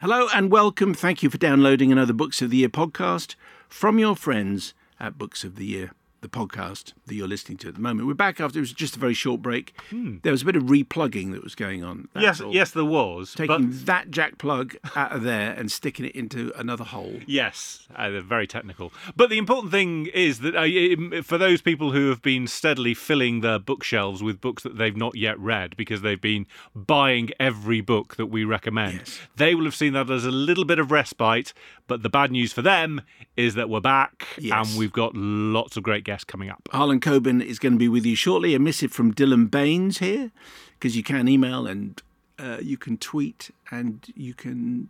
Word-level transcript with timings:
Hello 0.00 0.28
and 0.32 0.48
welcome. 0.48 0.94
Thank 0.94 1.24
you 1.24 1.28
for 1.28 1.38
downloading 1.38 1.90
another 1.90 2.12
Books 2.12 2.40
of 2.40 2.50
the 2.50 2.58
Year 2.58 2.68
podcast 2.68 3.34
from 3.68 3.98
your 3.98 4.14
friends 4.14 4.72
at 5.00 5.18
Books 5.18 5.42
of 5.42 5.56
the 5.56 5.66
Year, 5.66 5.90
the 6.20 6.28
podcast 6.28 6.94
that 7.06 7.14
you're 7.14 7.28
listening 7.28 7.56
to 7.58 7.68
at 7.68 7.74
the 7.74 7.80
moment. 7.80 8.08
We're 8.08 8.14
back 8.14 8.40
after 8.40 8.58
it 8.58 8.62
was 8.62 8.72
just 8.72 8.96
a 8.96 8.98
very 8.98 9.14
short 9.14 9.40
break. 9.40 9.76
There 9.92 10.32
was 10.32 10.42
a 10.42 10.44
bit 10.44 10.56
of 10.56 10.64
replugging 10.64 11.32
that 11.32 11.44
was 11.44 11.54
going 11.54 11.84
on. 11.84 12.08
Yes, 12.18 12.40
all. 12.40 12.52
yes, 12.52 12.72
there 12.72 12.84
was. 12.84 13.34
Taking 13.34 13.68
but 13.70 13.86
that 13.86 14.10
jack 14.10 14.36
plug 14.38 14.76
out 14.96 15.12
of 15.12 15.22
there 15.22 15.52
and 15.52 15.70
sticking 15.70 16.04
it 16.06 16.16
into 16.16 16.52
another 16.58 16.82
hole. 16.84 17.20
yes, 17.26 17.86
uh, 17.94 18.20
very 18.20 18.46
technical. 18.48 18.92
But 19.16 19.30
the 19.30 19.38
important 19.38 19.70
thing 19.72 20.06
is 20.12 20.40
that 20.40 20.56
uh, 20.56 21.22
for 21.22 21.38
those 21.38 21.62
people 21.62 21.92
who 21.92 22.08
have 22.08 22.20
been 22.22 22.46
steadily 22.48 22.94
filling 22.94 23.40
their 23.40 23.58
bookshelves 23.60 24.22
with 24.22 24.40
books 24.40 24.64
that 24.64 24.76
they've 24.76 24.96
not 24.96 25.14
yet 25.16 25.38
read 25.38 25.76
because 25.76 26.02
they've 26.02 26.20
been 26.20 26.46
buying 26.74 27.30
every 27.38 27.80
book 27.80 28.16
that 28.16 28.26
we 28.26 28.44
recommend, 28.44 28.98
Yes. 28.98 29.18
they 29.36 29.54
will 29.54 29.64
have 29.64 29.74
seen 29.76 29.92
that 29.92 30.10
as 30.10 30.24
a 30.24 30.30
little 30.30 30.64
bit 30.64 30.78
of 30.80 30.90
respite. 30.90 31.52
But 31.86 32.02
the 32.02 32.10
bad 32.10 32.30
news 32.32 32.52
for 32.52 32.60
them 32.62 33.00
is 33.36 33.54
that 33.54 33.70
we're 33.70 33.80
back 33.80 34.26
Yes. 34.38 34.68
and 34.70 34.78
we've 34.78 34.92
got 34.92 35.14
lots 35.14 35.76
of 35.76 35.82
great 35.82 36.04
guests 36.08 36.24
coming 36.24 36.48
up. 36.48 36.66
Harlan 36.72 37.00
Coben 37.00 37.44
is 37.44 37.58
going 37.58 37.74
to 37.74 37.78
be 37.78 37.86
with 37.86 38.06
you 38.06 38.16
shortly. 38.16 38.54
A 38.54 38.58
missive 38.58 38.90
from 38.90 39.12
Dylan 39.12 39.50
Baines 39.50 39.98
here, 39.98 40.30
because 40.78 40.96
you 40.96 41.02
can 41.02 41.28
email 41.28 41.66
and 41.66 42.00
uh, 42.38 42.56
you 42.62 42.78
can 42.78 42.96
tweet 42.96 43.50
and 43.70 44.06
you 44.16 44.32
can 44.32 44.88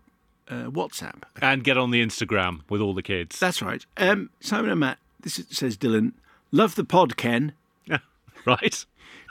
uh, 0.49 0.71
WhatsApp. 0.71 1.25
And 1.43 1.65
get 1.65 1.77
on 1.77 1.91
the 1.91 2.05
Instagram 2.07 2.61
with 2.69 2.81
all 2.81 2.95
the 2.95 3.03
kids. 3.03 3.41
That's 3.41 3.61
right. 3.61 3.85
Um, 3.97 4.31
Simon 4.41 4.71
and 4.71 4.79
Matt, 4.79 4.99
this 5.21 5.41
is, 5.41 5.47
says 5.51 5.77
Dylan. 5.77 6.13
Love 6.53 6.77
the 6.77 6.85
pod, 6.85 7.17
Ken. 7.17 7.53
right? 8.47 8.87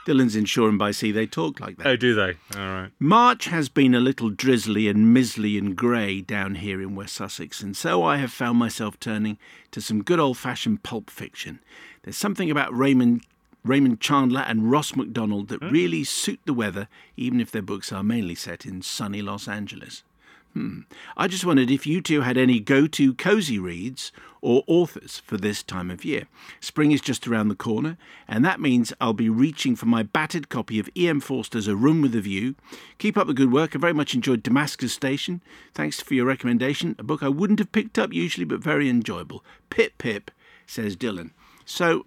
Dylan's 0.08 0.34
in 0.34 0.46
Shoreham-by-Sea. 0.46 1.12
They 1.12 1.26
talk 1.26 1.60
like 1.60 1.76
that. 1.76 1.86
Oh, 1.86 1.96
do 1.96 2.14
they? 2.14 2.34
All 2.56 2.72
right. 2.72 2.90
March 2.98 3.44
has 3.46 3.68
been 3.68 3.94
a 3.94 4.00
little 4.00 4.30
drizzly 4.30 4.88
and 4.88 5.14
mizzly 5.14 5.58
and 5.58 5.76
grey 5.76 6.20
down 6.20 6.56
here 6.56 6.80
in 6.80 6.94
West 6.94 7.14
Sussex, 7.14 7.62
and 7.62 7.76
so 7.76 8.02
I 8.02 8.16
have 8.16 8.32
found 8.32 8.58
myself 8.58 8.98
turning 8.98 9.38
to 9.70 9.80
some 9.80 10.02
good 10.02 10.18
old 10.18 10.38
fashioned 10.38 10.82
pulp 10.82 11.10
fiction. 11.10 11.60
There's 12.02 12.16
something 12.16 12.50
about 12.50 12.76
Raymond. 12.76 13.24
Raymond 13.64 14.00
Chandler 14.00 14.42
and 14.42 14.70
Ross 14.70 14.94
MacDonald 14.94 15.48
that 15.48 15.60
really 15.60 16.04
suit 16.04 16.40
the 16.46 16.54
weather, 16.54 16.88
even 17.16 17.40
if 17.40 17.50
their 17.50 17.60
books 17.60 17.92
are 17.92 18.04
mainly 18.04 18.36
set 18.36 18.64
in 18.64 18.80
sunny 18.80 19.20
Los 19.20 19.46
Angeles. 19.46 20.04
Hmm. 20.54 20.80
I 21.16 21.28
just 21.28 21.44
wondered 21.44 21.70
if 21.70 21.86
you 21.86 22.00
two 22.00 22.22
had 22.22 22.38
any 22.38 22.58
go 22.58 22.86
to 22.86 23.14
cozy 23.14 23.58
reads 23.58 24.12
or 24.40 24.64
authors 24.66 25.18
for 25.18 25.36
this 25.36 25.62
time 25.62 25.90
of 25.90 26.04
year. 26.04 26.24
Spring 26.60 26.90
is 26.90 27.00
just 27.00 27.26
around 27.28 27.48
the 27.48 27.54
corner, 27.54 27.96
and 28.26 28.44
that 28.44 28.60
means 28.60 28.92
I'll 29.00 29.12
be 29.12 29.28
reaching 29.28 29.76
for 29.76 29.86
my 29.86 30.02
battered 30.02 30.48
copy 30.48 30.78
of 30.78 30.88
E.M. 30.96 31.20
Forster's 31.20 31.68
A 31.68 31.76
Room 31.76 32.00
with 32.00 32.14
a 32.14 32.20
View. 32.20 32.54
Keep 32.98 33.16
up 33.16 33.26
the 33.26 33.34
good 33.34 33.52
work. 33.52 33.74
I 33.74 33.78
very 33.78 33.92
much 33.92 34.14
enjoyed 34.14 34.42
Damascus 34.42 34.92
Station. 34.92 35.42
Thanks 35.74 36.00
for 36.00 36.14
your 36.14 36.26
recommendation. 36.26 36.96
A 36.98 37.02
book 37.02 37.22
I 37.22 37.28
wouldn't 37.28 37.58
have 37.58 37.72
picked 37.72 37.98
up 37.98 38.12
usually, 38.12 38.44
but 38.44 38.60
very 38.60 38.88
enjoyable. 38.88 39.44
Pip 39.70 39.98
pip, 39.98 40.30
says 40.66 40.96
Dylan. 40.96 41.30
So, 41.64 42.06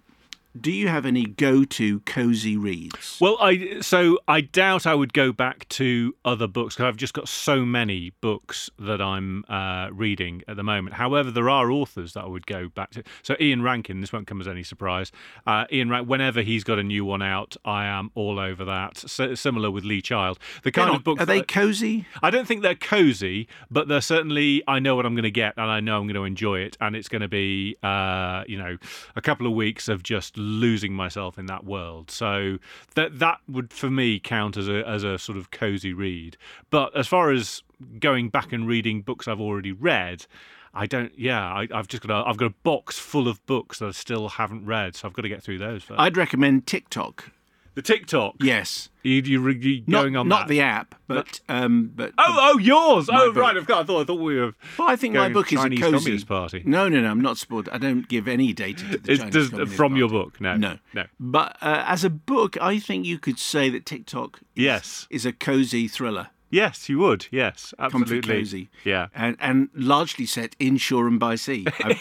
do 0.58 0.70
you 0.70 0.88
have 0.88 1.06
any 1.06 1.24
go 1.24 1.64
to 1.64 2.00
cozy 2.00 2.56
reads? 2.56 3.18
Well, 3.20 3.36
I 3.40 3.80
so 3.80 4.18
I 4.28 4.42
doubt 4.42 4.86
I 4.86 4.94
would 4.94 5.12
go 5.12 5.32
back 5.32 5.68
to 5.70 6.14
other 6.24 6.46
books 6.46 6.74
because 6.74 6.88
I've 6.88 6.96
just 6.96 7.14
got 7.14 7.28
so 7.28 7.64
many 7.64 8.10
books 8.20 8.70
that 8.78 9.00
I'm 9.00 9.44
uh, 9.48 9.88
reading 9.92 10.42
at 10.46 10.56
the 10.56 10.62
moment. 10.62 10.96
However, 10.96 11.30
there 11.30 11.48
are 11.48 11.70
authors 11.70 12.12
that 12.12 12.24
I 12.24 12.28
would 12.28 12.46
go 12.46 12.68
back 12.68 12.90
to. 12.92 13.02
So 13.22 13.34
Ian 13.40 13.62
Rankin, 13.62 14.00
this 14.00 14.12
won't 14.12 14.26
come 14.26 14.40
as 14.40 14.48
any 14.48 14.62
surprise. 14.62 15.10
Uh, 15.46 15.64
Ian 15.72 15.88
Rankin, 15.88 16.08
whenever 16.08 16.42
he's 16.42 16.64
got 16.64 16.78
a 16.78 16.82
new 16.82 17.04
one 17.04 17.22
out, 17.22 17.56
I 17.64 17.86
am 17.86 18.10
all 18.14 18.38
over 18.38 18.64
that. 18.64 18.98
So, 18.98 19.34
similar 19.34 19.70
with 19.70 19.84
Lee 19.84 20.02
Child, 20.02 20.38
the 20.64 20.70
kind 20.70 20.88
They're 20.88 20.96
of 20.96 21.04
books 21.04 21.22
are 21.22 21.26
they 21.26 21.42
cozy? 21.42 22.06
I 22.22 22.30
don't 22.30 22.46
think 22.46 22.62
they're 22.62 22.74
cozy, 22.74 23.48
but 23.70 23.88
they're 23.88 24.00
certainly. 24.00 24.62
I 24.68 24.78
know 24.78 24.96
what 24.96 25.06
I'm 25.06 25.14
going 25.14 25.22
to 25.24 25.30
get, 25.30 25.54
and 25.56 25.70
I 25.70 25.80
know 25.80 25.98
I'm 25.98 26.06
going 26.06 26.14
to 26.14 26.24
enjoy 26.24 26.60
it, 26.60 26.76
and 26.80 26.94
it's 26.94 27.08
going 27.08 27.22
to 27.22 27.28
be, 27.28 27.76
uh, 27.82 28.44
you 28.46 28.58
know, 28.58 28.76
a 29.16 29.22
couple 29.22 29.46
of 29.46 29.54
weeks 29.54 29.88
of 29.88 30.02
just 30.02 30.36
losing 30.42 30.92
myself 30.92 31.38
in 31.38 31.46
that 31.46 31.64
world. 31.64 32.10
So 32.10 32.58
that 32.94 33.18
that 33.18 33.38
would, 33.48 33.72
for 33.72 33.90
me, 33.90 34.18
count 34.20 34.56
as 34.56 34.68
a 34.68 34.86
as 34.86 35.04
a 35.04 35.18
sort 35.18 35.38
of 35.38 35.50
cozy 35.50 35.92
read. 35.92 36.36
But 36.70 36.96
as 36.96 37.06
far 37.08 37.30
as 37.30 37.62
going 37.98 38.28
back 38.28 38.52
and 38.52 38.66
reading 38.66 39.02
books 39.02 39.26
I've 39.28 39.40
already 39.40 39.72
read. 39.72 40.26
I 40.74 40.86
don't. 40.86 41.12
Yeah, 41.18 41.42
I, 41.42 41.68
I've 41.70 41.86
just 41.86 42.02
got 42.06 42.18
a. 42.18 42.26
I've 42.26 42.38
got 42.38 42.46
a 42.46 42.54
box 42.62 42.98
full 42.98 43.28
of 43.28 43.44
books 43.44 43.80
that 43.80 43.88
I 43.88 43.90
still 43.90 44.30
haven't 44.30 44.64
read, 44.64 44.96
so 44.96 45.06
I've 45.06 45.12
got 45.12 45.22
to 45.22 45.28
get 45.28 45.42
through 45.42 45.58
those. 45.58 45.82
First. 45.82 46.00
I'd 46.00 46.16
recommend 46.16 46.66
TikTok. 46.66 47.30
The 47.74 47.82
TikTok. 47.82 48.34
Yes. 48.40 48.90
you 49.02 49.22
you, 49.22 49.48
you 49.50 49.82
Not, 49.86 50.02
going 50.02 50.16
on 50.16 50.28
not 50.28 50.40
that? 50.40 50.48
the 50.48 50.60
app, 50.60 50.94
but 51.08 51.40
um, 51.48 51.90
but 51.94 52.12
Oh, 52.18 52.52
oh, 52.54 52.58
yours! 52.58 53.08
My 53.08 53.22
Oh, 53.22 53.32
book. 53.32 53.42
right. 53.42 53.56
I've 53.56 53.64
got. 53.66 53.80
I 53.80 53.84
thought. 53.84 54.02
I 54.02 54.04
thought 54.04 54.20
we 54.20 54.38
were. 54.38 54.52
Well, 54.78 54.88
I 54.90 54.96
think 54.96 55.14
my 55.14 55.20
going 55.20 55.32
book 55.32 55.52
is 55.52 55.58
Chinese 55.58 55.78
a 55.78 55.82
cozy 55.82 55.96
Communist 55.98 56.28
Party. 56.28 56.62
No, 56.66 56.88
no, 56.90 57.00
no. 57.00 57.10
I'm 57.10 57.22
not 57.22 57.38
sport. 57.38 57.68
I 57.72 57.78
don't 57.78 58.06
give 58.08 58.28
any 58.28 58.52
data 58.52 58.84
to 58.90 58.98
the 58.98 59.10
It's 59.12 59.20
Chinese 59.20 59.34
just 59.34 59.50
Communist 59.52 59.74
from 59.76 59.96
your 59.96 60.10
book. 60.10 60.38
No, 60.40 60.56
No, 60.56 60.78
no. 60.92 61.04
But 61.18 61.56
uh, 61.62 61.82
as 61.86 62.04
a 62.04 62.10
book, 62.10 62.60
I 62.60 62.78
think 62.78 63.06
you 63.06 63.18
could 63.18 63.38
say 63.38 63.70
that 63.70 63.86
TikTok 63.86 64.40
is, 64.54 64.64
Yes. 64.64 65.06
is 65.10 65.24
a 65.24 65.32
cozy 65.32 65.88
thriller. 65.88 66.28
Yes, 66.50 66.90
you 66.90 66.98
would. 66.98 67.28
Yes, 67.30 67.72
Comfy 67.78 67.96
absolutely. 68.02 68.34
cozy. 68.40 68.70
Yeah, 68.84 69.06
And, 69.14 69.38
and 69.40 69.70
largely 69.74 70.26
set 70.26 70.54
in 70.58 70.76
Shoreham-by-Sea. 70.76 71.64
I'm 71.82 71.96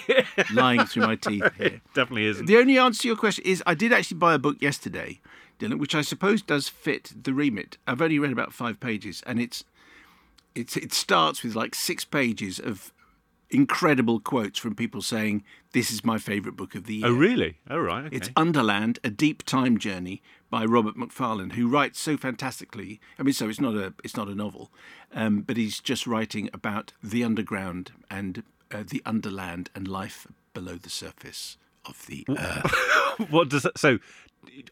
lying 0.54 0.84
through 0.86 1.04
my 1.08 1.16
teeth 1.16 1.50
here. 1.58 1.80
definitely 1.94 2.26
isn't. 2.26 2.48
The 2.48 2.58
only 2.58 2.78
answer 2.78 3.04
to 3.04 3.08
your 3.08 3.16
question 3.16 3.46
is 3.46 3.64
I 3.66 3.76
did 3.76 3.94
actually 3.94 4.18
buy 4.18 4.34
a 4.34 4.38
book 4.40 4.58
yesterday, 4.62 5.22
Dylan, 5.62 5.80
which 5.80 5.96
I 5.96 6.02
suppose 6.02 6.42
does 6.42 6.68
fit 6.68 7.12
the 7.24 7.34
remit. 7.34 7.78
I've 7.88 8.02
only 8.02 8.20
read 8.20 8.32
about 8.32 8.54
five 8.54 8.80
pages, 8.80 9.22
and 9.26 9.40
it's 9.40 9.64
it's 10.56 10.76
it 10.76 10.94
starts 10.94 11.44
with 11.44 11.56
like 11.56 11.76
six 11.76 12.04
pages 12.04 12.60
of 12.60 12.92
incredible 13.50 14.20
quotes 14.20 14.58
from 14.58 14.76
people 14.76 15.02
saying 15.02 15.44
this 15.74 15.92
is 15.92 16.06
my 16.06 16.18
favourite 16.18 16.56
book 16.56 16.74
of 16.74 16.86
the 16.86 16.96
year. 16.96 17.08
Oh, 17.08 17.14
really? 17.14 17.58
Oh, 17.70 17.80
right. 17.80 18.06
Okay. 18.06 18.16
It's 18.16 18.30
Underland: 18.36 19.00
A 19.04 19.10
Deep 19.10 19.44
Time 19.44 19.78
Journey 19.78 20.22
by 20.50 20.66
Robert 20.66 20.98
Macfarlane, 20.98 21.52
who 21.52 21.68
writes 21.68 22.00
so 22.00 22.18
fantastically. 22.18 23.00
I 23.20 23.24
mean, 23.24 23.34
so 23.34 23.48
it's 23.48 23.62
not 23.62 23.76
a 23.76 23.94
it's 24.04 24.18
not 24.18 24.28
a 24.28 24.36
novel, 24.36 24.72
um, 25.14 25.42
but 25.42 25.58
he's 25.58 25.80
just 25.80 26.08
writing 26.08 26.50
about 26.54 26.94
the 27.04 27.24
underground 27.24 27.92
and 28.10 28.44
uh, 28.72 28.84
the 28.88 29.02
underland 29.06 29.70
and 29.76 29.88
life 29.88 30.28
below 30.54 30.76
the 30.76 30.90
surface 30.90 31.58
of 31.86 32.06
the 32.08 32.26
earth. 32.30 33.30
what 33.30 33.50
does 33.50 33.64
that? 33.64 33.78
So, 33.78 34.00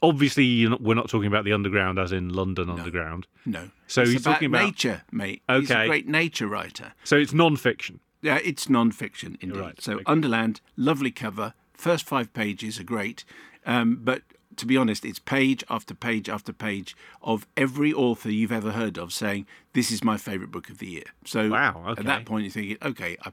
obviously, 0.01 0.43
you're 0.43 0.69
not, 0.71 0.81
we're 0.81 0.95
not 0.95 1.09
talking 1.09 1.27
about 1.27 1.45
the 1.45 1.53
underground, 1.53 1.99
as 1.99 2.11
in 2.11 2.29
London 2.29 2.69
Underground. 2.69 3.27
No, 3.45 3.69
So 3.87 4.01
it's 4.01 4.11
he's 4.11 4.21
about 4.21 4.33
talking 4.33 4.47
about- 4.47 4.65
nature, 4.65 5.01
mate. 5.11 5.41
Okay. 5.49 5.59
He's 5.61 5.71
a 5.71 5.85
great 5.87 6.07
nature 6.07 6.47
writer. 6.47 6.93
So 7.03 7.17
it's 7.17 7.33
non-fiction. 7.33 7.99
Yeah, 8.21 8.39
it's 8.43 8.67
non-fiction 8.69 9.37
indeed. 9.41 9.59
right, 9.59 9.81
So 9.81 9.93
okay. 9.95 10.03
Underland, 10.05 10.61
lovely 10.75 11.11
cover. 11.11 11.53
First 11.73 12.05
five 12.05 12.33
pages 12.33 12.79
are 12.79 12.83
great, 12.83 13.23
um, 13.65 13.99
but 14.03 14.23
to 14.57 14.65
be 14.65 14.75
honest, 14.75 15.05
it's 15.05 15.19
page 15.19 15.63
after 15.69 15.93
page 15.93 16.27
after 16.27 16.51
page 16.51 16.93
of 17.21 17.47
every 17.55 17.93
author 17.93 18.29
you've 18.29 18.51
ever 18.51 18.71
heard 18.71 18.97
of 18.97 19.13
saying 19.13 19.45
this 19.71 19.89
is 19.89 20.03
my 20.03 20.17
favourite 20.17 20.51
book 20.51 20.69
of 20.69 20.79
the 20.79 20.87
year. 20.87 21.03
So 21.23 21.47
Wow, 21.49 21.95
at 21.97 22.03
that 22.03 22.25
point 22.25 22.43
you're 22.43 22.51
thinking, 22.51 22.77
okay, 22.81 23.15
I 23.23 23.31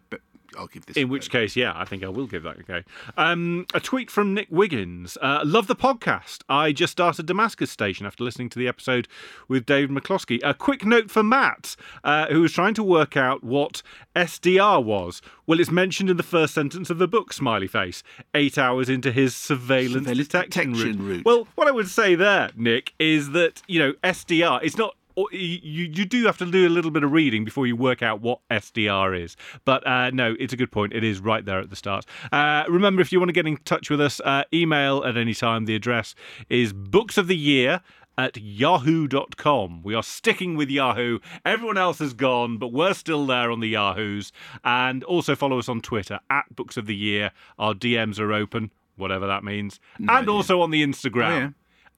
I'll 0.58 0.66
give 0.66 0.86
this. 0.86 0.96
In 0.96 1.08
which 1.08 1.30
go. 1.30 1.40
case, 1.40 1.56
yeah, 1.56 1.72
I 1.74 1.84
think 1.84 2.02
I 2.04 2.08
will 2.08 2.26
give 2.26 2.42
that 2.44 2.58
a 2.58 2.62
go. 2.62 2.82
Um, 3.16 3.66
a 3.74 3.80
tweet 3.80 4.10
from 4.10 4.34
Nick 4.34 4.48
Wiggins. 4.50 5.16
Uh, 5.20 5.40
Love 5.44 5.66
the 5.66 5.76
podcast. 5.76 6.40
I 6.48 6.72
just 6.72 6.92
started 6.92 7.26
Damascus 7.26 7.70
Station 7.70 8.06
after 8.06 8.24
listening 8.24 8.48
to 8.50 8.58
the 8.58 8.68
episode 8.68 9.08
with 9.48 9.66
David 9.66 9.90
McCloskey. 9.90 10.40
A 10.42 10.54
quick 10.54 10.84
note 10.84 11.10
for 11.10 11.22
Matt, 11.22 11.76
uh, 12.04 12.26
who 12.26 12.42
was 12.42 12.52
trying 12.52 12.74
to 12.74 12.82
work 12.82 13.16
out 13.16 13.42
what 13.44 13.82
SDR 14.14 14.82
was. 14.82 15.20
Well, 15.46 15.60
it's 15.60 15.70
mentioned 15.70 16.10
in 16.10 16.16
the 16.16 16.22
first 16.22 16.54
sentence 16.54 16.90
of 16.90 16.98
the 16.98 17.06
book, 17.08 17.32
smiley 17.32 17.68
face, 17.68 18.02
eight 18.34 18.58
hours 18.58 18.88
into 18.88 19.12
his 19.12 19.34
surveillance, 19.36 20.06
Surveillance 20.06 20.28
detection, 20.28 20.72
detection 20.72 20.98
route. 21.06 21.16
route. 21.16 21.24
Well, 21.24 21.48
what 21.54 21.68
I 21.68 21.70
would 21.70 21.88
say 21.88 22.14
there, 22.14 22.50
Nick, 22.56 22.94
is 22.98 23.30
that, 23.30 23.62
you 23.66 23.78
know, 23.78 23.92
SDR, 24.02 24.60
it's 24.62 24.76
not 24.76 24.96
you 25.32 25.86
you 25.92 26.04
do 26.04 26.24
have 26.26 26.36
to 26.38 26.50
do 26.50 26.66
a 26.66 26.70
little 26.70 26.90
bit 26.90 27.02
of 27.04 27.12
reading 27.12 27.44
before 27.44 27.66
you 27.66 27.74
work 27.76 28.02
out 28.02 28.20
what 28.20 28.40
SDR 28.50 29.18
is. 29.20 29.36
But 29.64 29.86
uh, 29.86 30.10
no, 30.10 30.36
it's 30.38 30.52
a 30.52 30.56
good 30.56 30.70
point. 30.70 30.92
It 30.92 31.02
is 31.04 31.20
right 31.20 31.44
there 31.44 31.58
at 31.60 31.70
the 31.70 31.76
start. 31.76 32.04
Uh, 32.32 32.64
remember, 32.68 33.00
if 33.02 33.12
you 33.12 33.18
want 33.18 33.28
to 33.30 33.32
get 33.34 33.46
in 33.46 33.56
touch 33.64 33.88
with 33.90 34.00
us, 34.00 34.20
uh, 34.20 34.44
email 34.52 35.04
at 35.04 35.16
any 35.16 35.34
time. 35.34 35.64
The 35.64 35.74
address 35.74 36.14
is 36.48 36.72
books 36.72 37.16
of 37.18 37.26
the 37.28 37.36
year 37.36 37.80
at 38.18 38.36
yahoo.com. 38.36 39.82
We 39.82 39.94
are 39.94 40.02
sticking 40.02 40.56
with 40.56 40.70
Yahoo. 40.70 41.18
Everyone 41.44 41.76
else 41.76 41.98
has 41.98 42.14
gone, 42.14 42.56
but 42.58 42.72
we're 42.72 42.94
still 42.94 43.26
there 43.26 43.50
on 43.50 43.60
the 43.60 43.68
Yahoos. 43.68 44.32
And 44.64 45.04
also 45.04 45.34
follow 45.36 45.58
us 45.58 45.68
on 45.68 45.80
Twitter 45.82 46.20
at 46.30 46.54
Books 46.56 46.76
of 46.76 46.86
the 46.86 46.96
Year. 46.96 47.30
Our 47.58 47.74
DMs 47.74 48.18
are 48.18 48.32
open, 48.32 48.70
whatever 48.96 49.26
that 49.26 49.44
means. 49.44 49.80
No 49.98 50.12
and 50.14 50.22
idea. 50.22 50.32
also 50.32 50.60
on 50.62 50.70
the 50.70 50.82
Instagram 50.82 51.26
Oh, 51.28 51.38
yeah. 51.38 51.48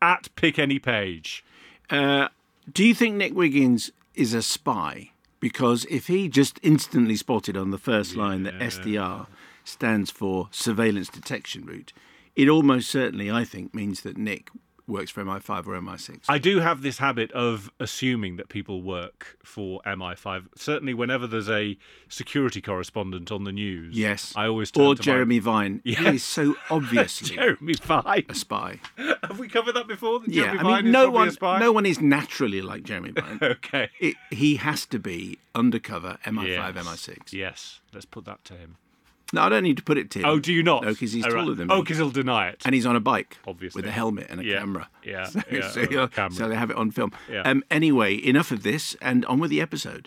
at 0.00 0.28
Pick 0.34 0.58
Any 0.58 0.78
Page. 0.80 1.44
Uh, 1.90 2.28
do 2.72 2.84
you 2.84 2.94
think 2.94 3.14
Nick 3.16 3.34
Wiggins 3.34 3.90
is 4.14 4.34
a 4.34 4.42
spy? 4.42 5.10
Because 5.40 5.86
if 5.88 6.08
he 6.08 6.28
just 6.28 6.58
instantly 6.62 7.16
spotted 7.16 7.56
on 7.56 7.70
the 7.70 7.78
first 7.78 8.16
line 8.16 8.42
that 8.42 8.58
SDR 8.58 9.26
stands 9.64 10.10
for 10.10 10.48
Surveillance 10.50 11.08
Detection 11.08 11.64
Route, 11.64 11.92
it 12.34 12.48
almost 12.48 12.90
certainly, 12.90 13.30
I 13.30 13.44
think, 13.44 13.74
means 13.74 14.00
that 14.02 14.16
Nick 14.16 14.50
works 14.88 15.10
for 15.10 15.22
MI5 15.22 15.66
or 15.66 15.78
MI6. 15.80 16.20
I 16.28 16.38
do 16.38 16.60
have 16.60 16.82
this 16.82 16.98
habit 16.98 17.30
of 17.32 17.70
assuming 17.78 18.36
that 18.36 18.48
people 18.48 18.82
work 18.82 19.36
for 19.44 19.80
MI5. 19.86 20.46
Certainly, 20.56 20.94
whenever 20.94 21.26
there's 21.26 21.48
a 21.50 21.76
security 22.08 22.60
correspondent 22.60 23.30
on 23.30 23.44
the 23.44 23.52
news, 23.52 23.96
yes. 23.96 24.32
I 24.34 24.46
always 24.46 24.70
turn 24.70 24.84
or 24.86 24.94
to 24.94 25.00
my- 25.00 25.04
Jeremy 25.04 25.38
Vine. 25.38 25.80
He 25.84 25.92
Yes. 25.92 26.14
is 26.14 26.22
so 26.24 26.56
obviously 26.70 27.36
Jeremy 27.36 27.74
Vine. 27.74 28.24
a 28.28 28.34
spy. 28.34 28.80
Have 29.22 29.38
we 29.38 29.48
covered 29.48 29.72
that 29.74 29.86
before? 29.86 30.20
That 30.20 30.28
Yeah, 30.30 30.44
Jeremy 30.54 30.60
I 30.60 30.76
mean, 30.78 30.86
is 30.86 30.92
no 30.92 31.10
one, 31.10 31.36
no 31.60 31.72
one 31.72 31.84
is 31.86 32.00
naturally 32.00 32.62
like 32.62 32.82
Jeremy 32.82 33.10
Vine. 33.12 33.38
Okay. 33.42 33.90
it, 34.00 34.16
he 34.30 34.56
has 34.56 34.86
to 34.86 34.98
be 34.98 35.38
undercover 35.54 36.18
MI5, 36.24 36.46
Yes. 36.74 36.86
MI6. 36.86 37.32
Yes, 37.32 37.80
let's 37.92 38.06
put 38.06 38.24
that 38.24 38.44
to 38.46 38.54
him. 38.54 38.76
No, 39.32 39.42
I 39.42 39.48
don't 39.50 39.62
need 39.62 39.76
to 39.76 39.82
put 39.82 39.98
it 39.98 40.10
to 40.12 40.20
him. 40.20 40.24
Oh, 40.24 40.38
do 40.38 40.52
you 40.52 40.62
not? 40.62 40.84
No, 40.84 40.88
because 40.90 41.12
he's 41.12 41.24
Oh, 41.26 41.28
right. 41.28 41.40
taller 41.42 41.54
than 41.54 41.70
Oh, 41.70 41.76
me. 41.76 41.82
because 41.82 41.98
he'll 41.98 42.10
deny 42.10 42.48
it. 42.48 42.62
and 42.64 42.74
he's 42.74 42.86
on 42.86 42.96
a 42.96 43.00
bike, 43.00 43.36
Obviously. 43.46 43.80
with 43.82 43.86
a 43.88 43.92
helmet 43.92 44.26
and 44.30 44.40
a 44.40 44.44
Yeah, 44.44 44.58
camera. 44.60 44.88
yeah, 45.04 45.24
so, 45.28 45.42
yeah, 45.50 45.70
so, 45.70 46.08
camera. 46.08 46.32
so 46.34 46.48
they 46.48 46.54
have 46.54 46.70
it 46.70 46.76
on 46.76 46.90
film. 46.90 47.12
Yeah. 47.30 47.42
Um, 47.42 47.62
anyway, 47.70 48.14
enough 48.26 48.50
of 48.52 48.62
this, 48.62 48.96
and 49.02 49.24
on 49.26 49.38
with 49.38 49.50
the 49.50 49.60
episode. 49.60 50.06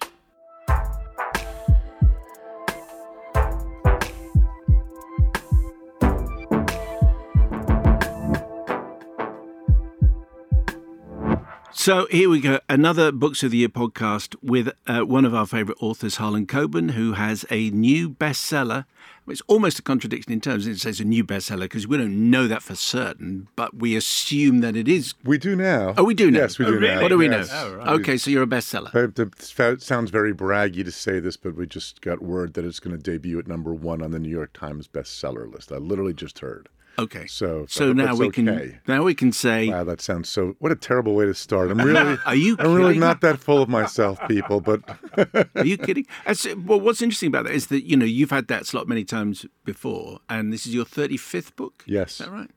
So 11.82 12.06
here 12.12 12.30
we 12.30 12.40
go, 12.42 12.60
another 12.70 13.12
Books 13.12 13.42
of 13.42 13.50
the 13.50 13.58
Year 13.58 13.68
podcast 13.68 14.36
with 14.44 14.70
uh, 14.86 15.00
one 15.00 15.26
of 15.26 15.34
our 15.34 15.48
favourite 15.48 15.82
authors, 15.82 16.18
Harlan 16.18 16.46
Coben, 16.46 16.92
who 16.92 17.14
has 17.14 17.44
a 17.50 17.72
new 17.72 18.08
bestseller. 18.08 18.86
It's 19.28 19.42
almost 19.48 19.80
a 19.80 19.82
contradiction 19.82 20.32
in 20.32 20.42
terms. 20.42 20.68
It 20.68 20.78
says 20.80 21.00
a 21.00 21.04
new 21.04 21.24
bestseller 21.24 21.62
because 21.62 21.88
we 21.88 21.98
don't 21.98 22.30
know 22.30 22.46
that 22.48 22.62
for 22.62 22.76
certain, 22.76 23.48
but 23.56 23.78
we 23.78 23.96
assume 23.96 24.60
that 24.60 24.76
it 24.76 24.88
is. 24.88 25.16
We 25.24 25.40
do 25.40 25.56
now. 25.56 25.96
Oh, 25.98 26.04
we 26.04 26.14
do 26.14 26.30
know. 26.30 26.42
Yes, 26.42 26.60
we 26.60 26.66
Oh, 26.66 26.70
do 26.70 26.78
really? 26.78 26.88
now. 26.94 27.02
What 27.02 27.08
do 27.08 27.18
we 27.18 27.28
Yes. 27.28 27.50
know? 27.50 27.72
Oh, 27.74 27.76
right. 27.78 27.88
Okay, 28.00 28.16
so 28.18 28.30
you're 28.30 28.44
a 28.44 28.46
bestseller. 28.46 28.94
It 28.94 29.18
it 29.18 29.82
sounds 29.82 30.12
very 30.12 30.36
braggy 30.36 30.86
to 30.86 30.92
say 30.92 31.20
this, 31.20 31.36
but 31.36 31.56
we 31.56 31.66
just 31.66 32.02
got 32.02 32.22
word 32.22 32.54
that 32.54 32.64
it's 32.64 32.80
going 32.80 32.96
to 32.96 33.02
debut 33.02 33.40
at 33.40 33.48
number 33.48 33.74
one 33.74 34.04
on 34.04 34.12
the 34.12 34.20
New 34.20 34.30
York 34.30 34.54
Times 34.54 34.88
bestseller 34.88 35.52
list. 35.52 35.72
I 35.72 35.78
literally 35.78 36.14
just 36.14 36.40
heard. 36.40 36.70
Okay, 37.00 37.26
So, 37.28 37.66
so 37.68 37.94
now 37.94 38.16
we 38.16 38.28
okay. 38.28 38.44
can 38.44 38.82
now 38.88 39.04
we 39.04 39.16
can 39.16 39.32
say 39.32 39.70
Wow, 39.70 39.84
that 39.86 40.02
sounds 40.02 40.30
so. 40.30 40.56
What 40.60 40.72
a 40.72 40.76
terrible 40.76 41.14
way 41.16 41.26
to 41.26 41.34
start. 41.34 41.72
I'm 41.72 41.78
really. 41.82 42.18
Are 42.26 42.36
you 42.36 42.56
I'm 42.60 42.74
really 42.74 43.00
not 43.00 43.22
that 43.22 43.40
full 43.40 43.62
of 43.62 43.70
myself, 43.70 44.20
people. 44.28 44.62
But 44.62 44.82
Are 45.56 45.66
you 45.66 45.78
kidding? 45.78 46.06
That's, 46.26 46.46
well, 46.56 46.80
what's 46.80 47.02
interesting 47.02 47.28
about 47.28 47.46
that 47.46 47.54
is 47.54 47.68
that 47.68 47.86
you 47.88 47.96
know 47.98 48.06
you've 48.06 48.32
had 48.32 48.48
that 48.50 48.66
slot 48.68 48.88
many 48.88 49.04
times 49.04 49.46
before, 49.66 50.20
and 50.30 50.52
this 50.52 50.66
is 50.68 50.74
your 50.74 50.86
thirty 50.86 51.18
fifth 51.18 51.56
book. 51.56 51.84
yes, 51.88 52.12
Is 52.14 52.18
that 52.26 52.32
right? 52.32 52.52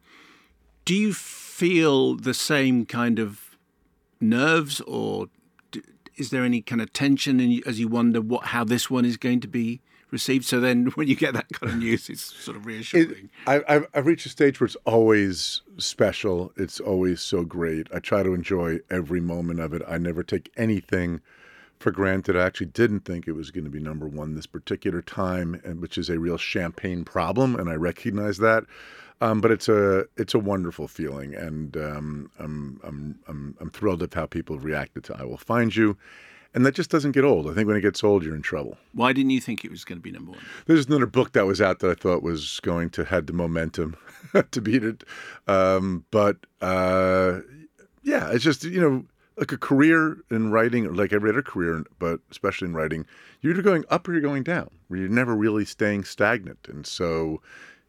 Do 0.85 0.95
you 0.95 1.13
feel 1.15 2.15
the 2.17 2.35
same 2.35 2.85
kind 2.87 3.19
of 3.19 3.57
nerves, 4.21 4.81
or 4.83 5.27
is 6.17 6.31
there 6.31 6.45
any 6.45 6.61
kind 6.61 6.81
of 6.83 6.93
tension 6.93 7.41
in 7.41 7.51
you, 7.51 7.63
as 7.67 7.81
you 7.81 7.89
wonder 7.89 8.21
what 8.21 8.47
how 8.47 8.65
this 8.65 8.91
one 8.91 9.05
is 9.05 9.17
going 9.17 9.41
to 9.41 9.49
be 9.49 9.81
received? 10.15 10.47
So 10.47 10.61
then, 10.61 10.87
when 10.95 11.09
you 11.09 11.17
get 11.17 11.35
that 11.35 11.49
kind 11.53 11.73
of 11.73 11.79
news, 11.79 12.09
it's 12.09 12.23
sort 12.23 12.57
of 12.57 12.65
reassuring. 12.65 13.29
I, 13.47 13.63
I've, 13.69 13.87
I've 13.93 14.07
reached 14.07 14.25
a 14.25 14.31
stage 14.31 14.59
where 14.59 14.67
it's 14.67 14.77
always 14.87 15.61
special. 15.77 16.53
It's 16.57 16.81
always 16.81 17.21
so 17.21 17.45
great. 17.45 17.89
I 17.93 17.99
try 17.99 18.23
to 18.23 18.33
enjoy 18.33 18.79
every 18.91 19.21
moment 19.21 19.61
of 19.61 19.75
it. 19.75 19.83
I 19.87 19.99
never 19.99 20.23
take 20.23 20.51
anything 20.57 21.21
for 21.79 21.91
granted. 21.91 22.37
I 22.37 22.47
actually 22.47 22.69
didn't 22.69 23.01
think 23.01 23.29
it 23.29 23.33
was 23.33 23.51
going 23.51 23.65
to 23.65 23.71
be 23.71 23.81
number 23.81 24.07
one 24.07 24.35
this 24.35 24.47
particular 24.47 25.03
time, 25.03 25.61
and 25.65 25.83
which 25.83 25.99
is 25.99 26.09
a 26.09 26.19
real 26.19 26.39
champagne 26.39 27.05
problem, 27.05 27.57
and 27.57 27.69
I 27.69 27.75
recognize 27.75 28.39
that. 28.39 28.65
Um, 29.21 29.41
but 29.41 29.51
it's 29.51 29.69
a 29.69 30.07
it's 30.17 30.35
a 30.35 30.39
wonderful 30.39 30.89
feeling, 30.89 31.35
and 31.35 31.77
um, 31.77 32.31
I'm, 32.39 32.81
I'm 32.83 33.19
I'm 33.29 33.57
I'm 33.61 33.71
thrilled 33.71 34.03
at 34.03 34.15
how 34.15 34.27
people 34.27 34.57
have 34.57 34.65
reacted 34.65 35.05
to 35.05 35.17
"I 35.17 35.25
Will 35.25 35.37
Find 35.37 35.75
You," 35.75 35.97
and 36.55 36.65
that 36.65 36.75
just 36.75 36.91
doesn't 36.91 37.13
get 37.13 37.25
old. 37.25 37.51
I 37.51 37.55
think 37.55 37.67
when 37.67 37.77
it 37.77 37.81
gets 37.83 38.03
old, 38.05 38.23
you're 38.25 38.35
in 38.37 38.43
trouble. 38.43 38.79
Why 38.93 39.13
didn't 39.13 39.31
you 39.31 39.41
think 39.41 39.65
it 39.65 39.71
was 39.71 39.85
going 39.85 39.99
to 39.99 40.03
be 40.03 40.13
number 40.13 40.31
one? 40.33 40.41
There's 40.67 40.87
another 40.87 41.07
book 41.07 41.33
that 41.33 41.47
was 41.47 41.61
out 41.61 41.81
that 41.81 41.91
I 41.91 41.95
thought 41.95 42.23
was 42.23 42.61
going 42.63 42.91
to 42.91 43.05
had 43.05 43.27
the 43.27 43.33
momentum 43.33 43.97
to 44.51 44.61
beat 44.61 44.85
it, 44.85 45.05
um, 45.49 46.05
but 46.11 46.37
uh, 46.61 47.41
yeah, 48.03 48.31
it's 48.31 48.45
just 48.45 48.65
you 48.65 48.81
know 48.81 49.05
like 49.37 49.51
a 49.51 49.59
career 49.59 50.19
in 50.31 50.51
writing, 50.53 50.95
like 50.95 51.13
every 51.13 51.29
other 51.31 51.43
career, 51.43 51.85
but 51.99 52.21
especially 52.31 52.69
in 52.69 52.75
writing, 52.75 53.05
you're 53.41 53.53
either 53.53 53.63
going 53.63 53.85
up 53.91 54.07
or 54.07 54.13
you're 54.13 54.21
going 54.21 54.45
down. 54.45 54.71
Where 54.89 55.01
you're 55.01 55.09
never 55.09 55.35
really 55.35 55.65
staying 55.65 56.05
stagnant, 56.05 56.69
and 56.69 56.87
so 56.87 57.41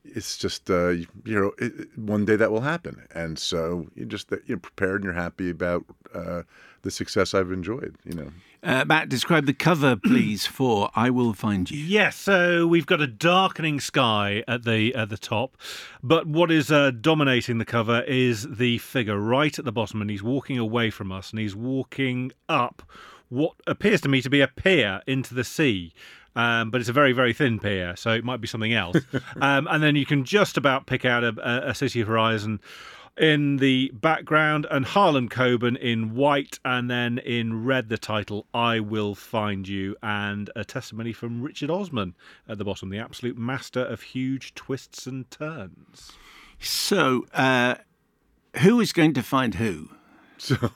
it's 0.04 0.38
just 0.38 0.70
uh, 0.72 0.90
you 0.90 1.08
know 1.26 1.52
it, 1.60 1.80
it- 1.82 1.98
one 1.98 2.26
day 2.26 2.36
that 2.36 2.52
will 2.52 2.62
happen, 2.62 3.06
and 3.14 3.38
so 3.38 3.88
you're 3.96 4.08
just 4.08 4.32
you're 4.48 4.58
prepared 4.58 4.96
and 5.02 5.04
you're 5.06 5.14
happy 5.14 5.50
about 5.50 5.86
uh, 6.14 6.44
the 6.82 6.90
success 6.92 7.34
I've 7.34 7.52
enjoyed. 7.52 7.96
You 8.06 8.14
know. 8.16 8.32
Uh, 8.66 8.84
Matt, 8.84 9.10
describe 9.10 9.46
the 9.46 9.54
cover, 9.54 9.96
please, 10.04 10.48
for 10.48 10.90
"I 10.96 11.12
Will 11.12 11.34
Find 11.34 11.70
You." 11.70 11.78
Yes, 11.78 12.16
so 12.16 12.66
we've 12.66 12.88
got 12.88 13.00
a 13.00 13.06
darkening 13.06 13.80
sky 13.80 14.44
at 14.48 14.64
the 14.64 14.94
at 14.96 15.10
the 15.10 15.20
top, 15.20 15.56
but 16.02 16.26
what 16.26 16.50
is 16.50 16.72
uh, 16.72 16.90
dominating 16.90 17.60
the 17.60 17.66
cover 17.66 18.02
is 18.02 18.48
the 18.58 18.80
figure 18.80 19.20
right 19.20 19.58
at 19.60 19.66
the 19.66 19.72
bottom, 19.72 20.02
and 20.02 20.10
he's 20.10 20.24
walking 20.24 20.58
away 20.58 20.90
from 20.90 21.12
us, 21.12 21.30
and 21.30 21.40
he's 21.40 21.56
walking 21.56 22.32
up 22.50 22.82
what 23.30 23.54
appears 23.68 24.02
to 24.02 24.10
me 24.10 24.20
to 24.24 24.32
be 24.32 24.42
a 24.42 24.48
pier 24.48 25.02
into 25.06 25.36
the 25.36 25.44
sea. 25.44 25.94
Um, 26.36 26.70
but 26.72 26.82
it's 26.82 26.90
a 26.90 26.94
very, 26.94 27.14
very 27.14 27.34
thin 27.34 27.60
pier, 27.60 27.96
so 27.96 28.10
it 28.10 28.26
might 28.26 28.42
be 28.42 28.48
something 28.48 28.74
else. 28.74 28.98
um, 29.42 29.68
and 29.70 29.82
then 29.82 29.96
you 29.96 30.08
can 30.08 30.26
just 30.26 30.58
about 30.58 30.88
pick 30.88 31.06
out 31.06 31.24
a, 31.24 31.34
a, 31.40 31.70
a 31.70 31.76
city 31.76 32.02
horizon 32.02 32.60
in 33.18 33.58
the 33.58 33.92
background, 33.94 34.68
and 34.70 34.86
Harlan 34.86 35.30
Coben 35.30 35.78
in 35.78 36.16
white, 36.16 36.60
and 36.66 36.90
then 36.90 37.18
in 37.18 37.64
red 37.64 37.90
the 37.90 37.98
title 37.98 38.48
"I 38.54 38.80
Will 38.80 39.16
Find 39.16 39.68
You," 39.68 39.96
and 40.04 40.50
a 40.56 40.66
testimony 40.66 41.14
from 41.14 41.42
Richard 41.42 41.70
Osman 41.70 42.16
at 42.48 42.58
the 42.58 42.66
bottom, 42.66 42.90
the 42.90 43.00
absolute 43.00 43.38
master 43.38 43.82
of 43.82 44.02
huge 44.02 44.54
twists 44.54 45.08
and 45.08 45.30
turns. 45.32 46.12
So, 46.60 47.26
uh, 47.34 47.76
who 48.58 48.80
is 48.80 48.94
going 48.94 49.14
to 49.14 49.24
find 49.24 49.56
who? 49.56 49.90
So, 50.38 50.72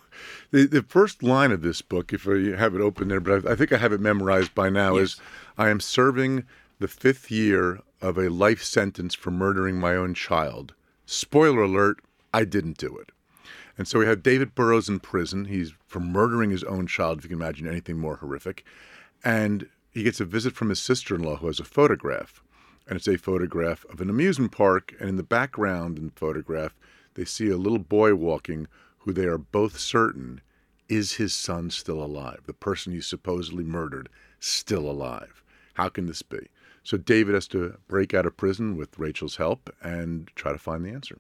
the 0.52 0.66
the 0.66 0.84
first 0.84 1.22
line 1.22 1.52
of 1.52 1.62
this 1.62 1.82
book, 1.82 2.14
if 2.14 2.28
I 2.28 2.56
have 2.56 2.76
it 2.76 2.82
open 2.82 3.10
there, 3.10 3.20
but 3.20 3.46
I, 3.46 3.52
I 3.52 3.56
think 3.56 3.74
I 3.74 3.78
have 3.78 3.92
it 3.92 4.00
memorized 4.00 4.56
by 4.56 4.70
now, 4.70 4.96
is 4.96 5.18
I 5.58 5.70
am 5.70 5.80
serving 5.80 6.46
the 6.80 6.88
fifth 6.88 7.30
year 7.30 7.82
of 8.02 8.18
a 8.18 8.30
life 8.30 8.64
sentence 8.64 9.14
for 9.14 9.32
murdering 9.32 9.78
my 9.78 9.96
own 9.96 10.14
child. 10.14 10.74
Spoiler 11.06 11.64
alert, 11.64 12.00
I 12.34 12.46
didn't 12.46 12.78
do 12.78 12.98
it. 12.98 13.12
And 13.78 13.88
so 13.88 14.00
we 14.00 14.06
have 14.06 14.24
David 14.24 14.56
Burrows 14.56 14.90
in 14.90 15.00
prison. 15.00 15.46
He's 15.46 15.74
for 15.88 16.00
murdering 16.00 16.50
his 16.50 16.64
own 16.66 16.86
child, 16.86 17.20
if 17.20 17.24
you 17.24 17.30
can 17.30 17.40
imagine 17.40 17.68
anything 17.68 17.98
more 17.98 18.18
horrific. 18.18 18.66
And 19.24 19.70
he 19.92 20.04
gets 20.04 20.20
a 20.20 20.26
visit 20.26 20.54
from 20.54 20.70
his 20.70 20.82
sister 20.82 21.16
in 21.16 21.24
law 21.24 21.38
who 21.38 21.48
has 21.48 21.60
a 21.60 21.66
photograph. 21.66 22.44
And 22.88 22.98
it's 22.98 23.08
a 23.08 23.18
photograph 23.18 23.86
of 23.86 24.02
an 24.02 24.10
amusement 24.10 24.52
park. 24.52 24.94
And 25.00 25.10
in 25.10 25.16
the 25.16 25.24
background 25.24 25.98
in 25.98 26.08
the 26.08 26.20
photograph, 26.20 26.76
they 27.14 27.26
see 27.26 27.50
a 27.50 27.58
little 27.58 27.80
boy 27.80 28.16
walking 28.16 28.68
who 29.00 29.14
they 29.14 29.26
are 29.26 29.38
both 29.38 29.80
certain 29.80 30.42
is 30.90 31.14
his 31.14 31.34
son 31.34 31.70
still 31.70 32.04
alive? 32.04 32.42
The 32.46 32.54
person 32.54 32.94
you 32.94 33.02
supposedly 33.02 33.64
murdered 33.64 34.10
still 34.40 34.90
alive. 34.90 35.44
How 35.76 35.88
can 35.88 36.08
this 36.08 36.22
be? 36.22 36.50
So 36.84 36.98
David 36.98 37.36
has 37.36 37.48
to 37.50 37.78
break 37.88 38.14
out 38.14 38.26
of 38.26 38.36
prison 38.36 38.76
with 38.76 38.98
Rachel's 38.98 39.36
help 39.36 39.70
and 39.82 40.30
try 40.36 40.52
to 40.52 40.58
find 40.58 40.84
the 40.84 40.90
answer. 40.90 41.20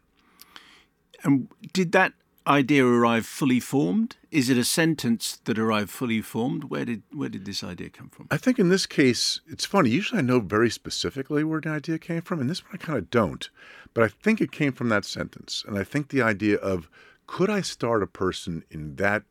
And 1.23 1.49
did 1.73 1.91
that 1.91 2.13
idea 2.47 2.85
arrive 2.85 3.25
fully 3.25 3.59
formed? 3.59 4.17
Is 4.31 4.49
it 4.49 4.57
a 4.57 4.63
sentence 4.63 5.39
that 5.45 5.59
arrived 5.59 5.89
fully 5.89 6.21
formed? 6.21 6.65
Where 6.65 6.85
did 6.85 7.03
where 7.11 7.29
did 7.29 7.45
this 7.45 7.63
idea 7.63 7.89
come 7.89 8.09
from? 8.09 8.27
I 8.31 8.37
think 8.37 8.59
in 8.59 8.69
this 8.69 8.85
case, 8.85 9.41
it's 9.47 9.65
funny. 9.65 9.89
Usually 9.89 10.19
I 10.19 10.23
know 10.23 10.39
very 10.39 10.69
specifically 10.69 11.43
where 11.43 11.61
the 11.61 11.69
idea 11.69 11.99
came 11.99 12.21
from. 12.21 12.39
and 12.39 12.49
this 12.49 12.63
one, 12.63 12.73
I 12.73 12.77
kind 12.77 12.97
of 12.97 13.09
don't. 13.09 13.49
But 13.93 14.03
I 14.03 14.07
think 14.07 14.41
it 14.41 14.51
came 14.51 14.73
from 14.73 14.89
that 14.89 15.05
sentence. 15.05 15.63
And 15.67 15.77
I 15.77 15.83
think 15.83 16.09
the 16.09 16.21
idea 16.21 16.57
of 16.57 16.89
could 17.27 17.49
I 17.49 17.61
start 17.61 18.01
a 18.01 18.07
person 18.07 18.63
in 18.71 18.95
that 18.95 19.23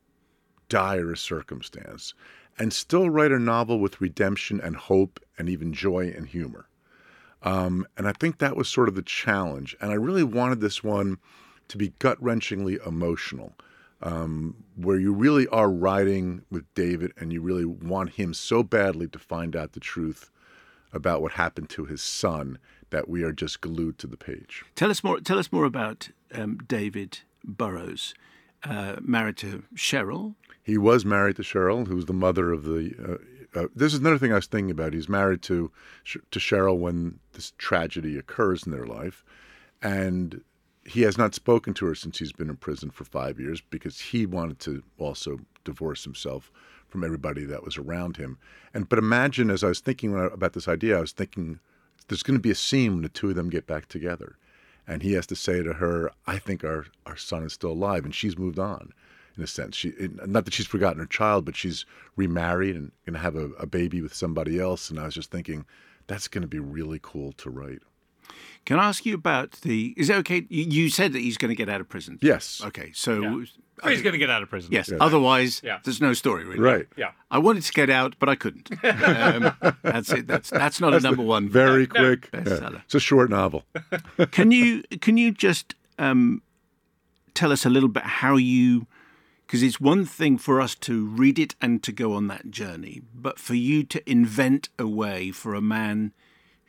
direst 0.68 1.25
circumstance 1.25 2.14
and 2.59 2.73
still 2.73 3.09
write 3.09 3.33
a 3.33 3.38
novel 3.38 3.78
with 3.78 4.00
redemption 4.00 4.61
and 4.61 4.76
hope 4.76 5.21
and 5.38 5.49
even 5.49 5.73
joy 5.73 6.12
and 6.16 6.26
humor. 6.26 6.68
Um, 7.42 7.87
and 7.97 8.09
I 8.09 8.12
think 8.12 8.38
that 8.38 8.57
was 8.57 8.68
sort 8.68 8.88
of 8.88 8.95
the 8.95 9.02
challenge. 9.02 9.76
And 9.80 9.90
I 9.90 9.95
really 9.95 10.25
wanted 10.25 10.61
this 10.61 10.83
one 10.83 11.18
to 11.69 11.79
be 11.79 11.93
gut 11.99 12.21
wrenchingly 12.23 12.85
emotional, 12.87 13.53
um, 14.03 14.65
where 14.77 14.99
you 14.99 15.13
really 15.13 15.47
are 15.49 15.71
riding 15.71 16.43
with 16.51 16.65
David 16.75 17.13
and 17.19 17.33
you 17.33 17.41
really 17.41 17.65
want 17.65 18.11
him 18.11 18.35
so 18.35 18.63
badly 18.63 19.09
to 19.09 19.19
find 19.19 19.55
out 19.55 19.73
the 19.73 19.81
truth 19.81 20.31
about 20.93 21.21
what 21.21 21.33
happened 21.33 21.69
to 21.71 21.85
his 21.85 22.03
son 22.03 22.59
that 22.91 23.09
we 23.09 23.23
are 23.23 23.33
just 23.33 23.61
glued 23.61 23.99
to 23.99 24.07
the 24.07 24.17
page. 24.17 24.65
Tell 24.75 24.91
us 24.91 25.05
more. 25.05 25.21
Tell 25.21 25.39
us 25.39 25.53
more 25.53 25.65
about 25.65 26.09
um, 26.33 26.59
David 26.67 27.21
Burrows, 27.45 28.15
uh, 28.65 28.97
married 29.01 29.37
to 29.39 29.65
Cheryl. 29.75 30.35
He 30.63 30.79
was 30.79 31.05
married 31.05 31.37
to 31.37 31.43
Cheryl, 31.43 31.87
who 31.87 31.97
was 31.97 32.07
the 32.07 32.13
mother 32.13 32.53
of 32.53 32.65
the. 32.65 32.95
Uh, 33.55 33.61
uh, 33.61 33.69
this 33.75 33.95
is 33.95 34.01
another 34.01 34.19
thing 34.19 34.33
I 34.33 34.37
was 34.37 34.47
thinking 34.47 34.71
about. 34.71 34.93
He's 34.93 35.09
married 35.09 35.43
to 35.43 35.71
to 36.05 36.39
Cheryl 36.39 36.79
when 36.79 37.19
this 37.33 37.53
tragedy 37.59 38.19
occurs 38.19 38.65
in 38.65 38.73
their 38.73 38.87
life, 38.87 39.25
and 39.83 40.43
he 40.88 41.02
has 41.02 41.18
not 41.18 41.35
spoken 41.35 41.75
to 41.75 41.87
her 41.87 41.95
since 41.95 42.18
he's 42.18 42.33
been 42.33 42.49
in 42.49 42.57
prison 42.57 42.90
for 42.90 43.04
five 43.04 43.38
years 43.38 43.61
because 43.61 44.00
he 44.00 44.25
wanted 44.25 44.59
to 44.61 44.83
also 44.99 45.40
divorce 45.64 46.04
himself 46.04 46.50
from 46.88 47.04
everybody 47.04 47.45
that 47.45 47.62
was 47.62 47.76
around 47.76 48.16
him. 48.16 48.38
And 48.73 48.88
but 48.88 48.99
imagine, 48.99 49.50
as 49.50 49.62
I 49.62 49.68
was 49.68 49.80
thinking 49.80 50.16
about 50.16 50.54
this 50.54 50.66
idea, 50.66 50.97
I 50.97 51.02
was 51.02 51.12
thinking 51.12 51.61
there's 52.09 52.23
going 52.23 52.38
to 52.38 52.42
be 52.42 52.50
a 52.50 52.54
scene 52.54 52.95
when 52.95 53.02
the 53.02 53.11
two 53.11 53.28
of 53.28 53.37
them 53.37 53.50
get 53.50 53.66
back 53.66 53.87
together, 53.88 54.38
and 54.87 55.02
he 55.02 55.12
has 55.12 55.26
to 55.26 55.37
say 55.37 55.62
to 55.62 55.75
her, 55.75 56.11
"I 56.26 56.38
think 56.38 56.64
our 56.64 56.87
our 57.04 57.16
son 57.16 57.45
is 57.45 57.52
still 57.52 57.73
alive," 57.73 58.04
and 58.04 58.14
she's 58.14 58.38
moved 58.38 58.59
on. 58.59 58.92
In 59.37 59.45
a 59.45 59.47
sense, 59.47 59.76
she 59.76 59.92
not 60.26 60.47
that 60.47 60.54
she's 60.54 60.66
forgotten 60.66 61.00
her 61.00 61.07
child, 61.07 61.45
but 61.45 61.54
she's 61.54 61.85
remarried 62.16 62.76
and 62.76 62.92
going 63.04 63.14
to 63.14 63.21
have 63.21 63.37
a, 63.37 63.50
a 63.52 63.66
baby 63.66 64.00
with 64.00 64.14
somebody 64.14 64.59
else. 64.59 64.88
And 64.90 64.99
I 64.99 65.04
was 65.04 65.14
just 65.14 65.30
thinking, 65.30 65.66
that's 66.07 66.28
going 66.28 66.42
to 66.42 66.49
be 66.49 66.59
really 66.59 66.99
cool 67.00 67.33
to 67.33 67.50
write. 67.50 67.83
Can 68.65 68.79
I 68.79 68.88
ask 68.88 69.07
you 69.07 69.15
about 69.15 69.53
the? 69.62 69.95
Is 69.97 70.11
it 70.11 70.17
okay? 70.17 70.47
You 70.50 70.91
said 70.91 71.12
that 71.15 71.21
he's 71.21 71.38
going 71.38 71.49
to 71.50 71.55
get 71.55 71.69
out 71.69 71.81
of 71.81 71.88
prison. 71.88 72.19
Yes. 72.21 72.61
Okay. 72.65 72.91
So 72.93 73.21
yeah. 73.21 73.29
okay. 73.83 73.95
he's 73.95 74.03
going 74.03 74.12
to 74.12 74.19
get 74.19 74.29
out 74.29 74.43
of 74.43 74.50
prison. 74.50 74.71
Yes. 74.73 74.91
yes. 74.91 74.99
Otherwise, 75.00 75.62
yeah. 75.65 75.79
there's 75.85 76.00
no 76.00 76.12
story 76.12 76.45
really. 76.45 76.61
Right. 76.61 76.87
Yeah. 76.97 77.12
I 77.31 77.38
wanted 77.38 77.62
to 77.62 77.73
get 77.73 77.88
out, 77.91 78.17
but 78.19 78.29
I 78.29 78.35
couldn't. 78.35 78.71
um, 78.85 79.55
that's 79.83 80.12
it. 80.12 80.27
That's 80.27 80.50
that's 80.50 80.81
not 80.81 80.91
that's 80.91 81.05
a 81.05 81.09
number 81.09 81.23
one. 81.23 81.49
Very 81.49 81.87
quick 81.87 82.31
bestseller. 82.31 82.73
Yeah. 82.73 82.81
It's 82.85 82.95
a 82.95 83.00
short 83.00 83.31
novel. 83.31 83.65
can 84.31 84.50
you 84.50 84.83
can 85.00 85.17
you 85.17 85.33
just 85.33 85.75
um, 85.99 86.43
tell 87.35 87.53
us 87.53 87.65
a 87.65 87.71
little 87.71 87.88
bit 87.88 88.03
how 88.05 88.37
you? 88.37 88.87
Because 89.47 89.62
it's 89.62 89.81
one 89.81 90.05
thing 90.05 90.37
for 90.37 90.61
us 90.61 90.75
to 90.75 91.07
read 91.07 91.38
it 91.38 91.55
and 91.62 91.83
to 91.83 91.91
go 91.91 92.12
on 92.12 92.27
that 92.27 92.50
journey, 92.50 93.00
but 93.15 93.38
for 93.38 93.55
you 93.55 93.83
to 93.85 94.11
invent 94.11 94.69
a 94.79 94.87
way 94.87 95.31
for 95.31 95.55
a 95.55 95.62
man 95.62 96.12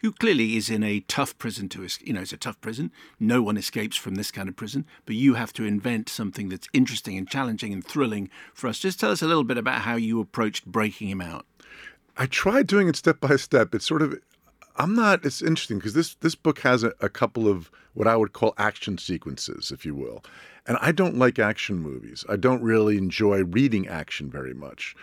who 0.02 0.12
clearly 0.12 0.56
is 0.56 0.70
in 0.70 0.84
a 0.84 1.02
tough 1.02 1.38
prison 1.38 1.70
to 1.70 1.88
you 2.02 2.14
know 2.14 2.22
it's 2.22 2.34
a 2.34 2.38
tough 2.38 2.60
prison. 2.62 2.92
No 3.20 3.42
one 3.42 3.58
escapes 3.58 3.98
from 3.98 4.16
this 4.16 4.32
kind 4.32 4.50
of 4.50 4.56
prison 4.56 4.86
but 5.06 5.16
you 5.16 5.36
have 5.36 5.54
to 5.54 5.64
invent 5.64 6.10
something 6.10 6.50
that's 6.50 6.68
interesting 6.74 7.18
and 7.18 7.30
challenging 7.30 7.74
and 7.74 7.86
thrilling 7.86 8.30
for 8.54 8.68
us. 8.68 8.80
Just 8.80 9.00
tell 9.00 9.12
us 9.12 9.22
a 9.22 9.28
little 9.28 9.44
bit 9.44 9.58
about 9.58 9.82
how 9.82 9.96
you 9.96 10.20
approached 10.20 10.66
breaking 10.66 11.10
him 11.10 11.22
out. 11.22 11.46
I 12.18 12.26
tried 12.26 12.68
doing 12.68 12.88
it 12.88 12.96
step 12.96 13.20
by 13.20 13.36
step. 13.38 13.74
It's 13.74 13.88
sort 13.88 14.02
of 14.02 14.20
i'm 14.76 14.96
not 14.96 15.26
it's 15.26 15.42
interesting 15.42 15.78
because 15.78 15.94
this 15.94 16.16
this 16.16 16.36
book 16.36 16.60
has 16.60 16.84
a, 16.84 16.94
a 17.02 17.10
couple 17.10 17.48
of 17.48 17.70
what 17.96 18.08
i 18.08 18.16
would 18.16 18.32
call 18.32 18.54
action 18.58 18.98
sequences 18.98 19.72
if 19.72 19.86
you 19.86 19.94
will. 19.94 20.24
And 20.66 20.78
i 20.82 20.92
don't 20.92 21.18
like 21.18 21.40
action 21.40 21.78
movies. 21.78 22.26
I 22.30 22.36
don't 22.36 22.62
really 22.62 22.98
enjoy 22.98 23.44
reading 23.44 23.88
action 23.88 24.30
very 24.30 24.54
much. 24.54 24.96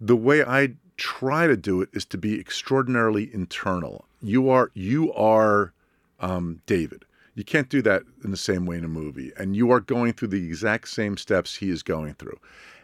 The 0.00 0.16
way 0.16 0.42
i 0.44 0.74
try 0.96 1.46
to 1.46 1.56
do 1.56 1.80
it 1.80 1.88
is 1.92 2.04
to 2.06 2.18
be 2.18 2.38
extraordinarily 2.38 3.32
internal. 3.32 4.04
You 4.22 4.50
are 4.50 4.70
you 4.74 5.12
are 5.14 5.72
um, 6.18 6.60
David. 6.66 7.04
You 7.34 7.44
can't 7.44 7.68
do 7.68 7.80
that 7.82 8.02
in 8.24 8.30
the 8.30 8.36
same 8.36 8.66
way 8.66 8.76
in 8.76 8.84
a 8.84 8.88
movie, 8.88 9.32
and 9.38 9.56
you 9.56 9.70
are 9.70 9.80
going 9.80 10.12
through 10.12 10.28
the 10.28 10.46
exact 10.46 10.88
same 10.88 11.16
steps 11.16 11.56
he 11.56 11.70
is 11.70 11.82
going 11.82 12.14
through, 12.14 12.38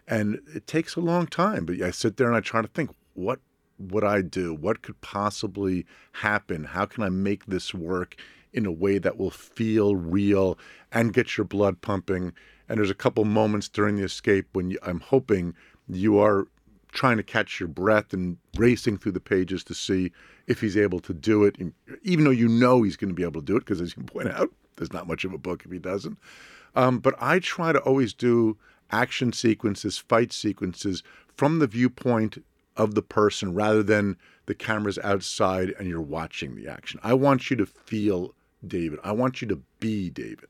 and 0.06 0.40
it 0.54 0.66
takes 0.66 0.96
a 0.96 1.00
long 1.00 1.26
time. 1.26 1.66
But 1.66 1.82
I 1.82 1.90
sit 1.90 2.16
there 2.16 2.28
and 2.28 2.36
I 2.36 2.40
try 2.40 2.62
to 2.62 2.68
think 2.68 2.90
what 3.14 3.40
would 3.78 4.04
I 4.04 4.22
do? 4.22 4.54
What 4.54 4.82
could 4.82 5.00
possibly 5.00 5.84
happen? 6.12 6.64
How 6.64 6.86
can 6.86 7.02
I 7.02 7.08
make 7.08 7.46
this 7.46 7.74
work 7.74 8.16
in 8.52 8.64
a 8.64 8.72
way 8.72 8.98
that 8.98 9.18
will 9.18 9.30
feel 9.30 9.96
real 9.96 10.58
and 10.92 11.12
get 11.12 11.36
your 11.36 11.44
blood 11.44 11.80
pumping? 11.82 12.32
And 12.68 12.78
there's 12.78 12.90
a 12.90 12.94
couple 12.94 13.24
moments 13.24 13.68
during 13.68 13.96
the 13.96 14.04
escape 14.04 14.46
when 14.52 14.70
you, 14.70 14.78
I'm 14.82 15.00
hoping 15.00 15.54
you 15.88 16.18
are 16.18 16.48
trying 16.96 17.18
to 17.18 17.22
catch 17.22 17.60
your 17.60 17.68
breath 17.68 18.12
and 18.12 18.38
racing 18.56 18.96
through 18.96 19.12
the 19.12 19.20
pages 19.20 19.62
to 19.62 19.74
see 19.74 20.10
if 20.46 20.60
he's 20.60 20.76
able 20.76 20.98
to 20.98 21.12
do 21.12 21.44
it, 21.44 21.56
even 22.02 22.24
though 22.24 22.30
you 22.30 22.48
know 22.48 22.82
he's 22.82 22.96
going 22.96 23.10
to 23.10 23.14
be 23.14 23.22
able 23.22 23.40
to 23.40 23.46
do 23.46 23.56
it, 23.56 23.60
because 23.60 23.80
as 23.80 23.96
you 23.96 24.02
point 24.14 24.28
out, 24.28 24.50
there's 24.76 24.92
not 24.92 25.06
much 25.06 25.24
of 25.24 25.32
a 25.32 25.38
book 25.38 25.62
if 25.64 25.70
he 25.70 25.78
doesn't. 25.78 26.18
Um, 26.74 26.98
but 26.98 27.14
I 27.20 27.38
try 27.38 27.72
to 27.72 27.78
always 27.80 28.12
do 28.12 28.56
action 28.90 29.32
sequences, 29.32 29.98
fight 29.98 30.32
sequences 30.32 31.02
from 31.36 31.58
the 31.58 31.66
viewpoint 31.66 32.42
of 32.76 32.94
the 32.94 33.02
person 33.02 33.54
rather 33.54 33.82
than 33.82 34.16
the 34.46 34.54
camera's 34.54 34.98
outside 34.98 35.74
and 35.78 35.88
you're 35.88 36.00
watching 36.00 36.54
the 36.54 36.68
action. 36.68 37.00
I 37.02 37.14
want 37.14 37.50
you 37.50 37.56
to 37.56 37.66
feel 37.66 38.34
David. 38.66 39.00
I 39.04 39.12
want 39.12 39.42
you 39.42 39.48
to 39.48 39.60
be 39.80 40.10
David. 40.10 40.48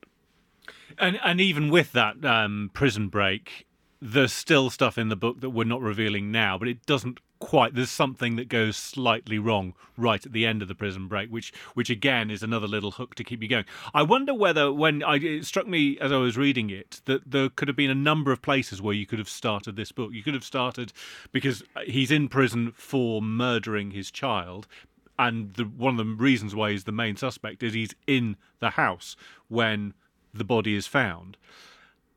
And 0.98 1.18
and 1.22 1.40
even 1.40 1.70
with 1.70 1.92
that 1.92 2.24
um, 2.24 2.70
prison 2.72 3.08
break, 3.08 3.65
there's 4.00 4.32
still 4.32 4.70
stuff 4.70 4.98
in 4.98 5.08
the 5.08 5.16
book 5.16 5.40
that 5.40 5.50
we're 5.50 5.64
not 5.64 5.80
revealing 5.80 6.30
now, 6.30 6.58
but 6.58 6.68
it 6.68 6.84
doesn't 6.86 7.18
quite 7.38 7.74
there's 7.74 7.90
something 7.90 8.36
that 8.36 8.48
goes 8.48 8.76
slightly 8.76 9.38
wrong 9.38 9.74
right 9.96 10.24
at 10.24 10.32
the 10.32 10.46
end 10.46 10.62
of 10.62 10.68
the 10.68 10.74
prison 10.74 11.06
break 11.06 11.28
which 11.28 11.52
which 11.74 11.90
again 11.90 12.30
is 12.30 12.42
another 12.42 12.66
little 12.66 12.92
hook 12.92 13.14
to 13.14 13.24
keep 13.24 13.42
you 13.42 13.48
going. 13.48 13.64
I 13.92 14.02
wonder 14.02 14.32
whether 14.32 14.72
when 14.72 15.02
I, 15.02 15.16
it 15.16 15.44
struck 15.44 15.66
me 15.66 15.98
as 16.00 16.12
i 16.12 16.16
was 16.16 16.36
reading 16.36 16.70
it 16.70 17.02
that 17.04 17.30
there 17.30 17.48
could 17.48 17.68
have 17.68 17.76
been 17.76 17.90
a 17.90 17.94
number 17.94 18.32
of 18.32 18.42
places 18.42 18.80
where 18.80 18.94
you 18.94 19.06
could 19.06 19.18
have 19.18 19.28
started 19.28 19.76
this 19.76 19.92
book. 19.92 20.12
You 20.12 20.22
could 20.22 20.34
have 20.34 20.44
started 20.44 20.92
because 21.32 21.62
he's 21.84 22.10
in 22.10 22.28
prison 22.28 22.72
for 22.74 23.20
murdering 23.20 23.90
his 23.90 24.10
child 24.10 24.66
and 25.18 25.54
the, 25.54 25.64
one 25.64 25.98
of 25.98 26.06
the 26.06 26.14
reasons 26.14 26.54
why 26.54 26.70
he's 26.72 26.84
the 26.84 26.92
main 26.92 27.16
suspect 27.16 27.62
is 27.62 27.74
he's 27.74 27.94
in 28.06 28.36
the 28.60 28.70
house 28.70 29.16
when 29.48 29.94
the 30.32 30.44
body 30.44 30.74
is 30.74 30.86
found 30.86 31.36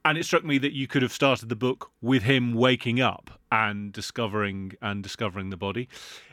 and 0.05 0.17
it 0.17 0.23
struck 0.23 0.43
me 0.43 0.57
that 0.57 0.73
you 0.73 0.87
could 0.87 1.01
have 1.01 1.11
started 1.11 1.49
the 1.49 1.55
book 1.55 1.91
with 2.01 2.23
him 2.23 2.53
waking 2.53 3.01
up 3.01 3.39
and 3.51 3.91
discovering 3.91 4.73
and 4.81 5.03
discovering 5.03 5.49
the 5.49 5.57
body. 5.57 5.87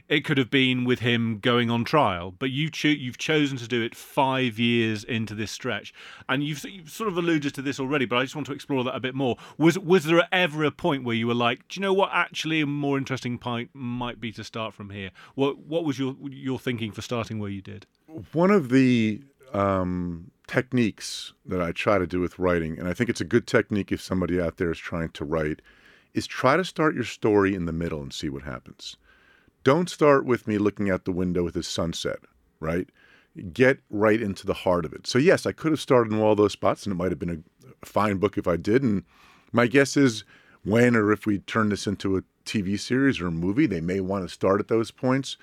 It 0.09 0.25
could 0.25 0.39
have 0.39 0.51
been 0.51 0.85
with 0.85 1.01
him 1.01 1.41
going 1.41 1.69
on 1.69 1.83
trial, 1.83 2.31
but 2.39 2.51
you 2.51 2.71
cho- 2.71 2.89
you've 2.89 3.19
chosen 3.19 3.59
to 3.59 3.67
do 3.67 3.83
it 3.83 3.97
five 3.97 4.57
years 4.57 5.03
into 5.03 5.35
this 5.35 5.51
stretch, 5.51 5.93
and 6.29 6.45
you've, 6.45 6.65
you've 6.65 6.91
sort 6.91 7.09
of 7.09 7.17
alluded 7.19 7.55
to 7.55 7.63
this 7.63 7.81
already. 7.81 8.05
But 8.05 8.19
I 8.19 8.23
just 8.23 8.37
want 8.37 8.47
to 8.47 8.53
explore 8.53 8.85
that 8.85 8.95
a 8.95 9.01
bit 9.01 9.17
more. 9.17 9.37
Was 9.59 9.77
was 9.81 10.05
there 10.05 10.29
ever 10.31 10.63
a 10.63 10.71
point 10.71 11.03
where 11.03 11.17
you 11.17 11.27
were 11.27 11.35
like, 11.35 11.67
do 11.67 11.81
you 11.81 11.83
know 11.83 11.93
what? 11.93 12.11
Actually, 12.13 12.61
a 12.61 12.67
more 12.67 12.99
interesting 12.99 13.37
point 13.37 13.71
might 13.73 14.21
be 14.21 14.31
to 14.33 14.45
start 14.45 14.75
from 14.75 14.91
here. 14.91 15.11
What 15.35 15.59
what 15.59 15.85
was 15.85 15.99
your 15.99 16.15
your 16.31 16.61
thinking 16.61 16.93
for 16.93 17.03
starting 17.03 17.41
where 17.41 17.51
you 17.51 17.63
did? 17.63 17.87
One 18.33 18.53
of 18.53 18.69
the 18.69 19.23
um, 19.53 20.31
techniques 20.47 21.33
that 21.45 21.61
I 21.61 21.73
try 21.73 21.99
to 21.99 22.07
do 22.07 22.21
with 22.21 22.39
writing, 22.39 22.79
and 22.79 22.89
I 22.89 22.95
think 22.95 23.11
it's 23.11 23.21
a 23.21 23.25
good 23.25 23.47
technique 23.47 23.93
if 23.93 24.01
somebody 24.01 24.41
out 24.41 24.57
there 24.57 24.71
is 24.71 24.79
trying 24.79 25.11
to 25.11 25.25
write, 25.25 25.61
is 26.15 26.27
try 26.27 26.57
to 26.57 26.65
start 26.65 26.95
your 26.95 27.05
story 27.05 27.55
in 27.55 27.67
the 27.67 27.73
middle 27.73 28.01
and 28.01 28.13
see 28.13 28.29
what 28.29 28.43
happens. 28.43 28.97
Don't 29.65 29.91
start 29.91 30.25
with 30.25 30.47
me 30.47 30.59
looking 30.59 30.91
out 30.91 31.05
the 31.05 31.13
window 31.13 31.43
with 31.43 31.55
the 31.55 31.63
sunset, 31.63 32.21
right? 32.61 32.89
Get 33.53 33.81
right 33.91 34.23
into 34.23 34.47
the 34.47 34.55
heart 34.55 34.85
of 34.85 34.93
it. 34.93 35.07
So, 35.07 35.19
yes, 35.19 35.45
I 35.45 35.53
could 35.53 35.73
have 35.73 35.81
started 35.81 36.13
in 36.13 36.21
all 36.21 36.35
those 36.35 36.53
spots, 36.53 36.87
and 36.87 36.93
it 36.93 36.97
might 36.97 37.11
have 37.11 37.19
been 37.19 37.45
a 37.83 37.87
fine 37.87 38.19
book 38.19 38.39
if 38.39 38.47
I 38.47 38.57
did. 38.57 38.83
And 38.83 39.05
my 39.53 39.67
guess 39.67 39.97
is 39.97 40.25
when 40.65 40.97
or 40.97 41.13
if 41.13 41.27
we 41.27 41.41
turn 41.41 41.69
this 41.69 41.87
into 41.87 42.17
a 42.17 42.23
TV 42.45 42.79
series 42.79 43.21
or 43.21 43.27
a 43.27 43.33
movie, 43.33 43.67
they 43.67 43.81
may 43.81 44.01
want 44.01 44.27
to 44.27 44.33
start 44.33 44.61
at 44.61 44.69
those 44.69 44.91
points. 44.91 45.37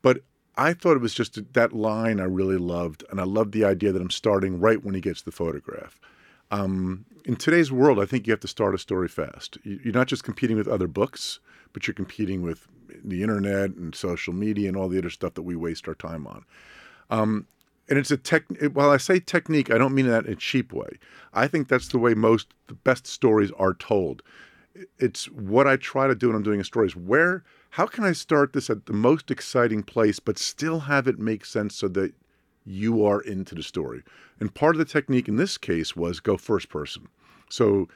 But 0.00 0.22
I 0.58 0.72
thought 0.74 0.96
it 0.96 1.00
was 1.00 1.14
just 1.14 1.52
that 1.54 1.72
line 1.72 2.18
I 2.18 2.24
really 2.24 2.58
loved, 2.58 3.04
and 3.10 3.20
I 3.20 3.24
loved 3.24 3.52
the 3.52 3.64
idea 3.64 3.92
that 3.92 4.02
I'm 4.02 4.10
starting 4.10 4.58
right 4.58 4.84
when 4.84 4.94
he 4.94 5.00
gets 5.00 5.22
the 5.22 5.30
photograph. 5.30 6.00
Um, 6.50 7.04
in 7.24 7.36
today's 7.36 7.70
world, 7.70 8.00
I 8.00 8.06
think 8.06 8.26
you 8.26 8.32
have 8.32 8.40
to 8.40 8.48
start 8.48 8.74
a 8.74 8.78
story 8.78 9.06
fast. 9.06 9.58
You're 9.62 9.94
not 9.94 10.08
just 10.08 10.24
competing 10.24 10.56
with 10.56 10.66
other 10.66 10.88
books, 10.88 11.38
but 11.72 11.86
you're 11.86 11.94
competing 11.94 12.42
with 12.42 12.66
the 13.04 13.22
internet 13.22 13.70
and 13.70 13.94
social 13.94 14.32
media 14.32 14.68
and 14.68 14.76
all 14.76 14.88
the 14.88 14.98
other 14.98 15.10
stuff 15.10 15.34
that 15.34 15.42
we 15.42 15.54
waste 15.54 15.86
our 15.86 15.94
time 15.94 16.26
on. 16.26 16.44
Um, 17.10 17.46
and 17.88 17.98
it's 17.98 18.10
a 18.10 18.16
tech. 18.16 18.44
While 18.72 18.90
I 18.90 18.96
say 18.96 19.20
technique, 19.20 19.70
I 19.70 19.78
don't 19.78 19.94
mean 19.94 20.08
that 20.08 20.26
in 20.26 20.32
a 20.32 20.36
cheap 20.36 20.72
way. 20.72 20.98
I 21.32 21.46
think 21.46 21.68
that's 21.68 21.88
the 21.88 21.98
way 21.98 22.14
most 22.14 22.48
the 22.66 22.74
best 22.74 23.06
stories 23.06 23.52
are 23.58 23.74
told. 23.74 24.22
It's 24.98 25.26
what 25.30 25.66
I 25.66 25.76
try 25.76 26.06
to 26.06 26.14
do 26.14 26.28
when 26.28 26.36
I'm 26.36 26.42
doing 26.42 26.60
a 26.60 26.64
story 26.64 26.86
is 26.86 26.96
where 26.96 27.44
how 27.70 27.86
can 27.86 28.04
I 28.04 28.12
start 28.12 28.52
this 28.52 28.70
at 28.70 28.86
the 28.86 28.92
most 28.92 29.30
exciting 29.30 29.82
place, 29.82 30.18
but 30.18 30.38
still 30.38 30.80
have 30.80 31.06
it 31.06 31.18
make 31.18 31.44
sense 31.44 31.74
so 31.74 31.88
that 31.88 32.14
you 32.64 33.04
are 33.04 33.20
into 33.20 33.54
the 33.54 33.62
story? 33.62 34.02
And 34.40 34.54
part 34.54 34.74
of 34.74 34.78
the 34.78 34.84
technique 34.84 35.28
in 35.28 35.36
this 35.36 35.58
case 35.58 35.94
was 35.94 36.20
go 36.20 36.36
first 36.36 36.68
person. 36.68 37.08
So 37.50 37.88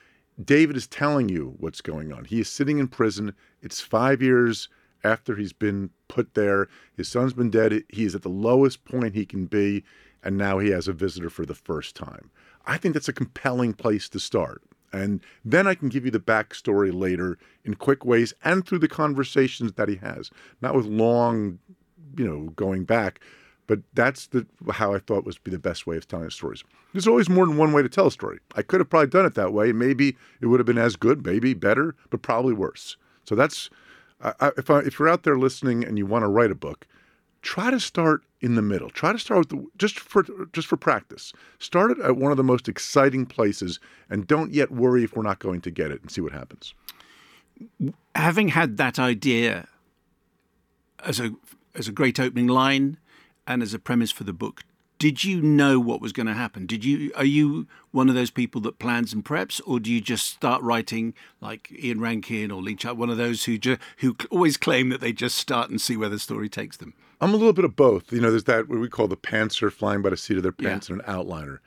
David 0.42 0.76
is 0.76 0.86
telling 0.86 1.28
you 1.28 1.54
what's 1.58 1.80
going 1.80 2.12
on. 2.12 2.24
He 2.24 2.40
is 2.40 2.50
sitting 2.50 2.78
in 2.78 2.88
prison. 2.88 3.34
It's 3.60 3.80
five 3.80 4.22
years 4.22 4.68
after 5.04 5.36
he's 5.36 5.52
been 5.52 5.90
put 6.08 6.34
there. 6.34 6.68
His 6.96 7.08
son's 7.08 7.32
been 7.32 7.50
dead. 7.50 7.84
He 7.88 8.04
is 8.04 8.14
at 8.14 8.22
the 8.22 8.28
lowest 8.28 8.84
point 8.84 9.14
he 9.14 9.26
can 9.26 9.46
be, 9.46 9.84
and 10.22 10.36
now 10.36 10.58
he 10.58 10.70
has 10.70 10.88
a 10.88 10.92
visitor 10.92 11.30
for 11.30 11.44
the 11.44 11.54
first 11.54 11.96
time. 11.96 12.30
I 12.66 12.76
think 12.76 12.94
that's 12.94 13.08
a 13.08 13.12
compelling 13.12 13.74
place 13.74 14.08
to 14.10 14.20
start. 14.20 14.62
And 14.92 15.20
then 15.44 15.66
I 15.66 15.74
can 15.74 15.88
give 15.88 16.04
you 16.04 16.10
the 16.10 16.20
backstory 16.20 16.92
later 16.92 17.38
in 17.64 17.74
quick 17.74 18.04
ways 18.04 18.34
and 18.44 18.66
through 18.66 18.80
the 18.80 18.88
conversations 18.88 19.72
that 19.72 19.88
he 19.88 19.96
has, 19.96 20.30
not 20.60 20.74
with 20.74 20.86
long, 20.86 21.58
you 22.16 22.26
know, 22.26 22.50
going 22.50 22.84
back. 22.84 23.20
But 23.66 23.80
that's 23.94 24.26
the 24.26 24.46
how 24.70 24.92
I 24.92 24.98
thought 24.98 25.24
was 25.24 25.38
be 25.38 25.50
the 25.50 25.58
best 25.58 25.86
way 25.86 25.96
of 25.96 26.06
telling 26.06 26.28
stories. 26.30 26.62
There's 26.92 27.06
always 27.06 27.30
more 27.30 27.46
than 27.46 27.56
one 27.56 27.72
way 27.72 27.82
to 27.82 27.88
tell 27.88 28.08
a 28.08 28.12
story. 28.12 28.38
I 28.54 28.62
could 28.62 28.80
have 28.80 28.90
probably 28.90 29.08
done 29.08 29.24
it 29.24 29.34
that 29.34 29.52
way. 29.52 29.72
Maybe 29.72 30.16
it 30.40 30.46
would 30.46 30.60
have 30.60 30.66
been 30.66 30.78
as 30.78 30.96
good, 30.96 31.24
maybe 31.24 31.54
better, 31.54 31.94
but 32.10 32.22
probably 32.22 32.52
worse. 32.52 32.96
So 33.24 33.34
that's 33.34 33.70
I, 34.22 34.52
if 34.56 34.70
I, 34.70 34.80
if 34.80 34.98
you're 34.98 35.08
out 35.08 35.22
there 35.22 35.38
listening 35.38 35.84
and 35.84 35.98
you 35.98 36.06
want 36.06 36.22
to 36.22 36.28
write 36.28 36.50
a 36.50 36.56
book, 36.56 36.86
try 37.40 37.70
to 37.70 37.80
start 37.80 38.22
in 38.42 38.56
the 38.56 38.62
middle. 38.62 38.90
Try 38.90 39.12
to 39.12 39.18
start 39.18 39.38
with 39.38 39.48
the, 39.50 39.66
just 39.78 40.00
for 40.00 40.24
just 40.52 40.66
for 40.66 40.76
practice. 40.76 41.32
Start 41.60 41.92
it 41.92 42.00
at 42.00 42.16
one 42.16 42.32
of 42.32 42.36
the 42.36 42.44
most 42.44 42.68
exciting 42.68 43.24
places, 43.24 43.78
and 44.10 44.26
don't 44.26 44.52
yet 44.52 44.72
worry 44.72 45.04
if 45.04 45.16
we're 45.16 45.22
not 45.22 45.38
going 45.38 45.60
to 45.62 45.70
get 45.70 45.92
it, 45.92 46.02
and 46.02 46.10
see 46.10 46.20
what 46.20 46.32
happens. 46.32 46.74
Having 48.16 48.48
had 48.48 48.76
that 48.76 48.98
idea 48.98 49.68
as 51.04 51.20
a 51.20 51.30
as 51.74 51.88
a 51.88 51.92
great 51.92 52.18
opening 52.20 52.48
line 52.48 52.98
and 53.46 53.62
as 53.62 53.72
a 53.72 53.78
premise 53.78 54.10
for 54.10 54.24
the 54.24 54.32
book, 54.32 54.64
did 54.98 55.24
you 55.24 55.40
know 55.40 55.80
what 55.80 56.00
was 56.00 56.12
going 56.12 56.26
to 56.26 56.34
happen? 56.34 56.66
Did 56.66 56.84
you 56.84 57.12
are 57.14 57.24
you 57.24 57.68
one 57.92 58.08
of 58.08 58.16
those 58.16 58.30
people 58.30 58.60
that 58.62 58.80
plans 58.80 59.12
and 59.12 59.24
preps, 59.24 59.60
or 59.64 59.78
do 59.78 59.92
you 59.92 60.00
just 60.00 60.26
start 60.26 60.60
writing 60.62 61.14
like 61.40 61.72
Ian 61.72 62.00
Rankin 62.00 62.50
or 62.50 62.60
Lee 62.60 62.74
Child, 62.74 62.98
one 62.98 63.10
of 63.10 63.16
those 63.18 63.44
who 63.44 63.56
ju- 63.56 63.78
who 63.98 64.16
always 64.30 64.56
claim 64.56 64.88
that 64.88 65.00
they 65.00 65.12
just 65.12 65.38
start 65.38 65.70
and 65.70 65.80
see 65.80 65.96
where 65.96 66.08
the 66.08 66.18
story 66.18 66.48
takes 66.48 66.76
them? 66.76 66.94
I'm 67.22 67.32
a 67.32 67.36
little 67.36 67.52
bit 67.52 67.64
of 67.64 67.76
both. 67.76 68.12
You 68.12 68.20
know, 68.20 68.30
there's 68.30 68.44
that 68.44 68.68
what 68.68 68.80
we 68.80 68.88
call 68.88 69.06
the 69.06 69.16
pantser 69.16 69.72
flying 69.72 70.02
by 70.02 70.10
the 70.10 70.16
seat 70.16 70.36
of 70.36 70.42
their 70.42 70.50
pants 70.50 70.88
yeah. 70.88 70.96
and 70.96 71.02
an 71.02 71.14
outliner. 71.14 71.58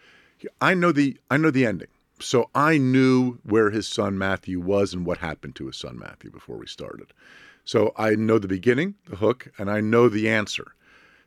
I 0.59 0.73
know 0.73 0.91
the 0.91 1.17
I 1.31 1.37
know 1.37 1.49
the 1.49 1.65
ending, 1.65 1.87
so 2.19 2.49
I 2.53 2.77
knew 2.77 3.39
where 3.43 3.69
his 3.69 3.87
son 3.87 4.17
Matthew 4.17 4.59
was 4.59 4.93
and 4.93 5.05
what 5.05 5.19
happened 5.19 5.55
to 5.55 5.67
his 5.67 5.77
son 5.77 5.97
Matthew 5.97 6.29
before 6.29 6.57
we 6.57 6.67
started. 6.67 7.13
So 7.63 7.93
I 7.97 8.15
know 8.15 8.37
the 8.37 8.49
beginning, 8.49 8.95
the 9.09 9.15
hook, 9.15 9.47
and 9.57 9.71
I 9.71 9.79
know 9.79 10.09
the 10.09 10.29
answer. 10.29 10.75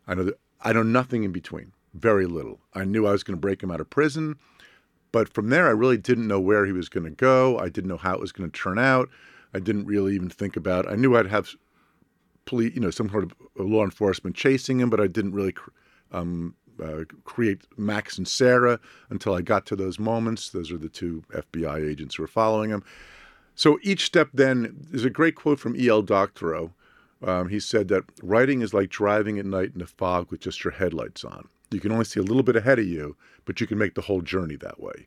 I 0.07 0.15
know 0.15 0.25
that 0.25 0.39
I 0.61 0.75
know 0.75 0.83
nothing 0.83 1.25
in 1.25 1.33
between 1.33 1.73
very 1.95 2.27
little. 2.27 2.61
I 2.75 2.85
knew 2.85 3.07
I 3.07 3.13
was 3.13 3.25
going 3.25 3.37
to 3.37 3.41
break 3.41 3.63
him 3.63 3.71
out 3.71 3.81
of 3.81 3.89
prison, 3.89 4.37
but 5.11 5.33
from 5.33 5.49
there, 5.49 5.67
I 5.67 5.71
really 5.71 5.97
didn't 5.97 6.29
know 6.29 6.39
where 6.39 6.67
he 6.67 6.73
was 6.73 6.91
going 6.91 7.05
to 7.05 7.11
go. 7.11 7.59
I 7.59 7.71
didn't 7.71 7.89
know 7.89 7.97
how 7.97 8.15
it 8.15 8.21
was 8.21 8.33
going 8.33 8.51
to 8.51 8.61
turn 8.61 8.79
out. 8.79 9.09
I 9.55 9.59
didn't 9.59 9.87
really 9.87 10.15
even 10.15 10.29
think 10.29 10.55
about. 10.55 10.87
I 10.87 10.97
knew 10.97 11.17
I'd 11.17 11.27
have 11.29 11.55
police, 12.49 12.75
you 12.75 12.81
know, 12.81 12.91
some 12.91 13.11
sort 13.11 13.25
of 13.25 13.35
law 13.57 13.85
enforcement 13.85 14.35
chasing 14.35 14.81
him, 14.81 14.89
but 14.89 15.01
I 15.01 15.07
didn't 15.07 15.33
really 15.33 15.55
um, 16.13 16.55
uh, 16.83 17.05
create 17.25 17.61
Max 17.77 18.17
and 18.17 18.27
Sarah 18.27 18.81
until 19.11 19.35
I 19.35 19.43
got 19.43 19.67
to 19.67 19.77
those 19.77 19.99
moments. 19.99 20.49
Those 20.49 20.73
are 20.73 20.79
the 20.79 20.89
two 20.89 21.23
FBI 21.33 21.87
agents 21.87 22.15
who 22.15 22.25
are 22.25 22.29
following 22.29 22.71
him. 22.71 22.83
So 23.55 23.79
each 23.83 24.07
step 24.07 24.31
then, 24.33 24.75
there's 24.91 25.05
a 25.05 25.11
great 25.11 25.35
quote 25.35 25.61
from 25.61 25.77
E.L. 25.77 26.03
Doctorow. 26.03 26.73
Um, 27.23 27.49
he 27.49 27.61
said 27.61 27.89
that 27.89 28.05
writing 28.23 28.63
is 28.63 28.73
like 28.73 28.89
driving 28.89 29.39
at 29.39 29.45
night 29.45 29.73
in 29.75 29.83
a 29.83 29.87
fog 29.87 30.31
with 30.31 30.41
just 30.41 30.65
your 30.65 30.73
headlights 30.73 31.25
on. 31.25 31.49
You 31.71 31.81
can 31.81 31.93
only 31.93 32.07
see 32.07 32.21
a 32.21 32.23
little 32.23 32.45
bit 32.45 32.57
ahead 32.57 32.79
of 32.79 32.87
you, 32.87 33.17
but 33.45 33.61
you 33.61 33.67
can 33.67 33.77
make 33.77 33.95
the 33.95 34.03
whole 34.03 34.23
journey 34.23 34.57
that 34.57 34.81
way. 34.81 35.07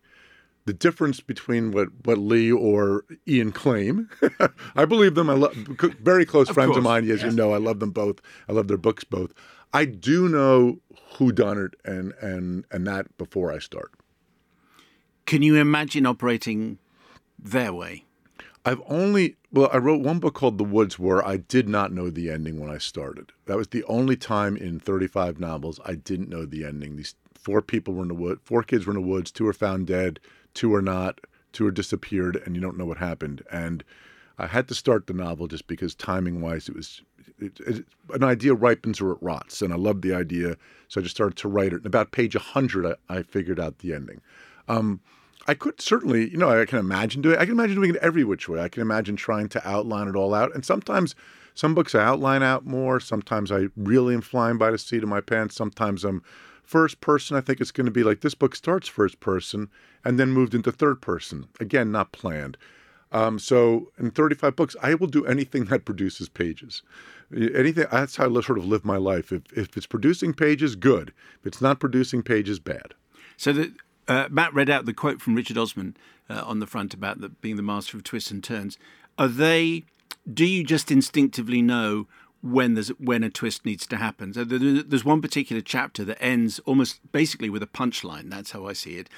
The 0.65 0.74
difference 0.74 1.20
between 1.20 1.72
what, 1.72 1.89
what 2.03 2.18
Lee 2.18 2.51
or 2.51 3.03
Ian 3.27 3.51
claim, 3.51 4.10
I 4.75 4.86
believe 4.86 5.15
them. 5.15 5.30
I 5.30 5.34
love 5.34 5.53
very 5.53 6.25
close 6.25 6.50
of 6.50 6.53
friends 6.53 6.70
course. 6.70 6.77
of 6.77 6.84
mine. 6.84 7.03
As 7.03 7.22
yes. 7.22 7.24
you 7.24 7.32
know, 7.32 7.53
I 7.53 7.58
love 7.58 7.80
them 7.80 7.91
both. 7.91 8.20
I 8.48 8.51
love 8.51 8.68
their 8.68 8.77
books 8.77 9.03
both. 9.03 9.34
I 9.74 9.86
do 9.86 10.27
know 10.30 10.80
who 11.18 11.32
done 11.32 11.58
it 11.58 11.75
and 11.86 12.13
and 12.22 12.65
and 12.72 12.86
that 12.88 13.18
before 13.18 13.51
I 13.51 13.60
start. 13.60 13.91
Can 15.26 15.41
you 15.41 15.56
imagine 15.56 16.06
operating 16.06 16.78
their 17.39 17.74
way? 17.74 18.06
I've 18.65 18.82
only 18.86 19.38
well, 19.52 19.69
I 19.74 19.78
wrote 19.78 20.02
one 20.02 20.19
book 20.19 20.36
called 20.36 20.58
The 20.58 20.63
Woods 20.63 21.00
where 21.00 21.26
I 21.26 21.38
did 21.38 21.67
not 21.67 21.91
know 21.91 22.10
the 22.10 22.30
ending 22.30 22.60
when 22.60 22.69
I 22.69 22.78
started. 22.78 23.32
That 23.45 23.58
was 23.58 23.69
the 23.69 23.84
only 23.86 24.15
time 24.15 24.56
in 24.56 24.80
35 24.80 25.39
novels 25.39 25.80
I 25.86 25.95
didn't 25.95 26.30
know 26.30 26.45
the 26.45 26.65
ending. 26.65 26.95
These 26.95 27.15
four 27.34 27.62
people 27.62 27.93
were 27.93 28.04
in 28.04 28.08
the 28.08 28.13
wood, 28.13 28.39
four 28.43 28.63
kids 28.63 28.86
were 28.86 28.93
in 28.93 29.02
the 29.02 29.08
woods, 29.08 29.32
two 29.32 29.45
were 29.45 29.54
found 29.54 29.88
dead, 29.88 30.19
two 30.53 30.73
are 30.73 30.81
not, 30.81 31.21
two 31.51 31.65
are 31.67 31.71
disappeared, 31.71 32.41
and 32.45 32.55
you 32.55 32.61
don't 32.61 32.77
know 32.77 32.85
what 32.85 32.97
happened. 32.97 33.43
And 33.51 33.83
I 34.37 34.47
had 34.47 34.67
to 34.69 34.75
start 34.75 35.07
the 35.07 35.13
novel 35.13 35.47
just 35.47 35.67
because 35.67 35.93
timing 35.95 36.41
wise, 36.41 36.67
it 36.67 36.75
was 36.75 37.01
it, 37.39 37.59
it, 37.59 37.85
an 38.13 38.23
idea 38.23 38.53
ripens 38.53 39.01
or 39.01 39.11
it 39.11 39.17
rots, 39.21 39.61
and 39.61 39.73
I 39.73 39.77
loved 39.77 40.01
the 40.01 40.13
idea, 40.13 40.57
so 40.87 40.99
I 40.99 41.03
just 41.03 41.15
started 41.15 41.37
to 41.37 41.47
write 41.47 41.73
it. 41.73 41.77
And 41.77 41.85
about 41.85 42.11
page 42.11 42.35
100, 42.35 42.85
I, 42.85 43.17
I 43.17 43.23
figured 43.23 43.59
out 43.59 43.79
the 43.79 43.93
ending. 43.93 44.21
Um, 44.67 45.01
I 45.47 45.55
could 45.55 45.81
certainly, 45.81 46.29
you 46.29 46.37
know, 46.37 46.61
I 46.61 46.65
can 46.65 46.79
imagine 46.79 47.21
doing. 47.21 47.37
I 47.37 47.45
can 47.45 47.53
imagine 47.53 47.75
doing 47.75 47.91
it 47.91 47.95
every 47.97 48.23
which 48.23 48.47
way. 48.47 48.61
I 48.61 48.69
can 48.69 48.81
imagine 48.81 49.15
trying 49.15 49.49
to 49.49 49.67
outline 49.67 50.07
it 50.07 50.15
all 50.15 50.33
out. 50.33 50.53
And 50.53 50.63
sometimes, 50.63 51.15
some 51.55 51.73
books 51.73 51.95
I 51.95 52.03
outline 52.03 52.43
out 52.43 52.65
more. 52.65 52.99
Sometimes 52.99 53.51
I 53.51 53.67
really 53.75 54.13
am 54.13 54.21
flying 54.21 54.57
by 54.57 54.71
the 54.71 54.77
seat 54.77 55.03
of 55.03 55.09
my 55.09 55.21
pants. 55.21 55.55
Sometimes 55.55 56.03
I'm 56.03 56.23
first 56.71 57.01
person. 57.01 57.36
I 57.36 57.41
think 57.41 57.60
it's 57.60 57.71
going 57.71 57.86
to 57.86 57.91
be 57.91 58.03
like 58.03 58.21
this 58.21 58.34
book 58.34 58.55
starts 58.55 58.88
first 58.88 59.19
person 59.19 59.69
and 60.05 60.17
then 60.17 60.31
moved 60.31 60.55
into 60.55 60.71
third 60.71 61.01
person. 61.01 61.47
Again, 61.60 61.91
not 61.91 62.13
planned. 62.13 62.57
Um, 63.12 63.39
so 63.39 63.91
in 63.99 64.12
35 64.12 64.55
books, 64.55 64.75
I 64.81 64.93
will 64.93 65.07
do 65.07 65.25
anything 65.25 65.65
that 65.71 65.84
produces 65.84 66.29
pages. 66.29 66.81
Anything. 67.36 67.88
That's 67.91 68.15
how 68.15 68.25
I 68.25 68.41
sort 68.41 68.57
of 68.57 68.65
live 68.65 68.86
my 68.86 68.97
life. 68.97 69.34
If 69.34 69.43
if 69.55 69.75
it's 69.75 69.86
producing 69.86 70.34
pages, 70.34 70.75
good. 70.75 71.13
If 71.39 71.47
it's 71.47 71.62
not 71.62 71.79
producing 71.79 72.23
pages, 72.23 72.60
bad. 72.60 72.93
So 73.36 73.51
the 73.51 73.73
uh, 74.07 74.27
Matt 74.29 74.53
read 74.53 74.69
out 74.69 74.86
the 74.86 74.93
quote 74.93 75.21
from 75.21 75.36
Richard 75.36 75.57
Osman 75.57 75.95
uh, 76.29 76.43
on 76.45 76.60
the 76.60 76.67
front 76.67 76.93
about 76.93 77.21
the, 77.21 77.29
being 77.29 77.55
the 77.57 77.63
master 77.63 77.97
of 77.97 78.03
twists 78.03 78.31
and 78.31 78.43
turns. 78.43 78.77
Are 79.17 79.27
they? 79.27 79.84
Do 80.31 80.45
you 80.45 80.63
just 80.63 80.91
instinctively 80.91 81.62
know 81.62 82.07
when 82.41 82.73
there's 82.73 82.89
when 82.89 83.23
a 83.23 83.30
twist 83.30 83.65
needs 83.65 83.86
to 83.88 83.97
happen? 83.97 84.34
So 84.34 84.43
there's 84.43 85.06
one 85.06 85.21
particular 85.21 85.62
chapter 85.62 86.04
that 86.06 86.21
ends 86.21 86.60
almost 86.60 86.99
basically 87.12 87.49
with 87.49 87.63
a 87.63 87.67
punchline. 87.67 88.30
That's 88.30 88.51
how 88.51 88.67
I 88.67 88.73
see 88.73 88.97
it. 88.97 89.10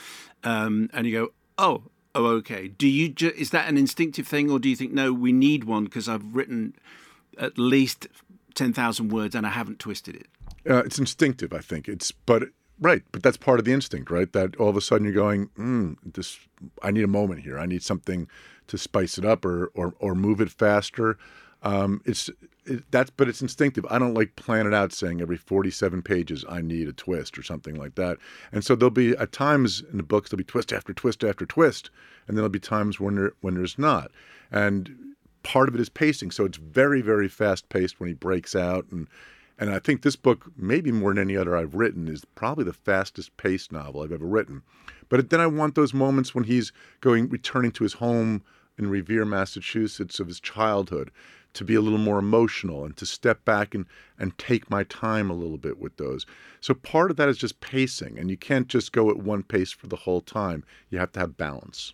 Um, 0.43 0.89
and 0.93 1.07
you 1.07 1.13
go, 1.13 1.33
oh, 1.57 1.83
oh, 2.15 2.25
okay. 2.27 2.67
Do 2.67 2.88
you? 2.88 3.09
Ju- 3.09 3.33
is 3.36 3.51
that 3.51 3.67
an 3.67 3.77
instinctive 3.77 4.27
thing, 4.27 4.49
or 4.51 4.59
do 4.59 4.69
you 4.69 4.75
think 4.75 4.91
no, 4.91 5.13
we 5.13 5.31
need 5.31 5.63
one 5.63 5.86
because 5.86 6.09
I've 6.09 6.36
written 6.36 6.75
at 7.38 7.57
least 7.57 8.07
ten 8.53 8.73
thousand 8.73 9.09
words 9.09 9.36
and 9.36 9.45
I 9.45 9.51
haven't 9.51 9.79
twisted 9.79 10.15
it? 10.15 10.27
Uh, 10.69 10.83
it's 10.86 10.99
instinctive, 10.99 11.53
I 11.53 11.59
think. 11.59 11.88
It's 11.88 12.12
but 12.12 12.49
Right, 12.79 13.03
but 13.12 13.23
that's 13.23 13.38
part 13.38 13.59
of 13.59 13.65
the 13.65 13.71
instinct, 13.71 14.09
right? 14.09 14.31
That 14.33 14.55
all 14.57 14.67
of 14.67 14.75
a 14.75 14.81
sudden 14.81 15.05
you're 15.05 15.13
going, 15.13 15.47
mm, 15.57 15.95
this. 16.03 16.39
I 16.81 16.91
need 16.91 17.03
a 17.03 17.07
moment 17.07 17.41
here. 17.41 17.59
I 17.59 17.65
need 17.65 17.83
something 17.83 18.27
to 18.67 18.77
spice 18.77 19.17
it 19.17 19.25
up 19.25 19.45
or 19.45 19.71
or, 19.75 19.93
or 19.99 20.15
move 20.15 20.41
it 20.41 20.49
faster. 20.49 21.17
Um, 21.63 22.02
it's 22.06 22.30
it, 22.65 22.84
that's 22.91 23.10
but 23.10 23.28
it's 23.28 23.41
instinctive. 23.41 23.86
I 23.89 23.99
don't 23.99 24.13
like 24.13 24.36
plan 24.36 24.67
it 24.67 24.73
out 24.73 24.93
saying 24.93 25.21
every 25.21 25.38
47 25.38 26.02
pages 26.02 26.45
I 26.47 26.62
need 26.62 26.88
a 26.88 26.93
twist 26.93 27.38
or 27.38 27.43
something 27.43 27.76
like 27.76 27.95
that. 27.95 28.17
And 28.52 28.63
so 28.63 28.76
there'll 28.76 28.91
be 28.91 29.12
at 29.17 29.32
times 29.32 29.84
in 29.91 29.97
the 29.97 30.04
books 30.04 30.30
there'll 30.30 30.39
be 30.39 30.43
twist 30.43 30.71
after 30.71 30.93
twist 30.93 31.23
after 31.23 31.45
twist, 31.45 31.89
and 32.28 32.36
then 32.36 32.43
there'll 32.43 32.49
be 32.49 32.60
times 32.60 32.99
when 32.99 33.15
there 33.15 33.34
when 33.41 33.56
there's 33.56 33.80
not. 33.80 34.12
And 34.52 35.15
part 35.43 35.67
of 35.67 35.76
it 35.76 35.82
is 35.82 35.89
pacing. 35.89 36.32
So 36.32 36.45
it's 36.45 36.58
very 36.58 37.02
very 37.02 37.28
fast 37.28 37.69
paced 37.69 37.99
when 37.99 38.10
he 38.10 38.13
breaks 38.13 38.56
out 38.56 38.86
and 38.91 39.08
and 39.60 39.69
I 39.69 39.80
think 39.80 40.02
this 40.02 40.15
book, 40.15 40.52
maybe 40.58 40.91
more 40.91 41.13
than 41.13 41.21
any 41.21 41.38
other 41.38 41.56
I've 41.56 41.76
written, 41.76 42.08
is 42.08 42.26
probably 42.36 42.65
the 42.65 42.73
fastest 42.73 43.38
paced 43.38 43.71
novel 43.71 44.02
I've 44.02 44.12
ever 44.12 44.26
written. 44.26 44.63
But 45.10 45.30
then 45.30 45.39
I 45.39 45.47
want 45.47 45.76
those 45.76 45.93
moments 45.93 46.34
when 46.34 46.43
he's 46.43 46.71
going, 47.02 47.30
returning 47.30 47.71
to 47.73 47.84
his 47.84 47.93
home 47.93 48.41
in 48.78 48.89
Revere, 48.89 49.26
Massachusetts, 49.26 50.19
of 50.19 50.28
his 50.28 50.39
childhood, 50.39 51.12
to 51.53 51.63
be 51.63 51.75
a 51.75 51.81
little 51.81 51.99
more 51.99 52.19
emotional 52.19 52.85
and 52.85 52.95
to 52.97 53.05
step 53.05 53.43
back 53.45 53.73
and, 53.75 53.85
and 54.17 54.37
take 54.37 54.69
my 54.69 54.83
time 54.83 55.29
a 55.29 55.35
little 55.35 55.57
bit 55.57 55.79
with 55.79 55.97
those. 55.97 56.25
So 56.61 56.73
part 56.73 57.11
of 57.11 57.17
that 57.17 57.29
is 57.29 57.37
just 57.37 57.59
pacing, 57.59 58.17
and 58.17 58.29
you 58.29 58.37
can't 58.37 58.67
just 58.67 58.91
go 58.91 59.09
at 59.09 59.17
one 59.17 59.43
pace 59.43 59.71
for 59.71 59.87
the 59.87 59.95
whole 59.95 60.21
time. 60.21 60.63
You 60.89 60.99
have 60.99 61.11
to 61.13 61.19
have 61.19 61.37
balance. 61.37 61.93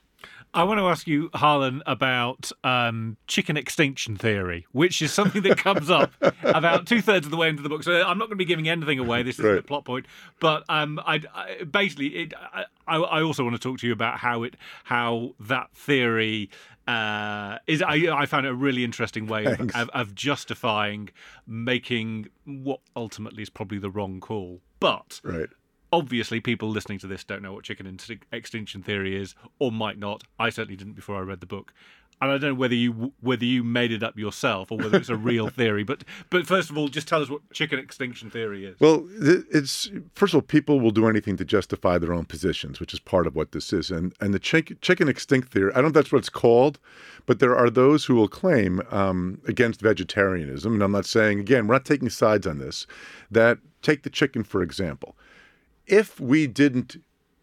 I 0.52 0.64
want 0.64 0.80
to 0.80 0.88
ask 0.88 1.06
you, 1.06 1.30
Harlan, 1.36 1.84
about 1.86 2.52
um, 2.64 3.18
chicken 3.28 3.56
extinction 3.56 4.16
theory, 4.18 4.66
which 4.72 5.00
is 5.00 5.14
something 5.14 5.44
that 5.44 5.60
comes 5.60 5.92
up 5.92 6.12
about 6.44 6.88
two 6.88 7.02
thirds 7.02 7.28
of 7.28 7.32
the 7.32 7.38
way 7.38 7.50
into 7.50 7.62
the 7.62 7.70
book. 7.70 7.84
So 7.84 7.94
I'm 7.94 8.18
not 8.18 8.26
going 8.26 8.32
to 8.32 8.36
be 8.36 8.46
giving 8.46 8.68
anything 8.68 8.98
away. 8.98 9.22
This 9.22 9.38
is 9.38 9.46
right. 9.46 9.56
the 9.56 9.62
plot 9.62 9.86
point, 9.86 10.08
but 10.40 10.64
um, 10.68 11.00
I, 11.06 11.22
I, 11.36 11.64
basically, 11.66 12.08
it, 12.08 12.34
I, 12.36 12.66
I 12.88 13.22
also 13.22 13.44
want 13.44 13.56
to 13.56 13.62
talk 13.62 13.80
to 13.80 13.88
you 13.88 13.94
about 13.94 14.18
how 14.18 14.42
it, 14.42 14.56
how 14.86 15.36
that 15.40 15.70
theory 15.76 16.50
uh, 16.90 17.60
is 17.68 17.84
I, 17.84 18.08
I 18.12 18.26
found 18.26 18.48
it 18.48 18.50
a 18.50 18.56
really 18.56 18.84
interesting 18.84 19.28
way 19.28 19.46
of, 19.46 19.62
of, 19.76 19.90
of, 19.90 20.16
justifying 20.16 21.10
making 21.46 22.30
what 22.46 22.80
ultimately 22.96 23.44
is 23.44 23.50
probably 23.52 23.78
the 23.78 23.92
wrong 23.92 24.20
call. 24.20 24.62
But 24.80 25.22
right. 25.24 25.50
obviously 25.94 26.40
people 26.40 26.68
listening 26.68 26.98
to 27.00 27.08
this 27.08 27.24
don't 27.24 27.44
know 27.44 27.54
what 27.54 27.64
chicken 27.64 28.00
extinction 28.32 28.82
theory 28.82 29.16
is 29.16 29.36
or 29.60 29.72
might 29.72 30.00
not. 30.00 30.24
I 30.40 30.50
certainly 30.50 30.78
didn't 30.78 30.94
before 30.94 31.18
i 31.18 31.20
read 31.20 31.42
the 31.42 31.46
book 31.46 31.74
and 32.22 32.32
I 32.32 32.38
don't 32.38 32.52
know 32.52 32.56
whether 32.56 32.76
you 32.76 33.14
whether 33.22 33.46
you 33.46 33.64
made 33.64 33.92
it 33.92 34.04
up 34.04 34.18
yourself 34.18 34.72
or 34.72 34.78
whether 34.78 34.98
it's 34.98 35.10
a 35.10 35.16
real 35.16 35.48
theory. 35.50 35.84
But 35.84 36.04
but 36.30 36.46
first 36.46 36.70
of 36.70 36.78
all, 36.78 36.88
just 36.90 37.08
tell 37.08 37.22
us 37.22 37.30
what 37.30 37.42
chicken 37.54 37.80
extinction 37.80 38.30
theory 38.30 38.66
is. 38.66 38.80
Well, 38.80 39.08
it's 39.20 39.90
first 40.14 40.34
of 40.34 40.40
all, 40.40 40.42
people 40.42 40.80
will 40.80 40.92
do 40.92 41.08
anything 41.08 41.38
to 41.38 41.46
justify 41.46 41.98
their 41.98 42.14
own 42.14 42.26
positions, 42.26 42.80
which 42.80 42.94
is 42.94 43.00
part 43.00 43.26
of 43.26 43.36
what 43.36 43.54
this 43.54 43.72
is. 43.72 43.90
And 43.90 44.14
and 44.20 44.34
the 44.34 44.40
chicken 44.40 44.78
chicken 44.82 45.08
extinct 45.08 45.52
theory, 45.52 45.72
I 45.72 45.76
don't 45.76 45.84
know 45.84 45.88
if 45.88 45.94
that's 45.94 46.12
what 46.12 46.20
it's 46.20 46.30
called, 46.30 46.80
but 47.26 47.40
there 47.40 47.56
are 47.56 47.70
those 47.70 48.06
who 48.06 48.16
will 48.16 48.28
claim 48.28 48.82
um, 48.92 49.42
against 49.48 49.82
vegetarianism. 49.82 50.74
And 50.74 50.84
I'm 50.84 50.92
not 50.92 51.06
saying 51.06 51.40
again, 51.40 51.68
we're 51.68 51.76
not 51.76 51.86
taking 51.86 52.10
sides 52.10 52.46
on 52.46 52.58
this. 52.58 52.86
That 53.32 53.60
take 53.82 54.04
the 54.04 54.10
chicken 54.10 54.44
for 54.44 54.62
example. 54.62 55.16
If 55.88 56.20
we 56.20 56.46
didn't 56.46 56.98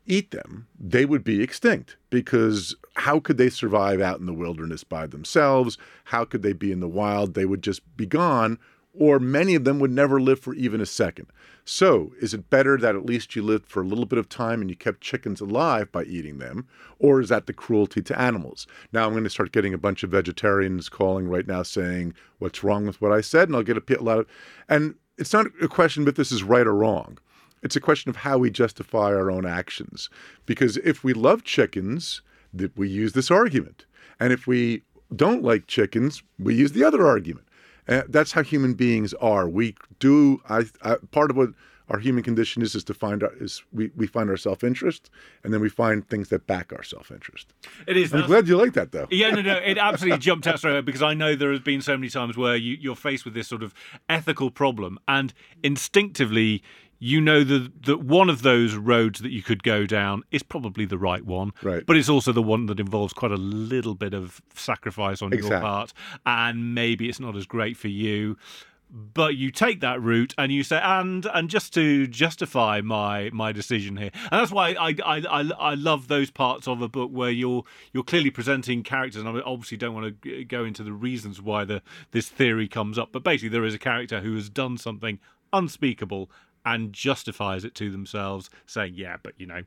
eat 0.07 0.31
them, 0.31 0.67
they 0.79 1.05
would 1.05 1.25
be 1.25 1.43
extinct 1.43 1.97
because 2.11 2.75
how 2.95 3.21
could 3.21 3.39
they 3.39 3.51
survive 3.51 4.01
out 4.01 4.21
in 4.21 4.27
the 4.27 4.33
wilderness 4.33 4.85
by 4.85 5.07
themselves? 5.07 5.77
How 6.05 6.25
could 6.25 6.43
they 6.43 6.53
be 6.53 6.73
in 6.73 6.81
the 6.81 6.89
wild? 6.89 7.35
They 7.35 7.45
would 7.45 7.63
just 7.63 7.83
be 7.97 8.07
gone, 8.07 8.59
or 8.95 9.19
many 9.19 9.55
of 9.55 9.65
them 9.65 9.79
would 9.79 9.91
never 9.91 10.21
live 10.21 10.41
for 10.41 10.55
even 10.55 10.81
a 10.81 10.87
second. 10.87 11.27
So, 11.65 12.13
is 12.21 12.33
it 12.33 12.49
better 12.49 12.79
that 12.79 12.95
at 12.95 13.05
least 13.05 13.35
you 13.35 13.43
lived 13.43 13.67
for 13.67 13.83
a 13.83 13.87
little 13.87 14.07
bit 14.07 14.21
of 14.21 14.29
time 14.29 14.61
and 14.61 14.71
you 14.71 14.77
kept 14.77 15.01
chickens 15.01 15.41
alive 15.41 15.91
by 15.91 16.05
eating 16.05 16.39
them, 16.39 16.69
or 16.99 17.21
is 17.21 17.29
that 17.29 17.47
the 17.47 17.53
cruelty 17.53 18.01
to 18.03 18.21
animals? 18.21 18.67
Now, 18.93 19.05
I'm 19.05 19.13
going 19.13 19.25
to 19.25 19.31
start 19.31 19.53
getting 19.53 19.75
a 19.75 19.79
bunch 19.79 20.05
of 20.05 20.11
vegetarians 20.11 20.89
calling 20.89 21.29
right 21.29 21.47
now 21.47 21.65
saying, 21.65 22.15
What's 22.39 22.63
wrong 22.63 22.87
with 22.87 23.01
what 23.01 23.13
I 23.13 23.21
said? 23.21 23.49
And 23.49 23.57
I'll 23.57 23.65
get 23.65 23.77
a 23.77 24.03
lot 24.03 24.21
of, 24.21 24.27
and 24.69 24.95
it's 25.19 25.33
not 25.33 25.47
a 25.61 25.69
question 25.69 26.07
if 26.07 26.15
this 26.15 26.31
is 26.31 26.43
right 26.43 26.67
or 26.67 26.75
wrong 26.75 27.19
it's 27.67 27.77
a 27.77 27.81
question 27.81 28.09
of 28.09 28.17
how 28.17 28.39
we 28.39 28.51
justify 28.51 29.07
our 29.07 29.31
own 29.31 29.45
actions. 29.45 30.09
Because 30.47 30.79
if 30.79 31.05
we 31.05 31.13
love 31.13 31.45
chickens, 31.45 32.23
we 32.77 32.89
use 32.89 33.13
this 33.13 33.31
argument. 33.31 33.85
And 34.19 34.33
if 34.33 34.47
we 34.47 34.83
don't 35.15 35.43
like 35.43 35.67
chickens, 35.67 36.23
we 36.39 36.55
use 36.55 36.73
the 36.73 36.85
other 36.85 37.07
argument. 37.07 37.47
And 37.89 38.05
that's 38.09 38.33
how 38.33 38.43
human 38.43 38.75
beings 38.75 39.15
are. 39.15 39.49
We 39.49 39.75
do. 39.99 40.41
I, 40.49 40.65
I 40.83 40.97
part 41.11 41.31
of 41.31 41.37
what 41.37 41.51
our 41.89 41.99
human 41.99 42.23
condition 42.23 42.63
is 42.63 42.75
is 42.75 42.83
to 42.85 42.95
find 42.95 43.23
our, 43.23 43.33
is 43.41 43.63
we, 43.73 43.91
we 43.95 44.07
find 44.07 44.29
our 44.29 44.37
self 44.37 44.65
interest 44.65 45.11
and 45.45 45.53
then 45.53 45.61
we 45.61 45.69
find 45.69 46.07
things 46.09 46.29
that 46.31 46.47
back 46.47 46.73
our 46.73 46.83
self 46.83 47.11
interest. 47.11 47.53
It 47.87 47.97
is. 47.97 48.13
I'm 48.13 48.27
glad 48.27 48.49
you 48.49 48.57
like 48.57 48.73
that 48.73 48.93
though. 48.93 49.07
Yeah, 49.11 49.31
no, 49.31 49.41
no, 49.41 49.57
it 49.57 49.79
absolutely 49.79 50.19
jumped 50.19 50.47
out 50.47 50.59
straight 50.59 50.73
away 50.73 50.81
because 50.81 51.03
I 51.03 51.15
know 51.15 51.37
there 51.37 51.53
has 51.53 51.61
been 51.61 51.81
so 51.81 51.97
many 51.97 52.09
times 52.09 52.37
where 52.37 52.57
you, 52.57 52.77
you're 52.81 52.97
faced 52.97 53.25
with 53.25 53.35
this 53.35 53.49
sort 53.49 53.63
of 53.63 53.73
ethical 54.09 54.51
problem 54.51 54.99
and 55.07 55.33
instinctively 55.63 56.63
you 56.99 57.21
know 57.21 57.45
that 57.45 57.85
that 57.85 58.01
one 58.01 58.31
of 58.31 58.43
those 58.43 58.75
roads 58.75 59.21
that 59.21 59.31
you 59.31 59.43
could 59.43 59.63
go 59.63 59.87
down 59.87 60.23
is 60.31 60.43
probably 60.43 60.85
the 60.85 60.99
right 60.99 61.25
one, 61.25 61.53
right? 61.63 61.85
But 61.85 61.97
it's 61.97 62.09
also 62.09 62.33
the 62.33 62.43
one 62.43 62.67
that 62.67 62.81
involves 62.81 63.13
quite 63.13 63.33
a 63.33 63.37
little 63.37 63.95
bit 63.95 64.15
of 64.15 64.41
sacrifice 64.55 65.23
on 65.23 65.33
exactly. 65.33 65.51
your 65.51 65.61
part, 65.61 65.93
and 66.25 66.75
maybe 66.75 67.09
it's 67.09 67.21
not 67.21 67.37
as 67.37 67.47
great 67.47 67.77
for 67.77 67.89
you. 67.89 68.37
But 68.89 69.35
you 69.35 69.51
take 69.51 69.81
that 69.81 70.01
route 70.01 70.33
and 70.39 70.53
you 70.53 70.63
say, 70.63 70.81
and 70.81 71.27
and 71.35 71.51
just 71.51 71.75
to 71.75 72.07
justify 72.07 72.81
my 72.81 73.31
my 73.33 73.51
decision 73.51 73.97
here, 73.97 74.11
and 74.15 74.41
that's 74.41 74.53
why 74.53 74.71
I 74.71 74.95
I 75.05 75.23
I, 75.29 75.51
I 75.59 75.75
love 75.75 76.07
those 76.07 76.31
parts 76.31 76.69
of 76.69 76.81
a 76.81 76.89
book 76.89 77.11
where 77.13 77.31
you're 77.31 77.65
you're 77.93 78.05
clearly 78.05 78.31
presenting 78.31 78.85
characters, 78.85 79.23
and 79.23 79.29
I 79.29 79.41
obviously 79.41 79.77
don't 79.77 79.93
want 79.93 80.23
to 80.23 80.45
go 80.45 80.65
into 80.65 80.85
the 80.85 80.93
reasons 80.93 81.43
why 81.43 81.65
the 81.65 81.83
this 82.13 82.29
theory 82.29 82.69
comes 82.69 82.97
up, 82.97 83.11
but 83.11 83.25
basically 83.25 83.49
there 83.49 83.65
is 83.65 83.75
a 83.75 83.79
character 83.79 84.21
who 84.21 84.37
has 84.37 84.49
done 84.49 84.79
something 84.79 85.19
unspeakable 85.53 86.31
and 86.67 86.93
justifies 86.93 87.65
it 87.65 87.75
to 87.77 87.91
themselves, 87.91 88.51
saying, 88.67 88.95
"Yeah, 88.95 89.17
but 89.23 89.33
you 89.39 89.47
know, 89.47 89.63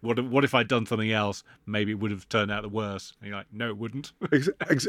what 0.00 0.18
what 0.24 0.42
if 0.42 0.54
I'd 0.54 0.66
done 0.66 0.86
something 0.86 1.12
else? 1.12 1.44
Maybe 1.66 1.92
it 1.92 2.00
would 2.00 2.10
have 2.10 2.28
turned 2.28 2.50
out 2.50 2.62
the 2.62 2.68
worse." 2.68 3.12
And 3.20 3.28
you're 3.28 3.36
like, 3.36 3.52
"No, 3.52 3.68
it 3.68 3.76
wouldn't." 3.76 4.12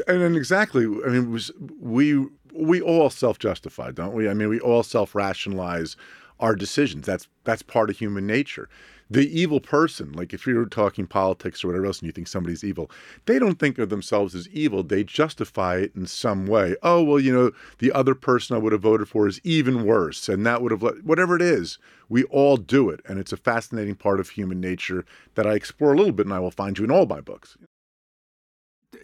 and 0.08 0.36
exactly, 0.36 0.84
I 0.84 1.10
mean, 1.10 1.30
was, 1.30 1.52
we 1.78 2.26
we 2.52 2.80
all 2.80 3.10
self-justify, 3.10 3.92
don't 3.92 4.14
we? 4.14 4.28
I 4.28 4.34
mean, 4.34 4.48
we 4.48 4.58
all 4.58 4.82
self-rationalize 4.82 5.96
our 6.40 6.56
decisions. 6.56 7.06
That's 7.06 7.28
that's 7.44 7.62
part 7.62 7.90
of 7.90 7.98
human 7.98 8.26
nature 8.26 8.68
the 9.12 9.40
evil 9.40 9.60
person, 9.60 10.12
like 10.12 10.32
if 10.32 10.46
you're 10.46 10.64
talking 10.64 11.06
politics 11.06 11.62
or 11.62 11.68
whatever 11.68 11.86
else 11.86 11.98
and 11.98 12.06
you 12.06 12.12
think 12.12 12.28
somebody's 12.28 12.64
evil, 12.64 12.90
they 13.26 13.38
don't 13.38 13.58
think 13.58 13.78
of 13.78 13.90
themselves 13.90 14.34
as 14.34 14.48
evil. 14.48 14.82
They 14.82 15.04
justify 15.04 15.76
it 15.76 15.92
in 15.94 16.06
some 16.06 16.46
way. 16.46 16.76
Oh, 16.82 17.02
well, 17.02 17.20
you 17.20 17.32
know, 17.32 17.52
the 17.78 17.92
other 17.92 18.14
person 18.14 18.56
I 18.56 18.58
would 18.58 18.72
have 18.72 18.80
voted 18.80 19.08
for 19.08 19.26
is 19.26 19.40
even 19.44 19.84
worse. 19.84 20.28
And 20.28 20.46
that 20.46 20.62
would 20.62 20.72
have, 20.72 20.82
let, 20.82 21.04
whatever 21.04 21.36
it 21.36 21.42
is, 21.42 21.78
we 22.08 22.24
all 22.24 22.56
do 22.56 22.88
it. 22.88 23.00
And 23.06 23.18
it's 23.18 23.32
a 23.32 23.36
fascinating 23.36 23.96
part 23.96 24.18
of 24.18 24.30
human 24.30 24.60
nature 24.60 25.04
that 25.34 25.46
I 25.46 25.54
explore 25.54 25.92
a 25.92 25.96
little 25.96 26.12
bit 26.12 26.26
and 26.26 26.34
I 26.34 26.40
will 26.40 26.50
find 26.50 26.78
you 26.78 26.84
in 26.84 26.90
all 26.90 27.04
my 27.04 27.20
books. 27.20 27.58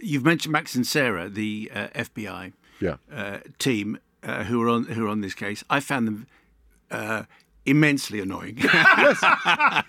You've 0.01 0.25
mentioned 0.25 0.53
Max 0.53 0.75
and 0.75 0.87
Sarah, 0.87 1.29
the 1.29 1.71
uh, 1.75 1.89
FBI 1.89 2.53
yeah. 2.81 2.97
uh, 3.13 3.39
team 3.59 3.99
uh, 4.23 4.45
who 4.45 4.63
are 4.63 4.69
on 4.69 4.85
who 4.85 5.07
are 5.07 5.09
on 5.09 5.21
this 5.21 5.35
case. 5.35 5.65
I 5.69 5.81
found 5.81 6.07
them 6.07 6.27
uh, 6.91 7.25
immensely 7.69 8.21
annoying. 8.21 8.57
yes. 8.63 9.23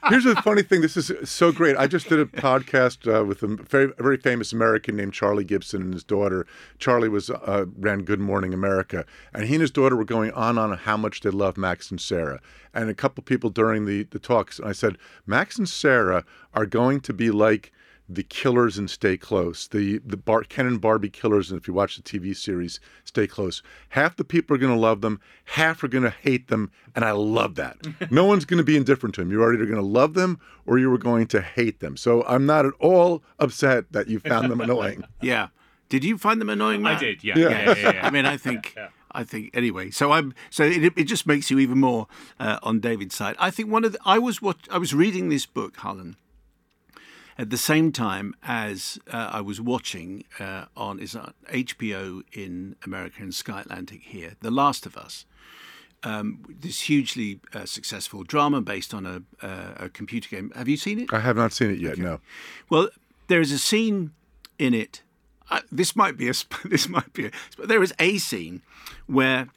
Here's 0.10 0.24
the 0.24 0.39
funny 0.44 0.62
thing. 0.62 0.82
This 0.82 0.98
is 0.98 1.12
so 1.30 1.52
great. 1.52 1.78
I 1.78 1.88
just 1.88 2.10
did 2.10 2.20
a 2.20 2.26
podcast 2.26 3.08
uh, 3.12 3.26
with 3.26 3.44
a 3.44 3.48
very, 3.48 3.92
very 3.98 4.18
famous 4.18 4.52
American 4.54 4.96
named 4.96 5.13
Charlie 5.13 5.44
Gibson 5.44 5.82
and 5.82 5.94
his 5.94 6.04
daughter. 6.04 6.46
Charlie 6.78 7.10
was 7.10 7.30
uh, 7.30 7.65
ran 7.78 8.04
Good 8.04 8.20
Morning 8.20 8.54
America, 8.54 9.06
and 9.34 9.46
he 9.46 9.56
and 9.56 9.62
his 9.62 9.72
daughter 9.72 9.96
were 9.96 10.06
going 10.06 10.32
on 10.32 10.58
on 10.58 10.78
how 10.78 10.98
much 10.98 11.22
they 11.22 11.30
love 11.30 11.58
Max 11.58 11.89
and 11.92 12.00
Sarah. 12.00 12.39
And 12.74 12.89
a 12.89 12.94
couple 12.94 13.24
people 13.24 13.50
during 13.50 13.86
the 13.86 14.04
the 14.04 14.20
talks, 14.20 14.60
I 14.60 14.72
said, 14.72 14.98
Max 15.26 15.58
and 15.58 15.68
Sarah 15.68 16.24
are 16.54 16.65
going 16.65 17.02
to 17.02 17.13
be 17.13 17.32
like 17.32 17.72
the 18.10 18.24
killers 18.24 18.78
and 18.78 18.89
Stay 18.89 19.15
Close, 19.17 19.67
the 19.67 20.00
the 20.00 20.17
Bar- 20.17 20.43
Ken 20.43 20.65
and 20.65 20.82
Barbie 20.82 21.10
killers, 21.10 21.52
and 21.52 21.60
if 21.62 21.67
you 21.67 21.74
watch 21.74 21.95
the 21.95 22.02
TV 22.02 22.36
series 22.36 22.80
Stay 23.06 23.28
Close, 23.28 23.62
half 23.89 24.15
the 24.15 24.24
people 24.24 24.56
are 24.56 24.60
going 24.60 24.74
to 24.74 24.80
love 24.80 25.02
them, 25.02 25.19
half 25.45 25.84
are 25.84 25.88
going 25.88 26.04
to 26.04 26.10
hate 26.10 26.48
them, 26.48 26.72
and 26.95 27.06
I 27.06 27.12
love 27.12 27.56
that. 27.56 27.78
no 28.12 28.26
one's 28.26 28.45
going 28.45 28.58
to 28.58 28.63
be 28.63 28.76
indifferent 28.76 29.13
to 29.15 29.22
them. 29.22 29.32
You're 29.32 29.54
either 29.54 29.65
going 29.65 29.78
to 29.78 29.86
love 29.86 30.15
them 30.15 30.39
or 30.65 30.80
you 30.80 30.89
were 30.89 30.98
going 30.98 31.28
to 31.28 31.41
hate 31.41 31.80
them. 31.80 31.95
So 31.95 32.24
I'm 32.26 32.45
not 32.45 32.65
at 32.65 32.74
all 32.80 33.24
upset 33.38 33.91
that 33.91 34.08
you 34.08 34.19
found 34.19 34.52
them 34.52 34.62
annoying. 34.62 35.04
yeah. 35.22 35.50
Did 35.89 36.04
you 36.04 36.19
find 36.19 36.39
them 36.39 36.50
annoying? 36.50 36.84
Matt? 36.84 36.98
I 36.98 37.00
did. 37.00 37.24
Yeah. 37.24 37.38
Yeah. 37.38 37.50
yeah, 37.50 37.65
yeah, 37.65 37.93
yeah 37.93 38.00
I 38.08 38.10
mean, 38.12 38.26
I 38.26 38.38
think. 38.38 38.76
I 39.12 39.24
think 39.24 39.50
anyway. 39.56 39.89
So 39.89 40.12
I'm 40.12 40.36
so 40.52 40.63
it, 40.63 40.93
it 40.95 41.06
just 41.06 41.26
makes 41.26 41.50
you 41.50 41.58
even 41.58 41.80
more 41.80 42.08
uh, 42.39 42.60
on 42.62 42.80
David's 42.80 43.15
side. 43.15 43.36
I 43.39 43.50
think 43.50 43.72
one 43.72 43.84
of 43.84 43.93
the, 43.93 44.00
I 44.06 44.19
was 44.19 44.39
what 44.39 44.58
I 44.69 44.78
was 44.78 44.93
reading 44.93 45.30
this 45.30 45.48
book, 45.48 45.78
Harlan, 45.78 46.15
at 47.39 47.49
the 47.49 47.58
same 47.58 47.93
time 47.93 48.36
as 48.43 48.99
uh, 49.10 49.30
I 49.32 49.39
was 49.39 49.62
watching 49.62 50.25
uh, 50.39 50.65
on 50.75 50.99
is 50.99 51.15
on 51.15 51.34
HBO 51.47 52.21
in 52.34 52.75
America 52.84 53.23
and 53.23 53.34
Sky 53.34 53.62
Atlantic 53.62 54.02
here, 54.04 54.34
The 54.41 54.52
Last 54.52 54.86
of 54.86 54.97
Us. 54.97 55.25
Um, 56.04 56.43
this 56.49 56.82
hugely 56.82 57.39
uh, 57.54 57.65
successful 57.65 58.23
drama 58.23 58.62
based 58.62 58.93
on 58.93 59.06
a, 59.06 59.21
uh, 59.45 59.86
a, 59.86 59.89
computer 59.89 60.30
game. 60.30 60.52
Have 60.56 60.69
you 60.69 60.78
seen 60.78 60.99
it? 60.99 61.13
I 61.13 61.19
have 61.19 61.36
not 61.36 61.52
seen 61.52 61.71
it 61.71 61.80
yet. 61.80 61.93
Okay. 61.93 62.02
No. 62.02 62.21
Well, 62.69 62.89
there 63.28 63.41
is 63.41 63.52
a 63.52 63.58
scene 63.58 64.12
in 64.58 64.73
it. 64.73 65.02
this 65.71 65.95
might 65.95 66.17
be 66.17 66.30
a. 66.30 66.34
This 66.65 66.88
might 66.88 67.12
be 67.13 67.28
a. 67.28 67.32
There 67.65 67.84
is 67.84 67.93
a 67.99 68.17
scene 68.17 68.62
where, 69.08 69.47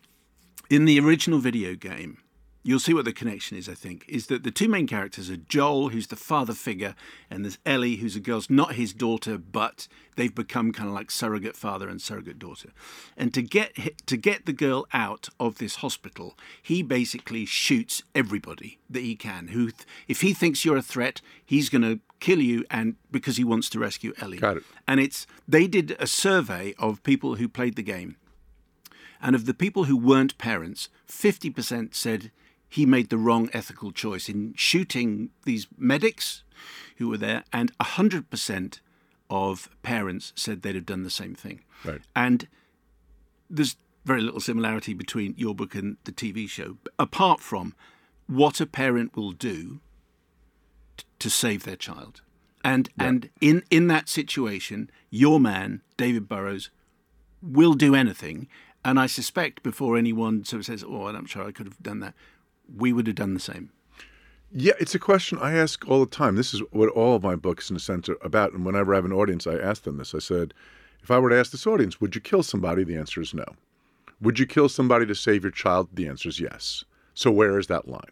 in 0.69 0.85
the 0.85 0.99
original 0.99 1.39
video 1.39 1.75
game, 1.75 2.19
you'll 2.63 2.79
see 2.79 2.95
what 2.95 3.05
the 3.05 3.13
connection 3.13 3.57
is, 3.57 3.69
I 3.69 3.75
think, 3.75 4.05
is 4.09 4.27
that 4.29 4.45
the 4.45 4.51
two 4.51 4.69
main 4.69 4.87
characters 4.87 5.31
are 5.31 5.37
Joel, 5.37 5.89
who's 5.89 6.07
the 6.07 6.17
father 6.17 6.55
figure, 6.55 6.95
and 7.31 7.45
there's 7.45 7.59
Ellie, 7.67 7.97
who's 7.97 8.17
a 8.17 8.21
girl's 8.21 8.49
not 8.49 8.75
his 8.75 8.93
daughter, 8.93 9.37
but 9.37 9.89
they've 10.17 10.35
become 10.35 10.73
kind 10.73 10.89
of 10.89 10.95
like 10.95 11.11
surrogate 11.11 11.57
father 11.57 11.89
and 11.89 12.01
surrogate 12.01 12.39
daughter. 12.39 12.71
And 13.17 13.35
to 13.35 13.43
get 13.43 13.77
to 14.07 14.17
get 14.17 14.47
the 14.47 14.53
girl 14.53 14.87
out 14.93 15.29
of 15.41 15.59
this 15.59 15.77
hospital, 15.77 16.39
he 16.63 16.83
basically 16.83 17.45
shoots 17.47 18.03
everybody 18.15 18.79
that 18.89 19.01
he 19.01 19.17
can. 19.17 19.49
Who, 19.49 19.71
if 20.07 20.21
he 20.21 20.33
thinks 20.33 20.65
you're 20.65 20.77
a 20.77 20.83
threat, 20.83 21.21
he's 21.45 21.69
going 21.69 21.83
to 21.83 22.01
kill 22.21 22.41
you, 22.41 22.65
and 22.71 22.97
because 23.11 23.37
he 23.37 23.45
wants 23.45 23.69
to 23.71 23.81
rescue 23.81 24.13
Ellie. 24.21 24.39
Got 24.39 24.59
it. 24.59 24.63
And 24.87 25.01
it's 25.01 25.27
they 25.49 25.67
did 25.67 25.97
a 25.99 26.07
survey 26.07 26.75
of 26.79 27.03
people 27.03 27.37
who 27.37 27.49
played 27.49 27.77
the 27.77 27.83
game. 27.83 28.17
And 29.25 29.37
of 29.37 29.47
the 29.47 29.55
people 29.55 29.85
who 29.85 29.97
weren't 29.97 30.37
parents, 30.37 30.89
50% 31.09 31.95
said 31.95 32.33
he 32.73 32.87
made 32.87 33.11
the 33.11 33.19
wrong 33.19 33.51
ethical 33.53 33.93
choice 33.93 34.31
in 34.31 34.55
shooting 34.57 35.29
these 35.45 35.67
medics 35.77 36.43
who 36.97 37.07
were 37.07 37.19
there, 37.19 37.45
and 37.53 37.71
100% 37.81 38.81
of 39.29 39.69
parents 39.83 40.33
said 40.37 40.63
they'd 40.63 40.75
have 40.75 40.87
done 40.87 41.03
the 41.03 41.11
same 41.11 41.35
thing. 41.35 41.61
Right. 41.85 42.01
And 42.17 42.49
there's 43.51 43.77
very 44.07 44.23
little 44.23 44.41
similarity 44.41 44.95
between 44.95 45.35
your 45.37 45.55
book 45.55 45.75
and 45.75 45.99
the 46.05 46.13
TV 46.13 46.49
show, 46.49 46.79
apart 46.99 47.41
from 47.41 47.75
what 48.27 48.59
a 48.59 48.65
parent 48.65 49.15
will 49.15 49.33
do 49.33 49.81
t- 50.97 51.05
to 51.19 51.29
save 51.29 51.65
their 51.65 51.77
child. 51.77 52.23
And 52.65 52.89
right. 52.99 53.07
and 53.07 53.31
in, 53.43 53.65
in 53.71 53.89
that 53.89 54.09
situation, 54.09 54.91
your 55.11 55.39
man, 55.39 55.83
David 55.99 56.27
Burrows, 56.27 56.71
will 57.43 57.75
do 57.75 57.95
anything. 57.95 58.49
And 58.83 58.99
I 58.99 59.09
suspect 59.09 59.63
before 59.63 59.99
anyone 59.99 60.47
sort 60.47 60.61
of 60.61 60.67
says, 60.67 60.83
"Oh, 60.83 61.07
I'm 61.09 61.27
sure 61.27 61.47
I 61.47 61.53
could 61.53 61.67
have 61.67 61.83
done 61.83 62.01
that," 62.01 62.15
we 62.77 62.93
would 62.93 63.07
have 63.07 63.17
done 63.17 63.35
the 63.35 63.41
same. 63.41 63.71
Yeah, 64.55 64.75
it's 64.79 64.95
a 64.95 64.99
question 64.99 65.39
I 65.39 65.55
ask 65.55 65.89
all 65.89 66.01
the 66.01 66.11
time. 66.11 66.37
This 66.37 66.53
is 66.53 66.61
what 66.73 66.91
all 66.91 67.17
of 67.17 67.23
my 67.23 67.37
books, 67.37 67.71
in 67.71 67.77
a 67.77 67.81
sense, 67.81 68.09
are 68.09 68.19
about. 68.23 68.53
And 68.53 68.67
whenever 68.67 68.93
I 68.93 68.97
have 68.97 69.05
an 69.07 69.13
audience, 69.13 69.47
I 69.47 69.55
ask 69.55 69.85
them 69.85 69.97
this. 69.97 70.15
I 70.15 70.19
said, 70.19 70.53
if 71.03 71.11
I 71.11 71.19
were 71.19 71.31
to 71.31 71.39
ask 71.39 71.51
this 71.53 71.67
audience, 71.67 72.01
would 72.01 72.15
you 72.15 72.21
kill 72.21 72.43
somebody? 72.43 72.85
The 72.85 72.97
answer 72.97 73.21
is 73.21 73.33
no. 73.33 73.47
Would 74.21 74.39
you 74.39 74.47
kill 74.47 74.69
somebody 74.69 75.07
to 75.07 75.15
save 75.15 75.43
your 75.43 75.51
child? 75.51 75.89
The 75.95 76.07
answer 76.07 76.29
is 76.29 76.39
yes. 76.39 76.85
So 77.15 77.31
where 77.31 77.59
is 77.59 77.67
that 77.69 77.89
line? 77.89 78.03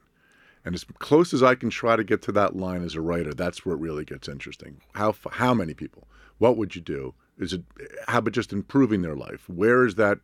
And 0.65 0.75
as 0.75 0.85
close 0.99 1.33
as 1.33 1.43
I 1.43 1.55
can 1.55 1.71
try 1.71 1.97
to 1.97 2.05
get 2.05 2.23
to 2.23 2.33
that 2.33 2.57
line 2.57 2.83
as 2.83 2.95
a 2.95 3.01
writer, 3.01 3.33
that's 3.33 3.65
where 3.65 3.75
it 3.75 3.81
really 3.81 4.05
gets 4.05 4.29
interesting. 4.29 4.81
How 4.95 5.15
how 5.31 5.55
many 5.55 5.73
people? 5.73 6.07
What 6.39 6.57
would 6.57 6.75
you 6.75 6.83
do? 6.83 7.15
Is 7.39 7.53
it 7.53 7.63
how 8.09 8.19
about 8.19 8.35
just 8.35 8.53
improving 8.53 9.03
their 9.03 9.17
life? 9.17 9.49
Where 9.49 9.87
is 9.87 9.95
that 9.95 10.19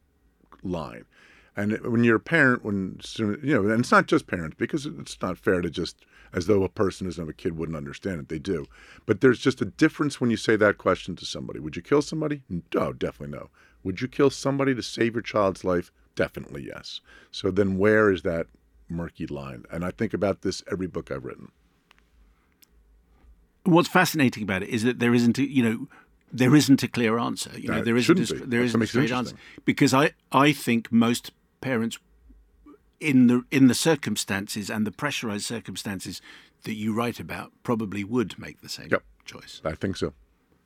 line? 0.62 1.04
And 1.56 1.78
when 1.80 2.04
you're 2.04 2.16
a 2.16 2.20
parent, 2.20 2.64
when 2.64 3.00
you 3.18 3.54
know, 3.54 3.68
and 3.70 3.80
it's 3.80 3.90
not 3.90 4.06
just 4.06 4.26
parents 4.26 4.56
because 4.58 4.84
it's 4.84 5.16
not 5.22 5.38
fair 5.38 5.62
to 5.62 5.70
just 5.70 6.04
as 6.34 6.46
though 6.46 6.62
a 6.64 6.68
person 6.68 7.06
doesn't 7.06 7.22
have 7.22 7.30
a 7.30 7.32
kid 7.32 7.56
wouldn't 7.56 7.76
understand 7.76 8.20
it. 8.20 8.28
They 8.28 8.38
do, 8.38 8.66
but 9.06 9.22
there's 9.22 9.38
just 9.38 9.62
a 9.62 9.64
difference 9.64 10.20
when 10.20 10.30
you 10.30 10.36
say 10.36 10.56
that 10.56 10.76
question 10.76 11.16
to 11.16 11.24
somebody. 11.24 11.58
Would 11.58 11.74
you 11.74 11.82
kill 11.82 12.02
somebody? 12.02 12.42
No, 12.50 12.62
oh, 12.76 12.92
definitely 12.92 13.36
no. 13.38 13.48
Would 13.84 14.02
you 14.02 14.08
kill 14.08 14.30
somebody 14.30 14.74
to 14.74 14.82
save 14.82 15.14
your 15.14 15.22
child's 15.22 15.64
life? 15.64 15.90
Definitely 16.14 16.66
yes. 16.66 17.00
So 17.30 17.50
then, 17.50 17.78
where 17.78 18.10
is 18.10 18.22
that 18.22 18.48
murky 18.88 19.26
line? 19.26 19.64
And 19.70 19.84
I 19.84 19.90
think 19.92 20.12
about 20.12 20.42
this 20.42 20.62
every 20.70 20.86
book 20.86 21.10
I've 21.10 21.24
written. 21.24 21.52
What's 23.64 23.88
fascinating 23.88 24.42
about 24.42 24.62
it 24.62 24.68
is 24.68 24.82
that 24.82 24.98
there 24.98 25.14
isn't, 25.14 25.38
a, 25.38 25.48
you 25.48 25.62
know, 25.62 25.88
there 26.32 26.54
isn't 26.54 26.82
a 26.82 26.88
clear 26.88 27.18
answer. 27.18 27.50
You 27.58 27.68
know, 27.68 27.82
there 27.82 27.96
isn't 27.96 28.30
a, 28.30 28.34
there 28.46 28.62
isn't 28.62 28.82
a 28.82 28.86
straight 28.86 29.12
answer 29.12 29.36
because 29.64 29.94
I 29.94 30.12
I 30.32 30.52
think 30.52 30.92
most 30.92 31.32
parents 31.66 31.98
in 33.00 33.26
the 33.26 33.42
in 33.50 33.66
the 33.66 33.74
circumstances 33.74 34.70
and 34.70 34.86
the 34.86 34.92
pressurized 34.92 35.44
circumstances 35.44 36.22
that 36.62 36.74
you 36.74 36.94
write 36.94 37.18
about 37.18 37.50
probably 37.64 38.04
would 38.04 38.38
make 38.38 38.60
the 38.60 38.68
same 38.68 38.88
Yep. 38.90 39.02
choice. 39.24 39.60
I 39.64 39.72
think 39.72 39.96
so. 39.96 40.14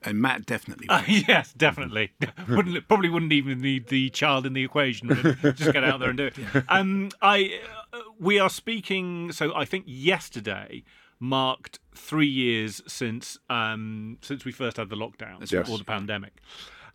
And 0.03 0.21
Matt 0.21 0.45
definitely. 0.45 0.87
Uh, 0.89 1.01
yes, 1.07 1.53
definitely. 1.53 2.11
wouldn't 2.49 2.87
probably 2.87 3.09
wouldn't 3.09 3.33
even 3.33 3.61
need 3.61 3.87
the 3.87 4.09
child 4.11 4.45
in 4.45 4.53
the 4.53 4.63
equation. 4.63 5.07
Would 5.09 5.55
just 5.57 5.73
get 5.73 5.83
out 5.83 5.99
there 5.99 6.09
and 6.09 6.17
do 6.17 6.25
it. 6.27 6.35
Um, 6.69 7.09
I 7.21 7.59
uh, 7.93 7.99
we 8.19 8.39
are 8.39 8.49
speaking. 8.49 9.31
So 9.31 9.55
I 9.55 9.65
think 9.65 9.85
yesterday 9.87 10.83
marked 11.19 11.79
three 11.95 12.27
years 12.27 12.81
since 12.87 13.39
um, 13.49 14.17
since 14.21 14.45
we 14.45 14.51
first 14.51 14.77
had 14.77 14.89
the 14.89 14.95
lockdown 14.95 15.39
right. 15.39 15.69
or 15.69 15.77
the 15.77 15.83
pandemic. 15.83 16.33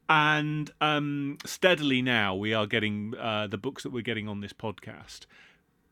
And 0.09 0.71
um, 0.81 1.39
steadily 1.45 2.01
now 2.03 2.35
we 2.35 2.55
are 2.55 2.67
getting 2.67 3.15
uh, 3.19 3.49
the 3.49 3.59
books 3.59 3.83
that 3.83 3.93
we're 3.93 4.03
getting 4.03 4.29
on 4.29 4.41
this 4.41 4.53
podcast. 4.53 5.27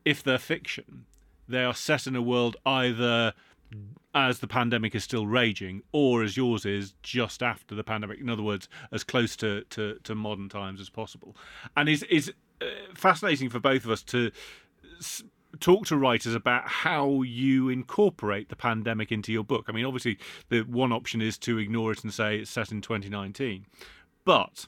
If 0.05 0.23
they're 0.23 0.37
fiction, 0.37 1.05
they 1.47 1.63
are 1.63 1.73
set 1.73 2.07
in 2.07 2.15
a 2.15 2.21
world 2.21 2.55
either 2.65 3.33
as 4.13 4.39
the 4.39 4.47
pandemic 4.47 4.95
is 4.95 5.03
still 5.03 5.27
raging, 5.27 5.81
or 5.91 6.23
as 6.23 6.37
yours 6.37 6.65
is 6.65 6.93
just 7.03 7.43
after 7.43 7.75
the 7.75 7.83
pandemic. 7.83 8.19
In 8.19 8.29
other 8.29 8.43
words, 8.43 8.69
as 8.91 9.03
close 9.03 9.35
to, 9.37 9.63
to, 9.71 9.99
to 10.03 10.15
modern 10.15 10.47
times 10.47 10.79
as 10.79 10.89
possible. 10.89 11.35
And 11.75 11.89
is 11.89 12.03
is 12.03 12.31
uh, 12.61 12.65
fascinating 12.93 13.49
for 13.49 13.59
both 13.59 13.83
of 13.83 13.91
us 13.91 14.01
to 14.03 14.31
talk 15.59 15.85
to 15.87 15.97
writers 15.97 16.33
about 16.33 16.67
how 16.67 17.21
you 17.21 17.69
incorporate 17.69 18.49
the 18.49 18.55
pandemic 18.55 19.11
into 19.11 19.31
your 19.31 19.43
book. 19.43 19.65
I 19.67 19.71
mean, 19.71 19.85
obviously, 19.85 20.17
the 20.49 20.61
one 20.61 20.91
option 20.91 21.21
is 21.21 21.37
to 21.39 21.57
ignore 21.57 21.91
it 21.91 22.03
and 22.03 22.13
say 22.13 22.37
it's 22.37 22.51
set 22.51 22.71
in 22.71 22.81
2019, 22.81 23.65
but 24.25 24.67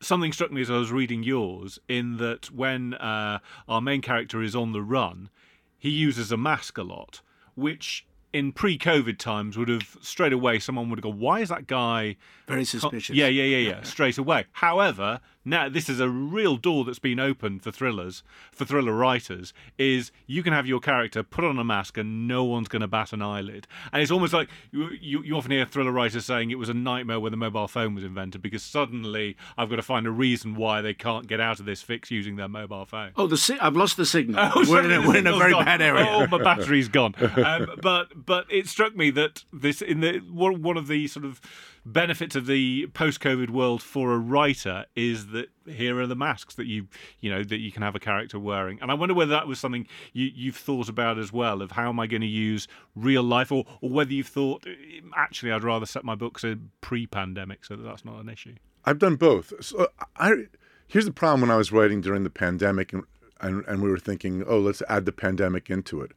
something 0.00 0.32
struck 0.32 0.52
me 0.52 0.60
as 0.60 0.70
I 0.70 0.76
was 0.76 0.92
reading 0.92 1.22
yours 1.22 1.78
in 1.88 2.18
that 2.18 2.50
when 2.50 2.94
uh, 2.94 3.38
our 3.68 3.80
main 3.80 4.02
character 4.02 4.42
is 4.42 4.54
on 4.54 4.72
the 4.72 4.82
run, 4.82 5.30
he 5.78 5.90
uses 5.90 6.30
a 6.30 6.36
mask 6.36 6.78
a 6.78 6.82
lot, 6.82 7.22
which 7.54 8.06
in 8.32 8.52
pre-COVID 8.52 9.18
times 9.18 9.56
would 9.56 9.68
have 9.68 9.96
straight 10.00 10.32
away 10.32 10.58
someone 10.58 10.90
would 10.90 10.98
have 10.98 11.04
gone, 11.04 11.20
"Why 11.20 11.40
is 11.40 11.48
that 11.48 11.66
guy?" 11.66 12.16
Very 12.46 12.64
suspicious. 12.64 13.16
Yeah, 13.16 13.28
yeah, 13.28 13.44
yeah, 13.44 13.70
yeah, 13.70 13.82
straight 13.94 14.18
away. 14.18 14.44
However, 14.52 15.20
now 15.44 15.68
this 15.68 15.88
is 15.88 16.00
a 16.00 16.08
real 16.08 16.56
door 16.56 16.84
that's 16.84 16.98
been 16.98 17.20
opened 17.20 17.62
for 17.62 17.70
thrillers, 17.70 18.22
for 18.52 18.64
thriller 18.64 18.92
writers. 18.92 19.52
Is 19.78 20.12
you 20.26 20.42
can 20.42 20.52
have 20.52 20.66
your 20.66 20.80
character 20.80 21.22
put 21.22 21.44
on 21.44 21.58
a 21.58 21.64
mask 21.64 21.98
and 21.98 22.26
no 22.26 22.44
one's 22.44 22.68
going 22.68 22.82
to 22.82 22.88
bat 22.88 23.12
an 23.12 23.22
eyelid. 23.22 23.66
And 23.92 24.02
it's 24.02 24.10
almost 24.10 24.32
like 24.32 24.48
you, 24.72 24.90
you, 25.00 25.22
you 25.22 25.36
often 25.36 25.50
hear 25.50 25.66
thriller 25.66 25.92
writers 25.92 26.24
saying 26.24 26.50
it 26.50 26.58
was 26.58 26.68
a 26.68 26.74
nightmare 26.74 27.20
when 27.20 27.30
the 27.32 27.36
mobile 27.36 27.68
phone 27.68 27.94
was 27.94 28.04
invented 28.04 28.42
because 28.42 28.62
suddenly 28.62 29.36
I've 29.56 29.68
got 29.70 29.76
to 29.76 29.82
find 29.82 30.06
a 30.06 30.10
reason 30.10 30.54
why 30.54 30.80
they 30.80 30.94
can't 30.94 31.26
get 31.26 31.40
out 31.40 31.60
of 31.60 31.66
this 31.66 31.82
fix 31.82 32.10
using 32.10 32.36
their 32.36 32.48
mobile 32.48 32.84
phone. 32.86 33.10
Oh, 33.16 33.26
the 33.26 33.36
si- 33.36 33.58
I've 33.60 33.76
lost 33.76 33.96
the 33.96 34.06
signal. 34.06 34.34
Oh, 34.56 34.64
we're 34.68 34.84
in 34.84 34.92
a, 34.92 35.00
we're 35.08 35.16
in 35.16 35.26
a 35.26 35.36
very 35.36 35.52
gone. 35.52 35.64
bad 35.64 35.82
area. 35.82 36.06
Oh, 36.08 36.26
my 36.26 36.42
battery's 36.42 36.88
gone. 36.88 37.14
Um, 37.44 37.68
but 37.82 38.08
but 38.14 38.46
it 38.50 38.68
struck 38.68 38.94
me 38.96 39.10
that 39.10 39.44
this 39.52 39.82
in 39.82 40.00
the 40.00 40.18
one 40.30 40.62
one 40.62 40.76
of 40.76 40.86
the 40.86 41.06
sort 41.08 41.24
of 41.24 41.40
benefits 41.84 42.34
of 42.36 42.46
the 42.46 42.86
post-COVID 42.94 43.50
world 43.50 43.82
for 43.82 44.12
a 44.12 44.18
writer 44.18 44.86
is 44.94 45.28
that 45.34 45.48
here 45.66 46.00
are 46.00 46.06
the 46.06 46.16
masks 46.16 46.54
that 46.54 46.66
you 46.66 46.88
you 47.20 47.30
know 47.30 47.44
that 47.44 47.58
you 47.58 47.70
can 47.70 47.82
have 47.82 47.94
a 47.94 48.00
character 48.00 48.38
wearing, 48.38 48.78
and 48.80 48.90
I 48.90 48.94
wonder 48.94 49.14
whether 49.14 49.30
that 49.30 49.46
was 49.46 49.60
something 49.60 49.86
you, 50.12 50.30
you've 50.34 50.56
thought 50.56 50.88
about 50.88 51.18
as 51.18 51.32
well 51.32 51.62
of 51.62 51.72
how 51.72 51.90
am 51.90 52.00
I 52.00 52.06
going 52.06 52.22
to 52.22 52.26
use 52.26 52.66
real 52.94 53.22
life, 53.22 53.52
or 53.52 53.64
or 53.80 53.90
whether 53.90 54.12
you've 54.12 54.28
thought 54.28 54.66
eh, 54.66 55.00
actually 55.14 55.52
I'd 55.52 55.64
rather 55.64 55.86
set 55.86 56.04
my 56.04 56.14
books 56.14 56.44
pre-pandemic 56.80 57.64
so 57.64 57.76
that 57.76 57.82
that's 57.82 58.04
not 58.04 58.20
an 58.20 58.28
issue. 58.28 58.54
I've 58.84 58.98
done 58.98 59.16
both. 59.16 59.52
So 59.60 59.88
I 60.16 60.46
here's 60.88 61.06
the 61.06 61.12
problem 61.12 61.42
when 61.42 61.50
I 61.50 61.56
was 61.56 61.72
writing 61.72 62.00
during 62.00 62.24
the 62.24 62.30
pandemic 62.30 62.92
and, 62.92 63.04
and 63.40 63.64
and 63.66 63.82
we 63.82 63.90
were 63.90 63.98
thinking, 63.98 64.44
oh, 64.46 64.58
let's 64.58 64.82
add 64.88 65.04
the 65.04 65.12
pandemic 65.12 65.70
into 65.70 66.00
it. 66.00 66.12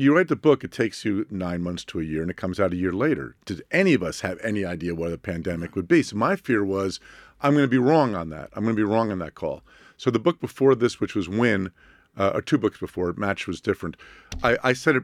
You 0.00 0.14
write 0.14 0.28
the 0.28 0.36
book, 0.36 0.62
it 0.62 0.70
takes 0.70 1.04
you 1.04 1.26
nine 1.28 1.60
months 1.60 1.82
to 1.86 1.98
a 1.98 2.04
year, 2.04 2.22
and 2.22 2.30
it 2.30 2.36
comes 2.36 2.60
out 2.60 2.72
a 2.72 2.76
year 2.76 2.92
later. 2.92 3.34
Did 3.44 3.64
any 3.72 3.94
of 3.94 4.02
us 4.04 4.20
have 4.20 4.38
any 4.44 4.64
idea 4.64 4.94
what 4.94 5.10
the 5.10 5.18
pandemic 5.18 5.74
would 5.74 5.88
be? 5.88 6.04
So 6.04 6.14
my 6.14 6.36
fear 6.36 6.64
was, 6.64 7.00
I'm 7.40 7.54
going 7.54 7.64
to 7.64 7.68
be 7.68 7.78
wrong 7.78 8.14
on 8.14 8.28
that. 8.28 8.48
I'm 8.52 8.62
going 8.62 8.76
to 8.76 8.80
be 8.80 8.88
wrong 8.88 9.10
on 9.10 9.18
that 9.18 9.34
call. 9.34 9.62
So 9.96 10.12
the 10.12 10.20
book 10.20 10.40
before 10.40 10.76
this, 10.76 11.00
which 11.00 11.16
was 11.16 11.28
Win, 11.28 11.72
uh, 12.16 12.30
or 12.32 12.40
two 12.40 12.58
books 12.58 12.78
before, 12.78 13.12
Match 13.14 13.48
was 13.48 13.60
different. 13.60 13.96
I, 14.40 14.56
I 14.62 14.72
said 14.72 14.94
it 14.94 15.02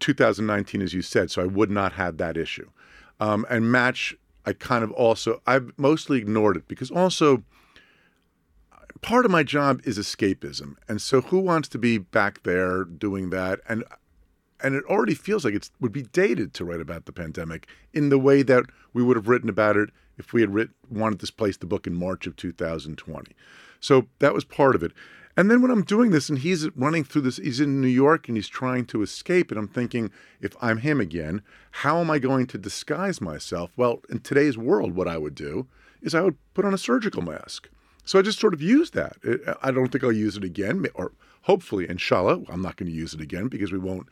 2019, 0.00 0.82
as 0.82 0.92
you 0.92 1.00
said, 1.00 1.30
so 1.30 1.40
I 1.40 1.46
would 1.46 1.70
not 1.70 1.94
have 1.94 2.18
that 2.18 2.36
issue. 2.36 2.68
Um, 3.18 3.46
and 3.48 3.72
Match, 3.72 4.14
I 4.44 4.52
kind 4.52 4.84
of 4.84 4.92
also, 4.92 5.40
I've 5.46 5.72
mostly 5.78 6.18
ignored 6.18 6.58
it 6.58 6.68
because 6.68 6.90
also 6.90 7.42
part 9.00 9.24
of 9.24 9.30
my 9.30 9.42
job 9.42 9.80
is 9.84 9.98
escapism. 9.98 10.76
And 10.88 11.00
so 11.00 11.22
who 11.22 11.38
wants 11.38 11.68
to 11.70 11.78
be 11.78 11.96
back 11.96 12.42
there 12.42 12.84
doing 12.84 13.30
that? 13.30 13.60
And 13.66 13.82
and 14.62 14.74
it 14.74 14.84
already 14.84 15.14
feels 15.14 15.44
like 15.44 15.54
it 15.54 15.70
would 15.80 15.92
be 15.92 16.02
dated 16.02 16.54
to 16.54 16.64
write 16.64 16.80
about 16.80 17.06
the 17.06 17.12
pandemic 17.12 17.66
in 17.92 18.08
the 18.08 18.18
way 18.18 18.42
that 18.42 18.64
we 18.92 19.02
would 19.02 19.16
have 19.16 19.28
written 19.28 19.48
about 19.48 19.76
it 19.76 19.90
if 20.18 20.32
we 20.32 20.40
had 20.40 20.54
writ- 20.54 20.70
wanted 20.90 21.20
to 21.20 21.32
place 21.32 21.56
the 21.56 21.66
book 21.66 21.86
in 21.86 21.94
March 21.94 22.26
of 22.26 22.36
2020. 22.36 23.32
So 23.80 24.06
that 24.18 24.34
was 24.34 24.44
part 24.44 24.74
of 24.74 24.82
it. 24.82 24.92
And 25.36 25.50
then 25.50 25.60
when 25.60 25.70
I'm 25.70 25.82
doing 25.82 26.10
this 26.10 26.30
and 26.30 26.38
he's 26.38 26.66
running 26.74 27.04
through 27.04 27.22
this, 27.22 27.36
he's 27.36 27.60
in 27.60 27.82
New 27.82 27.88
York 27.88 28.26
and 28.26 28.38
he's 28.38 28.48
trying 28.48 28.86
to 28.86 29.02
escape, 29.02 29.50
and 29.50 29.60
I'm 29.60 29.68
thinking, 29.68 30.10
if 30.40 30.56
I'm 30.62 30.78
him 30.78 30.98
again, 30.98 31.42
how 31.70 32.00
am 32.00 32.10
I 32.10 32.18
going 32.18 32.46
to 32.46 32.58
disguise 32.58 33.20
myself? 33.20 33.70
Well, 33.76 34.00
in 34.08 34.20
today's 34.20 34.56
world, 34.56 34.96
what 34.96 35.08
I 35.08 35.18
would 35.18 35.34
do 35.34 35.66
is 36.00 36.14
I 36.14 36.22
would 36.22 36.38
put 36.54 36.64
on 36.64 36.72
a 36.72 36.78
surgical 36.78 37.20
mask. 37.20 37.68
So 38.04 38.18
I 38.18 38.22
just 38.22 38.40
sort 38.40 38.54
of 38.54 38.62
used 38.62 38.94
that. 38.94 39.16
I 39.62 39.70
don't 39.72 39.88
think 39.88 40.04
I'll 40.04 40.12
use 40.12 40.38
it 40.38 40.44
again, 40.44 40.86
or 40.94 41.12
hopefully, 41.42 41.86
inshallah, 41.88 42.44
I'm 42.48 42.62
not 42.62 42.76
going 42.76 42.90
to 42.90 42.96
use 42.96 43.12
it 43.12 43.20
again 43.20 43.48
because 43.48 43.72
we 43.72 43.78
won't 43.78 44.06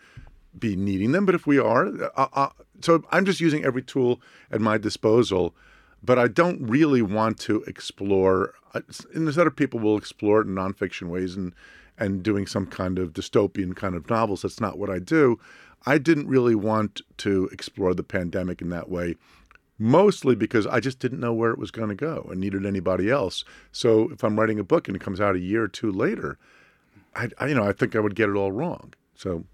be 0.58 0.76
needing 0.76 1.12
them. 1.12 1.26
But 1.26 1.34
if 1.34 1.46
we 1.46 1.58
are, 1.58 1.86
uh, 2.16 2.28
uh, 2.32 2.48
so 2.80 3.04
I'm 3.10 3.24
just 3.24 3.40
using 3.40 3.64
every 3.64 3.82
tool 3.82 4.20
at 4.50 4.60
my 4.60 4.78
disposal. 4.78 5.54
But 6.02 6.18
I 6.18 6.28
don't 6.28 6.60
really 6.68 7.00
want 7.00 7.40
to 7.40 7.62
explore. 7.62 8.52
uh, 8.74 8.82
And 9.14 9.26
there's 9.26 9.38
other 9.38 9.50
people 9.50 9.80
will 9.80 9.96
explore 9.96 10.40
it 10.40 10.46
in 10.46 10.54
nonfiction 10.54 11.08
ways 11.08 11.34
and 11.36 11.54
and 11.96 12.22
doing 12.22 12.46
some 12.46 12.66
kind 12.66 12.98
of 12.98 13.12
dystopian 13.12 13.74
kind 13.74 13.94
of 13.94 14.10
novels. 14.10 14.42
That's 14.42 14.60
not 14.60 14.78
what 14.78 14.90
I 14.90 14.98
do. 14.98 15.38
I 15.86 15.98
didn't 15.98 16.26
really 16.28 16.54
want 16.54 17.02
to 17.18 17.48
explore 17.52 17.94
the 17.94 18.02
pandemic 18.02 18.60
in 18.60 18.70
that 18.70 18.88
way, 18.90 19.16
mostly 19.78 20.34
because 20.34 20.66
I 20.66 20.80
just 20.80 20.98
didn't 20.98 21.20
know 21.20 21.32
where 21.32 21.52
it 21.52 21.58
was 21.58 21.70
going 21.70 21.90
to 21.90 21.94
go 21.94 22.26
and 22.30 22.40
needed 22.40 22.66
anybody 22.66 23.10
else. 23.10 23.44
So 23.70 24.10
if 24.10 24.24
I'm 24.24 24.38
writing 24.38 24.58
a 24.58 24.64
book 24.64 24.88
and 24.88 24.96
it 24.96 25.02
comes 25.02 25.20
out 25.20 25.36
a 25.36 25.40
year 25.40 25.62
or 25.62 25.68
two 25.68 25.92
later, 25.92 26.38
I, 27.14 27.28
I 27.38 27.46
you 27.48 27.54
know 27.54 27.64
I 27.64 27.72
think 27.72 27.94
I 27.94 28.00
would 28.00 28.16
get 28.16 28.28
it 28.28 28.34
all 28.34 28.52
wrong. 28.52 28.92
So 29.14 29.44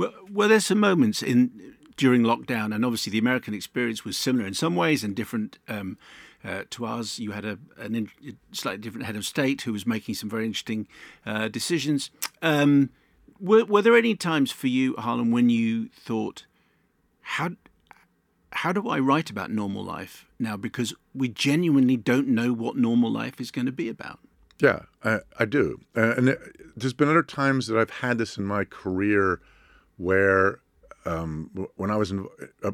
Well, 0.00 0.14
were 0.32 0.48
there 0.48 0.60
some 0.60 0.80
moments 0.80 1.22
in 1.22 1.74
during 1.98 2.22
lockdown, 2.22 2.74
and 2.74 2.86
obviously 2.86 3.10
the 3.10 3.18
American 3.18 3.52
experience 3.52 4.02
was 4.02 4.16
similar 4.16 4.46
in 4.46 4.54
some 4.54 4.74
ways 4.74 5.04
and 5.04 5.14
different 5.14 5.58
um, 5.68 5.98
uh, 6.42 6.62
to 6.70 6.86
ours. 6.86 7.18
You 7.18 7.32
had 7.32 7.44
a 7.44 7.58
in, 7.78 8.08
slightly 8.50 8.80
different 8.80 9.04
head 9.04 9.14
of 9.14 9.26
state 9.26 9.60
who 9.60 9.74
was 9.74 9.86
making 9.86 10.14
some 10.14 10.30
very 10.30 10.46
interesting 10.46 10.88
uh, 11.26 11.48
decisions. 11.48 12.10
Um, 12.40 12.88
were, 13.38 13.66
were 13.66 13.82
there 13.82 13.94
any 13.94 14.14
times 14.14 14.50
for 14.50 14.68
you, 14.68 14.96
Harlan, 14.96 15.32
when 15.32 15.50
you 15.50 15.90
thought, 15.90 16.46
how 17.20 17.50
how 18.52 18.72
do 18.72 18.88
I 18.88 19.00
write 19.00 19.28
about 19.28 19.50
normal 19.50 19.84
life 19.84 20.24
now? 20.38 20.56
Because 20.56 20.94
we 21.14 21.28
genuinely 21.28 21.98
don't 21.98 22.28
know 22.28 22.54
what 22.54 22.74
normal 22.74 23.12
life 23.12 23.38
is 23.38 23.50
going 23.50 23.66
to 23.66 23.72
be 23.72 23.90
about. 23.90 24.18
Yeah, 24.62 24.84
I, 25.04 25.18
I 25.38 25.44
do. 25.44 25.82
Uh, 25.94 26.14
and 26.16 26.30
it, 26.30 26.38
there's 26.74 26.94
been 26.94 27.10
other 27.10 27.22
times 27.22 27.66
that 27.66 27.78
I've 27.78 27.90
had 27.90 28.16
this 28.16 28.38
in 28.38 28.46
my 28.46 28.64
career 28.64 29.42
where 30.00 30.60
um, 31.04 31.50
when 31.76 31.90
I 31.90 31.96
was 31.96 32.10
in, 32.10 32.26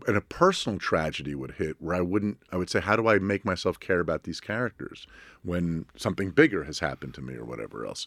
in 0.06 0.16
a 0.16 0.20
personal 0.20 0.78
tragedy 0.78 1.34
would 1.34 1.52
hit, 1.52 1.76
where 1.80 1.96
I 1.96 2.00
wouldn't, 2.00 2.38
I 2.52 2.56
would 2.56 2.70
say, 2.70 2.80
how 2.80 2.94
do 2.94 3.08
I 3.08 3.18
make 3.18 3.44
myself 3.44 3.80
care 3.80 4.00
about 4.00 4.22
these 4.22 4.40
characters 4.40 5.06
when 5.42 5.86
something 5.96 6.30
bigger 6.30 6.64
has 6.64 6.78
happened 6.78 7.14
to 7.14 7.20
me 7.20 7.34
or 7.34 7.44
whatever 7.44 7.84
else? 7.84 8.06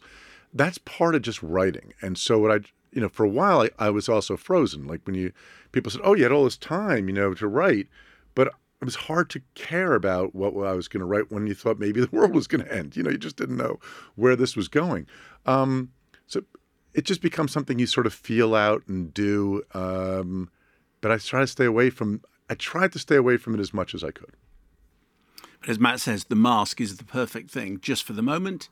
That's 0.53 0.77
part 0.77 1.15
of 1.15 1.21
just 1.21 1.43
writing. 1.43 1.93
And 2.01 2.17
so 2.17 2.39
what 2.39 2.51
I, 2.51 2.59
you 2.91 3.01
know, 3.01 3.09
for 3.09 3.25
a 3.25 3.29
while 3.29 3.61
I, 3.61 3.69
I 3.77 3.89
was 3.89 4.07
also 4.07 4.37
frozen. 4.37 4.87
Like 4.87 5.01
when 5.05 5.15
you 5.15 5.33
people 5.73 5.91
said, 5.91 6.01
"Oh, 6.03 6.15
you 6.15 6.23
had 6.23 6.31
all 6.31 6.45
this 6.45 6.57
time, 6.57 7.07
you 7.07 7.13
know, 7.13 7.33
to 7.33 7.47
write," 7.47 7.87
but 8.35 8.47
it 8.81 8.85
was 8.85 8.95
hard 8.95 9.29
to 9.31 9.41
care 9.53 9.93
about 9.93 10.33
what 10.33 10.53
I 10.65 10.73
was 10.73 10.87
going 10.87 11.01
to 11.01 11.05
write 11.05 11.31
when 11.31 11.45
you 11.45 11.53
thought 11.53 11.77
maybe 11.77 12.01
the 12.05 12.15
world 12.15 12.33
was 12.33 12.47
going 12.47 12.63
to 12.63 12.73
end. 12.73 12.95
You 12.95 13.03
know, 13.03 13.11
you 13.11 13.17
just 13.17 13.35
didn't 13.35 13.57
know 13.57 13.79
where 14.15 14.35
this 14.35 14.55
was 14.55 14.69
going. 14.69 15.07
Um, 15.45 15.91
it 16.99 17.05
just 17.05 17.21
becomes 17.21 17.53
something 17.53 17.79
you 17.79 17.87
sort 17.87 18.05
of 18.05 18.13
feel 18.13 18.53
out 18.53 18.83
and 18.89 19.13
do. 19.13 19.63
Um, 19.73 20.49
but 20.99 21.11
I 21.11 21.17
try 21.17 21.39
to 21.39 21.47
stay 21.47 21.63
away 21.63 21.89
from. 21.89 22.21
I 22.49 22.55
tried 22.55 22.91
to 22.91 22.99
stay 22.99 23.15
away 23.15 23.37
from 23.37 23.55
it 23.55 23.61
as 23.61 23.73
much 23.73 23.95
as 23.95 24.03
I 24.03 24.11
could. 24.11 24.33
But 25.61 25.69
as 25.69 25.79
Matt 25.79 26.01
says, 26.01 26.25
the 26.25 26.35
mask 26.35 26.81
is 26.81 26.97
the 26.97 27.05
perfect 27.05 27.51
thing 27.51 27.79
just 27.79 28.03
for 28.03 28.11
the 28.11 28.21
moment. 28.21 28.67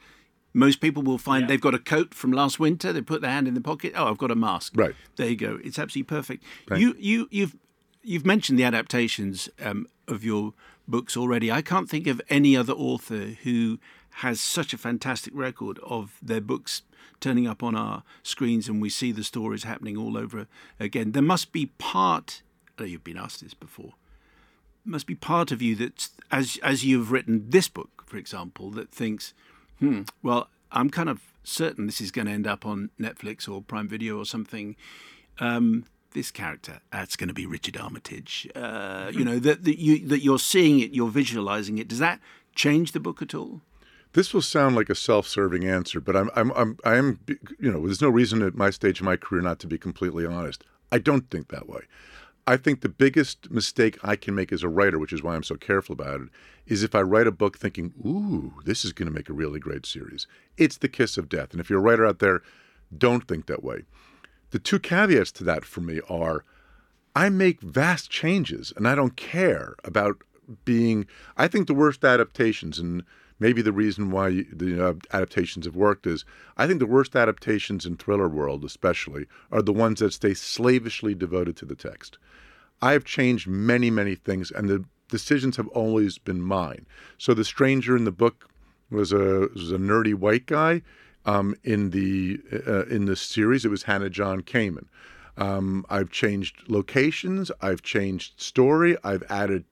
Most 0.54 0.82
people 0.82 1.04
will 1.04 1.18
find 1.18 1.44
yeah. 1.44 1.48
they've 1.48 1.62
got 1.62 1.74
a 1.74 1.80
coat 1.80 2.14
from 2.14 2.34
last 2.34 2.60
winter. 2.60 2.92
They 2.92 3.02
put 3.02 3.22
their 3.22 3.32
hand 3.32 3.48
in 3.48 3.54
the 3.54 3.62
pocket. 3.62 3.94
Oh, 3.96 4.10
I've 4.10 4.18
got 4.18 4.32
a 4.32 4.36
mask. 4.36 4.74
Right 4.76 4.96
there, 5.16 5.30
you 5.30 5.38
go. 5.38 5.60
It's 5.64 5.80
absolutely 5.80 6.10
perfect. 6.14 6.44
You 6.76 6.96
you 7.00 7.30
you've 7.32 7.56
you've 8.04 8.26
mentioned 8.26 8.60
the 8.60 8.66
adaptations 8.66 9.48
um, 9.64 9.88
of 10.06 10.26
your 10.26 10.54
books 10.86 11.16
already. 11.16 11.50
I 11.50 11.62
can't 11.62 11.90
think 11.90 12.08
of 12.08 12.22
any 12.30 12.58
other 12.58 12.74
author 12.74 13.38
who 13.44 13.80
has 14.22 14.40
such 14.42 14.74
a 14.74 14.78
fantastic 14.78 15.34
record 15.36 15.80
of 15.84 16.18
their 16.22 16.42
books 16.42 16.82
turning 17.20 17.48
up 17.48 17.64
on 17.64 17.76
our 17.76 18.04
screens 18.24 18.68
and 18.68 18.82
we 18.82 18.90
see 18.90 19.12
the 19.12 19.24
stories 19.24 19.64
happening 19.64 19.98
all 19.98 20.18
over 20.18 20.48
again. 20.80 21.12
There 21.12 21.22
must 21.22 21.52
be 21.52 21.68
part. 21.78 22.42
Oh, 22.80 22.84
you've 22.84 23.04
been 23.04 23.18
asked 23.18 23.42
this 23.42 23.54
before. 23.54 23.94
Must 24.86 25.08
be 25.08 25.16
part 25.16 25.52
of 25.52 25.62
you 25.62 25.76
that, 25.76 26.10
as 26.32 26.58
as 26.64 26.86
you've 26.86 27.12
written 27.12 27.50
this 27.50 27.68
book, 27.68 28.04
for 28.06 28.18
example, 28.18 28.72
that 28.72 28.90
thinks 28.90 29.34
Hmm. 29.80 30.04
Well, 30.24 30.50
I'm 30.72 30.90
kind 30.90 31.10
of 31.10 31.22
certain 31.44 31.86
this 31.86 32.02
is 32.02 32.12
going 32.12 32.28
to 32.28 32.34
end 32.34 32.48
up 32.48 32.66
on 32.66 32.90
Netflix 33.00 33.48
or 33.48 33.62
Prime 33.62 33.88
Video 33.88 34.18
or 34.18 34.26
something. 34.26 34.76
Um, 35.40 35.86
this 36.14 36.32
character, 36.32 36.80
that's 36.92 37.16
going 37.16 37.28
to 37.28 37.34
be 37.34 37.46
Richard 37.46 37.78
Armitage. 37.78 38.48
Uh, 38.56 39.12
you 39.14 39.24
know 39.24 39.40
that 39.40 39.64
that 39.66 39.80
you 39.80 40.06
that 40.08 40.24
you're 40.24 40.40
seeing 40.40 40.80
it, 40.80 40.92
you're 40.92 41.10
visualizing 41.10 41.78
it. 41.78 41.88
Does 41.88 42.00
that 42.00 42.20
change 42.56 42.92
the 42.94 43.00
book 43.00 43.22
at 43.22 43.36
all? 43.36 43.62
This 44.18 44.34
will 44.34 44.42
sound 44.42 44.76
like 44.76 44.90
a 44.90 44.96
self-serving 44.96 45.64
answer, 45.64 46.02
but 46.02 46.16
I'm 46.16 46.32
I'm 46.36 46.52
I'm 46.54 46.78
I'm 46.84 47.20
you 47.60 47.72
know 47.72 47.86
there's 47.86 48.02
no 48.02 48.10
reason 48.10 48.42
at 48.42 48.56
my 48.56 48.72
stage 48.72 49.00
of 49.00 49.06
my 49.06 49.16
career 49.16 49.44
not 49.44 49.60
to 49.60 49.68
be 49.68 49.78
completely 49.78 50.26
honest. 50.26 50.64
I 50.92 50.98
don't 50.98 51.30
think 51.30 51.50
that 51.50 51.70
way. 51.70 51.82
I 52.48 52.58
think 52.58 52.82
the 52.82 52.90
biggest 52.90 53.52
mistake 53.52 54.00
I 54.02 54.16
can 54.16 54.34
make 54.34 54.52
as 54.52 54.64
a 54.64 54.70
writer, 54.70 54.98
which 54.98 55.14
is 55.14 55.22
why 55.22 55.36
I'm 55.36 55.44
so 55.44 55.54
careful 55.54 55.94
about 55.94 56.22
it, 56.22 56.30
is 56.66 56.82
if 56.82 56.96
I 56.96 57.02
write 57.04 57.28
a 57.28 57.32
book 57.32 57.60
thinking, 57.60 57.94
ooh, 58.04 58.56
this 58.66 58.84
is 58.84 58.92
going 58.92 59.06
to 59.06 59.14
make 59.14 59.30
a 59.30 59.34
really 59.34 59.60
great 59.60 59.86
series. 59.86 60.26
It's 60.58 60.78
the 60.78 60.90
kiss 60.90 61.20
of 61.20 61.30
death. 61.30 61.52
And 61.52 61.62
if 61.62 61.70
you're 61.70 61.78
a 61.78 61.84
writer 61.84 62.08
out 62.08 62.18
there, 62.18 62.42
don't 62.98 63.28
think 63.28 63.46
that 63.46 63.64
way. 63.64 63.84
The 64.50 64.58
two 64.58 64.80
caveats 64.80 65.32
to 65.34 65.44
that 65.44 65.64
for 65.64 65.82
me 65.82 66.02
are 66.10 66.44
I 67.16 67.30
make 67.30 67.62
vast 67.62 68.10
changes 68.10 68.74
and 68.76 68.88
I 68.88 68.96
don't 68.96 69.16
care 69.16 69.76
about 69.84 70.24
being, 70.66 71.06
I 71.36 71.48
think 71.48 71.68
the 71.68 71.76
worst 71.76 72.04
adaptations, 72.04 72.80
and 72.80 73.04
maybe 73.40 73.62
the 73.62 73.72
reason 73.72 74.12
why 74.12 74.46
the 74.52 74.90
uh, 74.90 74.94
adaptations 75.14 75.66
have 75.66 75.76
worked 75.76 76.08
is 76.08 76.26
I 76.58 76.68
think 76.68 76.80
the 76.80 76.86
worst 76.86 77.16
adaptations 77.16 77.86
in 77.86 77.98
thriller 77.98 78.28
world, 78.28 78.64
especially, 78.64 79.26
are 79.52 79.62
the 79.62 79.74
ones 79.74 80.00
that 80.00 80.14
stay 80.14 80.34
slavishly 80.34 81.14
devoted 81.14 81.56
to 81.58 81.66
the 81.66 81.76
text. 81.76 82.18
I 82.82 82.92
have 82.94 83.06
changed 83.06 83.48
many, 83.48 83.90
many 83.90 84.16
things, 84.16 84.52
and 84.52 84.70
the 84.70 84.86
decisions 85.10 85.58
have 85.58 85.68
always 85.70 86.18
been 86.18 86.42
mine. 86.42 86.86
So 87.18 87.34
the 87.34 87.44
stranger 87.44 87.96
in 87.96 88.06
the 88.06 88.12
book 88.12 88.50
was 88.90 89.12
a 89.12 89.50
was 89.54 89.72
a 89.72 89.78
nerdy 89.78 90.14
white 90.14 90.46
guy. 90.46 90.82
Um, 91.26 91.56
in 91.64 91.90
the 91.90 92.40
uh, 92.66 92.86
in 92.86 93.06
the 93.06 93.16
series, 93.16 93.66
it 93.66 93.70
was 93.70 93.84
Hannah 93.84 94.10
John 94.10 94.42
Kamen. 94.42 94.86
Um, 95.36 95.86
I've 95.90 96.10
changed 96.10 96.64
locations. 96.68 97.52
I've 97.62 97.82
changed 97.82 98.40
story. 98.40 98.98
I've 99.04 99.24
added 99.30 99.66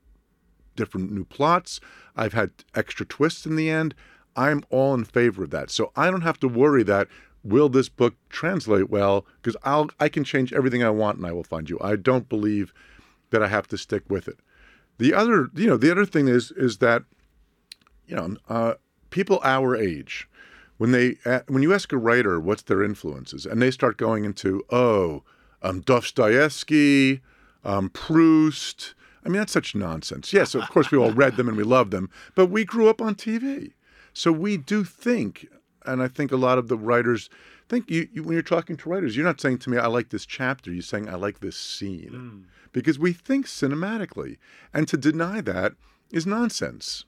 different 0.76 1.12
new 1.12 1.26
plots. 1.26 1.80
I've 2.16 2.34
had 2.34 2.52
extra 2.74 3.06
twists 3.06 3.46
in 3.46 3.56
the 3.56 3.70
end. 3.70 3.96
I'm 4.36 4.64
all 4.70 4.94
in 4.94 5.06
favor 5.06 5.44
of 5.44 5.50
that. 5.52 5.70
So 5.72 5.92
I 5.96 6.12
don't 6.12 6.22
have 6.22 6.40
to 6.42 6.48
worry 6.48 6.84
that 6.84 7.08
will 7.46 7.70
this 7.70 7.88
book 7.90 8.16
translate 8.30 8.90
well 8.90 9.26
because 9.42 9.56
I'll 9.64 9.90
I 10.00 10.10
can 10.10 10.24
change 10.24 10.52
everything 10.52 10.84
I 10.84 10.90
want 10.90 11.18
and 11.18 11.28
I 11.28 11.32
will 11.32 11.44
find 11.44 11.70
you. 11.70 11.78
I 11.80 11.96
don't 11.96 12.28
believe 12.28 12.74
that 13.30 13.44
I 13.44 13.48
have 13.48 13.68
to 13.68 13.78
stick 13.78 14.04
with 14.10 14.28
it. 14.28 14.40
The 14.98 15.14
other, 15.14 15.50
you 15.54 15.68
know, 15.68 15.78
the 15.78 15.92
other 15.92 16.06
thing 16.06 16.28
is 16.28 16.52
is 16.52 16.80
that, 16.80 17.04
you 18.08 18.16
know, 18.16 18.36
uh, 18.50 18.74
people 19.12 19.40
our 19.44 19.76
age, 19.76 20.28
when 20.78 20.92
they 20.92 21.18
uh, 21.26 21.42
when 21.48 21.62
you 21.62 21.74
ask 21.74 21.94
a 21.94 21.98
writer 21.98 22.40
what's 22.40 22.64
their 22.64 22.84
influences, 22.84 23.46
and 23.46 23.62
they 23.62 23.72
start 23.72 23.98
going 23.98 24.26
into 24.26 24.64
oh, 24.72 25.24
um, 25.62 25.82
Dostoevsky, 25.82 27.22
um, 27.64 27.90
Proust. 27.90 28.96
I 29.26 29.30
mean, 29.30 29.40
that's 29.40 29.54
such 29.54 29.74
nonsense. 29.76 30.32
Yes, 30.32 30.54
of 30.54 30.70
course 30.70 30.92
we 30.92 30.98
all 30.98 31.12
read 31.12 31.36
them 31.36 31.48
and 31.48 31.58
we 31.58 31.64
love 31.64 31.92
them, 31.92 32.10
but 32.36 32.48
we 32.48 32.64
grew 32.64 32.90
up 32.90 33.02
on 33.02 33.16
TV, 33.16 33.74
so 34.14 34.32
we 34.32 34.56
do 34.58 34.84
think, 34.84 35.48
and 35.86 36.02
I 36.04 36.08
think 36.08 36.32
a 36.32 36.38
lot 36.38 36.58
of 36.58 36.68
the 36.68 36.78
writers 36.78 37.30
think 37.68 37.90
you, 37.90 38.08
you 38.14 38.24
when 38.24 38.34
you're 38.34 38.44
talking 38.44 38.78
to 38.78 38.90
writers, 38.90 39.18
you're 39.18 39.26
not 39.26 39.42
saying 39.42 39.58
to 39.60 39.70
me, 39.70 39.78
"I 39.78 39.88
like 39.88 40.10
this 40.10 40.26
chapter." 40.26 40.72
You're 40.72 40.84
saying, 40.84 41.10
"I 41.10 41.16
like 41.16 41.40
this 41.40 41.58
scene." 41.58 42.12
Mm 42.12 42.56
because 42.76 43.00
we 43.00 43.14
think 43.14 43.46
cinematically. 43.46 44.36
And 44.74 44.86
to 44.90 44.98
deny 44.98 45.40
that 45.40 45.72
is 46.12 46.28
nonsense. 46.28 47.06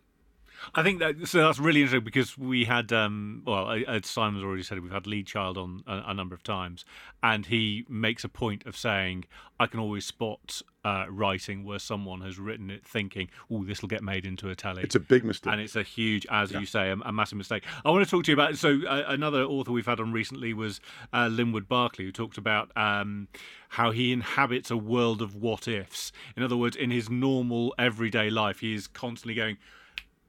I 0.74 0.82
think 0.82 1.00
that 1.00 1.28
so 1.28 1.40
that's 1.40 1.60
really 1.60 1.82
interesting 1.82 2.06
because 2.06 2.38
we 2.38 2.64
had 2.66 2.92
um, 2.94 3.44
well, 3.46 3.70
as 3.86 4.08
Simon's 4.08 4.44
already 4.44 4.64
said, 4.64 4.80
we've 4.80 4.92
had 4.92 5.06
Lee 5.06 5.24
Child 5.24 5.58
on 5.58 5.84
a, 5.86 6.06
a, 6.08 6.14
number 6.16 6.34
of 6.34 6.42
times, 6.42 6.84
and 7.22 7.46
he 7.46 7.86
makes 7.88 8.24
a 8.24 8.30
point 8.30 8.66
of 8.66 8.76
saying, 8.76 9.26
"I 9.60 9.68
can 9.68 9.80
always 9.80 10.06
spot 10.06 10.64
uh, 10.88 11.06
writing 11.10 11.64
where 11.64 11.80
someone 11.80 12.22
has 12.22 12.40
written 12.40 12.70
it 12.70 12.86
thinking, 12.86 13.30
oh, 13.52 13.64
this 13.64 13.82
will 13.82 13.90
get 13.90 14.04
made 14.04 14.26
into 14.26 14.50
a 14.50 14.56
telly." 14.56 14.84
It's 14.84 14.96
a 14.96 15.00
big 15.00 15.24
mistake, 15.24 15.52
and 15.52 15.62
it's 15.62 15.76
a 15.76 15.84
huge, 15.84 16.26
as 16.30 16.52
yeah. 16.52 16.60
you 16.60 16.66
say, 16.66 16.90
a, 16.90 16.94
a, 16.94 17.12
massive 17.12 17.38
mistake. 17.38 17.64
I 17.84 17.92
want 17.92 18.06
to 18.06 18.10
talk 18.10 18.24
to 18.26 18.32
you 18.32 18.36
about. 18.36 18.58
So 18.58 18.80
uh, 18.88 19.04
another 19.08 19.44
author 19.44 19.72
we've 19.72 19.86
had 19.86 20.00
on 20.00 20.12
recently 20.12 20.54
was 20.54 20.80
uh, 21.14 21.28
Linwood 21.28 21.68
Barclay, 21.68 22.06
who 22.06 22.12
talked 22.12 22.38
about. 22.38 22.72
Um, 22.76 23.28
how 23.72 23.92
he 23.92 24.14
inhabits 24.14 24.72
a 24.72 24.78
world 24.78 25.22
of 25.22 25.36
what 25.36 25.68
ifs. 25.68 26.14
In 26.38 26.42
other 26.42 26.56
words, 26.56 26.78
in 26.78 26.90
his 26.90 27.10
normal 27.10 27.76
everyday 27.78 28.30
life, 28.30 28.60
he 28.60 28.74
is 28.74 28.88
constantly 28.88 29.36
going, 29.36 29.58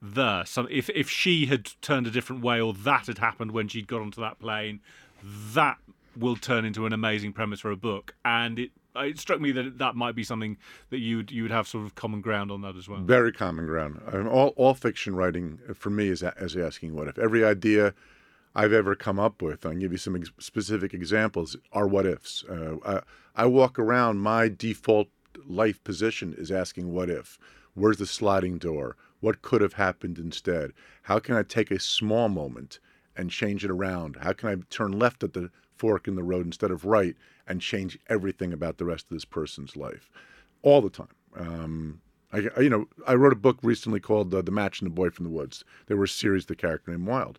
the. 0.03 0.45
So 0.45 0.67
if 0.71 0.91
if 0.91 1.09
she 1.09 1.47
had 1.47 1.71
turned 1.81 2.09
a 2.09 2.11
different 2.11 2.43
way, 2.43 2.61
or 2.61 2.73
that 2.73 3.07
had 3.07 3.19
happened 3.19 3.53
when 3.53 3.69
she'd 3.69 3.87
got 3.87 4.01
onto 4.01 4.21
that 4.21 4.41
plane, 4.41 4.81
that 5.23 5.79
will 6.17 6.37
turn 6.37 6.65
into 6.65 6.87
an 6.87 6.93
amazing 6.93 7.33
premise 7.33 7.61
for 7.61 7.71
a 7.71 7.77
book. 7.77 8.15
And 8.25 8.59
it 8.59 8.71
it 8.97 9.19
struck 9.19 9.41
me 9.41 9.53
that 9.53 9.79
that 9.79 9.95
might 9.95 10.15
be 10.15 10.25
something 10.25 10.57
that 10.91 10.99
you 10.99 11.19
would 11.19 11.31
you 11.31 11.43
would 11.43 11.53
have 11.53 11.69
sort 11.69 11.85
of 11.85 11.95
common 11.95 12.21
ground 12.21 12.51
on 12.51 12.63
that 12.63 12.77
as 12.77 12.89
well. 12.89 13.01
Very 13.01 13.33
common 13.33 13.67
ground. 13.67 14.01
I 14.11 14.19
all 14.27 14.49
all 14.57 14.75
fiction 14.75 15.15
writing 15.15 15.59
for 15.75 15.91
me 15.91 16.09
is 16.09 16.23
as 16.23 16.57
asking 16.57 16.95
what 16.95 17.09
if. 17.09 17.19
Every 17.19 17.45
idea 17.45 17.95
I've 18.55 18.73
ever 18.73 18.95
come 18.95 19.19
up 19.19 19.41
with, 19.41 19.65
I'll 19.65 19.75
give 19.75 19.93
you 19.93 19.99
some 19.99 20.17
ex- 20.17 20.33
specific 20.39 20.93
examples, 20.93 21.57
are 21.73 21.87
what 21.87 22.07
ifs. 22.07 22.45
Uh, 22.45 22.77
I, 22.85 23.43
I 23.45 23.47
walk 23.47 23.79
around. 23.79 24.19
My 24.19 24.49
default 24.49 25.09
life 25.47 25.83
position 25.85 26.35
is 26.37 26.51
asking 26.51 26.93
what 26.93 27.09
if. 27.09 27.39
Where's 27.75 27.99
the 27.99 28.07
sliding 28.07 28.59
door? 28.59 28.97
What 29.21 29.43
could 29.43 29.61
have 29.61 29.75
happened 29.75 30.19
instead? 30.19 30.73
How 31.03 31.19
can 31.19 31.37
I 31.37 31.43
take 31.43 31.71
a 31.71 31.79
small 31.79 32.29
moment 32.29 32.81
and 33.17 33.31
change 33.31 33.65
it 33.65 33.71
around? 33.71 34.17
How 34.23 34.33
can 34.33 34.49
I 34.49 34.57
turn 34.71 34.99
left 34.99 35.23
at 35.23 35.35
the 35.35 35.51
fork 35.77 36.09
in 36.09 36.17
the 36.17 36.23
road 36.25 36.47
instead 36.47 36.71
of 36.71 36.85
right 36.85 37.17
and 37.49 37.61
change 37.61 37.99
everything 38.09 38.53
about 38.53 38.79
the 38.79 38.85
rest 38.85 39.07
of 39.07 39.17
this 39.17 39.25
person's 39.25 39.77
life? 39.77 40.11
All 40.63 40.81
the 40.81 40.91
time. 40.91 41.09
Um, 41.37 42.01
I, 42.33 42.61
you 42.61 42.69
know, 42.69 42.87
I 43.07 43.15
wrote 43.15 43.33
a 43.33 43.37
book 43.37 43.59
recently 43.63 44.01
called 44.01 44.35
uh, 44.35 44.43
"The 44.43 44.51
Match 44.51 44.81
and 44.81 44.91
the 44.91 44.95
Boy 44.95 45.11
from 45.11 45.25
the 45.25 45.31
Woods." 45.31 45.65
There 45.87 45.97
were 45.97 46.05
a 46.05 46.09
series, 46.09 46.47
"The 46.47 46.57
Character 46.57 46.91
Named 46.91 47.07
Wilde," 47.07 47.39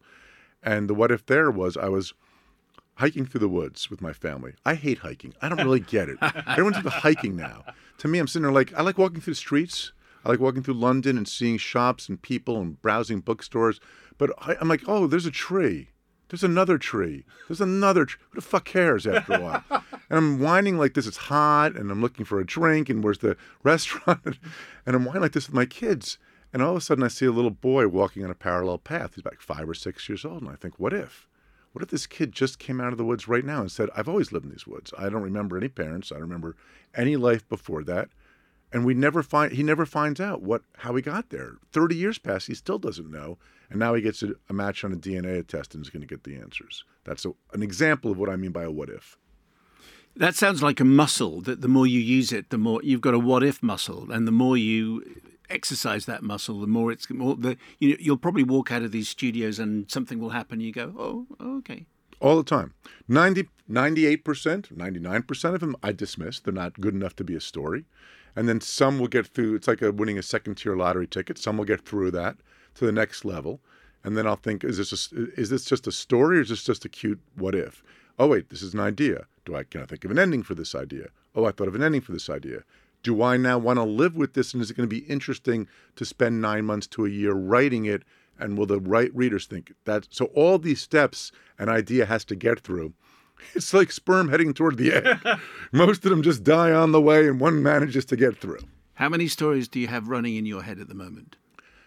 and 0.64 0.90
the 0.90 0.94
what 0.94 1.12
if 1.12 1.26
there 1.26 1.52
was 1.52 1.78
I 1.78 1.90
was 1.90 2.14
hiking 2.96 3.26
through 3.26 3.40
the 3.40 3.48
woods 3.48 3.90
with 3.90 4.02
my 4.02 4.12
family. 4.12 4.54
I 4.66 4.76
hate 4.76 5.00
hiking. 5.00 5.34
I 5.42 5.48
don't 5.48 5.64
really 5.64 5.80
get 5.80 6.10
it. 6.10 6.18
Everyone's 6.48 6.78
into 6.78 6.90
hiking 6.90 7.36
now. 7.36 7.64
To 8.00 8.08
me, 8.08 8.20
I'm 8.20 8.28
sitting 8.28 8.44
there 8.44 8.52
like 8.52 8.74
I 8.74 8.82
like 8.82 8.98
walking 8.98 9.22
through 9.22 9.34
the 9.34 9.40
streets. 9.40 9.94
I 10.26 10.30
like 10.30 10.40
walking 10.40 10.64
through 10.64 10.74
London 10.74 11.18
and 11.18 11.28
seeing 11.28 11.58
shops 11.58 12.10
and 12.10 12.22
people 12.22 12.60
and 12.60 12.82
browsing 12.82 13.22
bookstores. 13.22 13.80
But 14.18 14.32
I, 14.40 14.58
am 14.60 14.68
like, 14.68 14.84
oh, 14.86 15.08
there's 15.08 15.26
a 15.26 15.32
tree. 15.32 15.90
There's 16.30 16.44
another 16.44 16.78
tree. 16.78 17.26
There's 17.48 17.62
another 17.62 18.06
tree. 18.06 18.22
Who 18.30 18.36
the 18.36 18.46
fuck 18.46 18.66
cares 18.66 19.06
after 19.08 19.34
a 19.34 19.42
while? 19.42 19.64
and 19.72 19.84
I'm 20.18 20.40
whining 20.40 20.78
like 20.78 20.94
this. 20.94 21.08
It's 21.08 21.18
hot, 21.18 21.76
and 21.76 21.92
I'm 21.92 22.02
looking 22.02 22.26
for 22.26 22.40
a 22.40 22.46
drink, 22.46 22.90
and 22.90 23.04
where's 23.04 23.18
the 23.20 23.36
restaurant? 23.64 24.38
and 24.86 24.96
I'm 24.96 25.06
whining 25.06 25.22
like 25.22 25.34
this 25.34 25.48
with 25.48 25.56
my 25.56 25.66
kids. 25.66 26.18
And 26.54 26.62
all 26.62 26.72
of 26.72 26.78
a 26.78 26.82
sudden, 26.82 27.04
I 27.04 27.10
see 27.10 27.26
a 27.26 27.32
little 27.32 27.52
boy 27.52 27.88
walking 27.88 28.24
on 28.24 28.32
a 28.32 28.36
parallel 28.36 28.78
path. 28.78 29.16
He's 29.16 29.26
like 29.26 29.42
five 29.42 29.70
or 29.70 29.74
six 29.74 30.08
years 30.08 30.26
old, 30.26 30.42
and 30.42 30.52
I 30.52 30.56
think, 30.56 30.80
what 30.80 30.94
if? 30.94 31.28
what 31.72 31.84
if 31.84 31.90
this 31.90 32.08
kid 32.08 32.32
just 32.32 32.60
came 32.60 32.82
out 32.82 32.92
of 32.92 32.98
the 32.98 33.06
woods 33.06 33.28
right 33.28 33.46
now 33.46 33.62
and 33.62 33.72
said, 33.72 33.90
I've 33.96 34.10
always 34.10 34.32
lived 34.32 34.46
in 34.46 34.52
these 34.52 34.68
woods. 34.68 34.94
I 34.98 35.10
don't 35.10 35.22
remember 35.22 35.58
any 35.58 35.68
parents. 35.68 36.12
I 36.12 36.16
don't 36.16 36.24
remember 36.24 36.56
any 36.96 37.16
life 37.16 37.48
before 37.48 37.84
that. 37.84 38.10
And 38.72 38.86
we 38.86 38.94
never 38.94 39.24
find 39.24 39.52
he 39.52 39.64
never 39.64 39.86
finds 39.86 40.20
out 40.20 40.42
what 40.42 40.62
how 40.78 40.96
he 40.96 41.02
got 41.02 41.30
there. 41.30 41.58
Thirty 41.72 41.96
years 41.96 42.20
pass, 42.20 42.46
he 42.46 42.54
still 42.54 42.78
doesn't 42.78 43.10
know. 43.10 43.38
And 43.70 43.80
now 43.80 43.94
he 43.94 44.02
gets 44.02 44.24
a, 44.24 44.34
a 44.50 44.54
match 44.54 44.84
on 44.84 44.92
a 44.94 44.98
DNA 44.98 45.46
test 45.46 45.74
and 45.74 45.84
is 45.84 45.90
going 45.90 46.02
to 46.02 46.08
get 46.08 46.24
the 46.24 46.36
answers. 46.36 46.84
That's 47.04 47.26
a, 47.26 47.34
an 47.54 47.62
example 47.64 48.12
of 48.12 48.18
what 48.18 48.30
I 48.30 48.36
mean 48.36 48.52
by 48.52 48.64
a 48.64 48.72
what 48.72 48.90
if. 48.90 49.18
That 50.16 50.36
sounds 50.36 50.62
like 50.62 50.80
a 50.80 50.86
muscle 50.86 51.42
that 51.42 51.62
the 51.62 51.68
more 51.68 51.88
you 51.88 52.00
use 52.00 52.32
it, 52.32 52.50
the 52.50 52.58
more 52.58 52.82
you've 52.84 53.02
got 53.02 53.14
a 53.14 53.20
what 53.20 53.44
if 53.44 53.62
muscle, 53.64 54.12
and 54.12 54.28
the 54.28 54.32
more 54.32 54.58
you 54.58 55.04
exercise 55.50 56.06
that 56.06 56.24
muscle, 56.24 56.60
the 56.60 56.68
more 56.68 56.92
it's 56.92 57.10
more 57.10 57.36
the 57.36 57.58
you 57.80 57.90
know, 57.90 57.96
you'll 58.00 58.18
probably 58.18 58.44
walk 58.44 58.72
out 58.72 58.84
of 58.84 58.92
these 58.92 59.10
studios 59.10 59.60
and 59.60 59.90
something 59.90 60.20
will 60.20 60.30
happen. 60.30 60.60
You 60.60 60.72
go, 60.72 60.94
oh, 60.98 61.58
okay. 61.60 61.86
All 62.20 62.36
the 62.36 62.44
time. 62.44 62.74
90, 63.08 63.48
98%, 63.70 64.74
99% 64.74 65.54
of 65.54 65.60
them 65.62 65.76
I 65.82 65.94
dismiss. 65.94 66.40
They're 66.40 66.54
not 66.54 66.82
good 66.82 66.94
enough 66.94 67.16
to 67.18 67.24
be 67.24 67.36
a 67.36 67.42
story. 67.42 67.86
And 68.36 68.48
then 68.48 68.62
some 68.62 69.00
will 69.00 69.08
get 69.08 69.28
through. 69.28 69.56
It's 69.56 69.68
like 69.68 69.82
a 69.82 69.92
winning 69.92 70.18
a 70.18 70.24
second 70.24 70.56
tier 70.56 70.76
lottery 70.76 71.08
ticket. 71.08 71.38
Some 71.38 71.58
will 71.58 71.66
get 71.66 71.86
through 71.86 72.12
that 72.12 72.38
to 72.76 72.86
the 72.86 72.92
next 72.92 73.26
level. 73.26 73.60
And 74.04 74.16
then 74.16 74.26
I'll 74.26 74.36
think, 74.36 74.64
is 74.64 74.78
this 74.78 75.12
is 75.12 75.50
this 75.50 75.66
just 75.66 75.88
a 75.88 75.92
story 75.92 76.38
or 76.38 76.42
is 76.42 76.50
this 76.50 76.64
just 76.64 76.86
a 76.86 76.90
cute 76.90 77.20
what 77.36 77.56
if? 77.56 77.84
Oh 78.18 78.28
wait, 78.28 78.50
this 78.50 78.62
is 78.62 78.74
an 78.74 78.80
idea. 78.80 79.26
Do 79.46 79.56
I 79.56 79.64
can 79.64 79.82
I 79.82 79.86
think 79.86 80.06
of 80.06 80.12
an 80.12 80.20
ending 80.20 80.44
for 80.44 80.56
this 80.56 80.74
idea? 80.74 81.08
Oh, 81.36 81.46
I 81.46 81.52
thought 81.52 81.68
of 81.68 81.76
an 81.76 81.84
ending 81.84 82.02
for 82.02 82.12
this 82.12 82.30
idea. 82.30 82.64
Do 83.04 83.22
I 83.22 83.38
now 83.38 83.58
want 83.58 83.78
to 83.78 83.84
live 83.84 84.16
with 84.16 84.34
this? 84.34 84.54
And 84.54 84.62
is 84.62 84.72
it 84.72 84.78
going 84.78 84.90
to 84.90 84.96
be 84.96 85.06
interesting 85.06 85.68
to 85.96 86.06
spend 86.06 86.42
nine 86.42 86.66
months 86.66 86.88
to 86.88 87.06
a 87.06 87.10
year 87.10 87.34
writing 87.34 87.86
it? 87.86 88.04
And 88.38 88.58
will 88.58 88.66
the 88.66 88.80
right 88.80 89.14
readers 89.14 89.48
think 89.48 89.74
that? 89.84 90.08
So 90.10 90.26
all 90.28 90.58
these 90.58 90.82
steps 90.82 91.32
an 91.58 91.68
idea 91.68 92.06
has 92.06 92.24
to 92.26 92.36
get 92.36 92.62
through. 92.62 92.94
It's 93.56 93.74
like 93.74 93.92
sperm 93.92 94.30
heading 94.30 94.54
toward 94.54 94.78
the 94.78 94.94
egg. 94.94 95.40
Most 95.72 96.06
of 96.06 96.12
them 96.12 96.22
just 96.22 96.44
die 96.44 96.72
on 96.72 96.92
the 96.92 97.02
way, 97.02 97.28
and 97.28 97.40
one 97.40 97.64
manages 97.64 98.06
to 98.06 98.16
get 98.16 98.38
through. 98.38 98.60
How 98.96 99.10
many 99.10 99.28
stories 99.28 99.68
do 99.68 99.80
you 99.80 99.88
have 99.88 100.10
running 100.10 100.36
in 100.36 100.46
your 100.46 100.64
head 100.64 100.80
at 100.80 100.90
the 100.90 100.96
moment? 100.96 101.38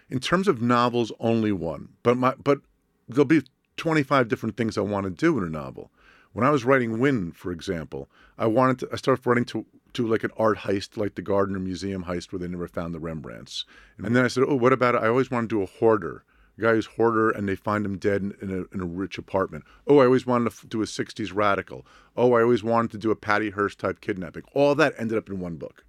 In 0.09 0.19
terms 0.19 0.47
of 0.47 0.61
novels, 0.61 1.11
only 1.19 1.51
one. 1.51 1.89
But 2.01 2.17
my 2.17 2.33
but 2.43 2.59
there'll 3.07 3.25
be 3.25 3.43
25 3.77 4.27
different 4.27 4.57
things 4.57 4.77
I 4.77 4.81
want 4.81 5.05
to 5.05 5.09
do 5.09 5.37
in 5.37 5.43
a 5.43 5.49
novel. 5.49 5.91
When 6.33 6.45
I 6.45 6.49
was 6.49 6.65
writing 6.65 6.99
Win, 6.99 7.31
for 7.31 7.51
example, 7.51 8.09
I 8.37 8.47
wanted 8.47 8.79
to 8.79 8.89
I 8.91 8.95
started 8.95 9.25
writing 9.25 9.45
to 9.45 9.65
to 9.93 10.07
like 10.07 10.23
an 10.23 10.31
art 10.37 10.59
heist, 10.59 10.97
like 10.97 11.15
the 11.15 11.21
Gardner 11.21 11.59
Museum 11.59 12.05
heist, 12.05 12.31
where 12.31 12.39
they 12.39 12.47
never 12.47 12.67
found 12.67 12.93
the 12.93 12.99
Rembrandts. 12.99 13.65
And 13.99 14.15
then 14.15 14.25
I 14.25 14.27
said, 14.27 14.43
oh, 14.47 14.55
what 14.55 14.73
about 14.73 14.95
it? 14.95 15.03
I 15.03 15.07
always 15.07 15.29
want 15.29 15.49
to 15.49 15.55
do 15.55 15.61
a 15.61 15.67
hoarder, 15.67 16.23
a 16.32 16.32
guy 16.61 16.73
who's 16.73 16.85
hoarder, 16.85 17.29
and 17.29 17.47
they 17.47 17.55
find 17.55 17.85
him 17.85 17.97
dead 17.97 18.21
in, 18.41 18.49
a, 18.49 18.75
in 18.75 18.81
a 18.81 18.85
rich 18.85 19.17
apartment. 19.17 19.63
Oh, 19.87 19.99
I 19.99 20.05
always 20.05 20.25
wanted 20.25 20.51
to 20.53 20.67
do 20.67 20.81
a 20.81 20.85
'60s 20.85 21.33
radical. 21.33 21.85
Oh, 22.15 22.33
I 22.33 22.41
always 22.41 22.63
wanted 22.63 22.91
to 22.91 22.97
do 22.97 23.11
a 23.11 23.15
Patty 23.15 23.51
Hearst 23.51 23.79
type 23.79 24.01
kidnapping. 24.01 24.43
All 24.53 24.75
that 24.75 24.93
ended 24.97 25.17
up 25.17 25.29
in 25.29 25.39
one 25.39 25.55
book. 25.55 25.85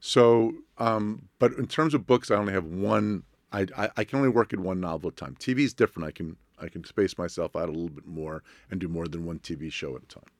So, 0.00 0.52
um, 0.78 1.28
but 1.38 1.52
in 1.54 1.66
terms 1.66 1.94
of 1.94 2.06
books, 2.06 2.30
I 2.30 2.36
only 2.36 2.52
have 2.52 2.64
one. 2.64 3.22
I, 3.52 3.66
I, 3.76 3.90
I 3.96 4.04
can 4.04 4.18
only 4.18 4.28
work 4.28 4.52
at 4.52 4.60
one 4.60 4.80
novel 4.80 5.08
at 5.08 5.14
a 5.14 5.16
time. 5.16 5.36
TV 5.38 5.60
is 5.60 5.72
different. 5.72 6.06
I 6.08 6.10
can 6.10 6.36
I 6.58 6.68
can 6.68 6.84
space 6.84 7.18
myself 7.18 7.56
out 7.56 7.68
a 7.68 7.72
little 7.72 7.88
bit 7.88 8.06
more 8.06 8.42
and 8.70 8.80
do 8.80 8.88
more 8.88 9.06
than 9.06 9.24
one 9.24 9.38
TV 9.38 9.70
show 9.72 9.96
at 9.96 10.02
a 10.02 10.06
time. 10.06 10.35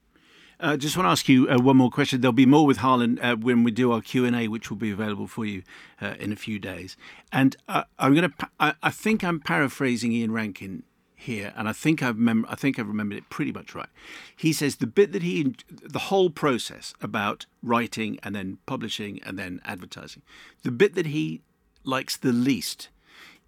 Uh, 0.59 0.77
just 0.77 0.97
want 0.97 1.07
to 1.07 1.11
ask 1.11 1.29
you 1.29 1.49
uh, 1.49 1.59
one 1.59 1.77
more 1.77 1.91
question. 1.91 2.21
There'll 2.21 2.33
be 2.33 2.47
more 2.47 2.67
with 2.67 2.79
Harlan 2.79 3.19
uh, 3.19 3.37
when 3.37 3.63
we 3.63 3.71
do 3.71 3.93
our 3.93 4.01
Q 4.01 4.25
and 4.25 4.35
A, 4.35 4.49
which 4.49 4.71
will 4.71 4.79
be 4.79 4.91
available 4.91 5.27
for 5.27 5.45
you 5.45 5.63
uh, 6.01 6.15
in 6.19 6.33
a 6.33 6.37
few 6.37 6.59
days. 6.59 6.97
And 7.31 7.57
uh, 7.69 7.85
I'm 7.99 8.15
going 8.15 8.31
to. 8.31 8.49
I, 8.59 8.75
I, 8.83 8.91
think 8.91 9.23
I'm 9.23 9.41
paraphrasing 9.41 10.13
Ian 10.13 10.33
Rankin 10.33 10.85
here, 11.15 11.53
and 11.57 11.69
I 11.69 11.73
think 11.73 12.03
I've 12.03 12.17
mem- 12.17 12.47
I 12.49 12.55
think 12.55 12.79
I've 12.79 12.89
remembered 12.89 13.19
it 13.19 13.29
pretty 13.29 13.53
much 13.53 13.75
right. 13.75 13.89
He 14.35 14.53
says 14.53 14.77
the 14.77 14.87
bit 14.87 15.13
that 15.13 15.23
he, 15.23 15.55
the 15.69 15.99
whole 15.99 16.31
process 16.31 16.95
about 17.03 17.45
writing 17.63 18.19
and 18.23 18.35
then 18.35 18.59
publishing 18.65 19.21
and 19.25 19.39
then 19.39 19.61
advertising, 19.65 20.23
the 20.63 20.71
bit 20.71 20.95
that 20.95 21.07
he 21.07 21.43
likes 21.85 22.17
the 22.17 22.33
least 22.33 22.89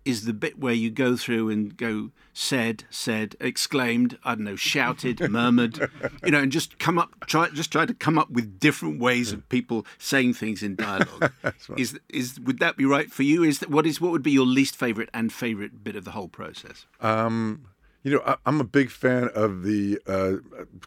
is 0.05 0.25
the 0.25 0.33
bit 0.33 0.59
where 0.59 0.73
you 0.73 0.91
go 0.91 1.17
through 1.17 1.51
and 1.51 1.77
go 1.77 2.11
said, 2.33 2.85
said, 2.89 3.37
exclaimed, 3.41 4.17
I 4.25 4.35
don't 4.35 4.45
know, 4.45 4.57
shouted, 4.57 5.21
murmured, 5.31 5.91
you 6.25 6.31
know, 6.31 6.41
and 6.41 6.53
just 6.53 6.79
come 6.79 6.99
up, 6.99 7.27
try, 7.27 7.49
just 7.51 7.73
try 7.73 7.85
to 7.85 7.95
come 7.95 8.19
up 8.19 8.31
with 8.31 8.61
different 8.61 9.01
ways 9.01 9.33
of 9.33 9.49
people 9.49 9.85
saying 9.99 10.35
things 10.35 10.63
in 10.63 10.77
dialogue. 10.77 11.33
right. 11.43 11.55
Is 11.77 11.99
is 12.09 12.39
would 12.41 12.61
that 12.61 12.77
be 12.77 12.85
right 12.85 13.11
for 13.11 13.25
you? 13.25 13.43
Is 13.43 13.59
that 13.59 13.71
what 13.71 13.87
is 13.87 14.01
what 14.01 14.13
would 14.13 14.23
be 14.23 14.31
your 14.31 14.47
least 14.47 14.77
favorite 14.77 15.11
and 15.13 15.33
favorite 15.33 15.83
bit 15.83 15.97
of 15.97 16.05
the 16.05 16.13
whole 16.13 16.29
process? 16.29 16.87
Um, 17.01 17.67
you 18.05 18.13
know, 18.13 18.23
I, 18.25 18.37
am 18.47 18.61
a 18.61 18.65
big 18.65 18.91
fan 18.91 19.29
of 19.35 19.65
the 19.65 19.99
uh, 20.07 20.37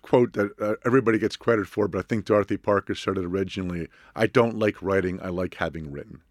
quote 0.02 0.34
that 0.34 0.60
uh, 0.60 0.76
everybody 0.86 1.20
gets 1.20 1.36
credit 1.36 1.68
for, 1.68 1.88
but 1.88 2.00
I 2.00 2.02
think 2.02 2.26
Dorothy 2.26 2.58
Parker 2.58 2.96
said 2.96 3.18
it 3.18 3.26
originally. 3.26 3.90
I 4.16 4.28
don't 4.28 4.58
like 4.58 4.82
writing; 4.82 5.22
I 5.22 5.28
like 5.28 5.56
having 5.56 5.92
written. 5.92 6.22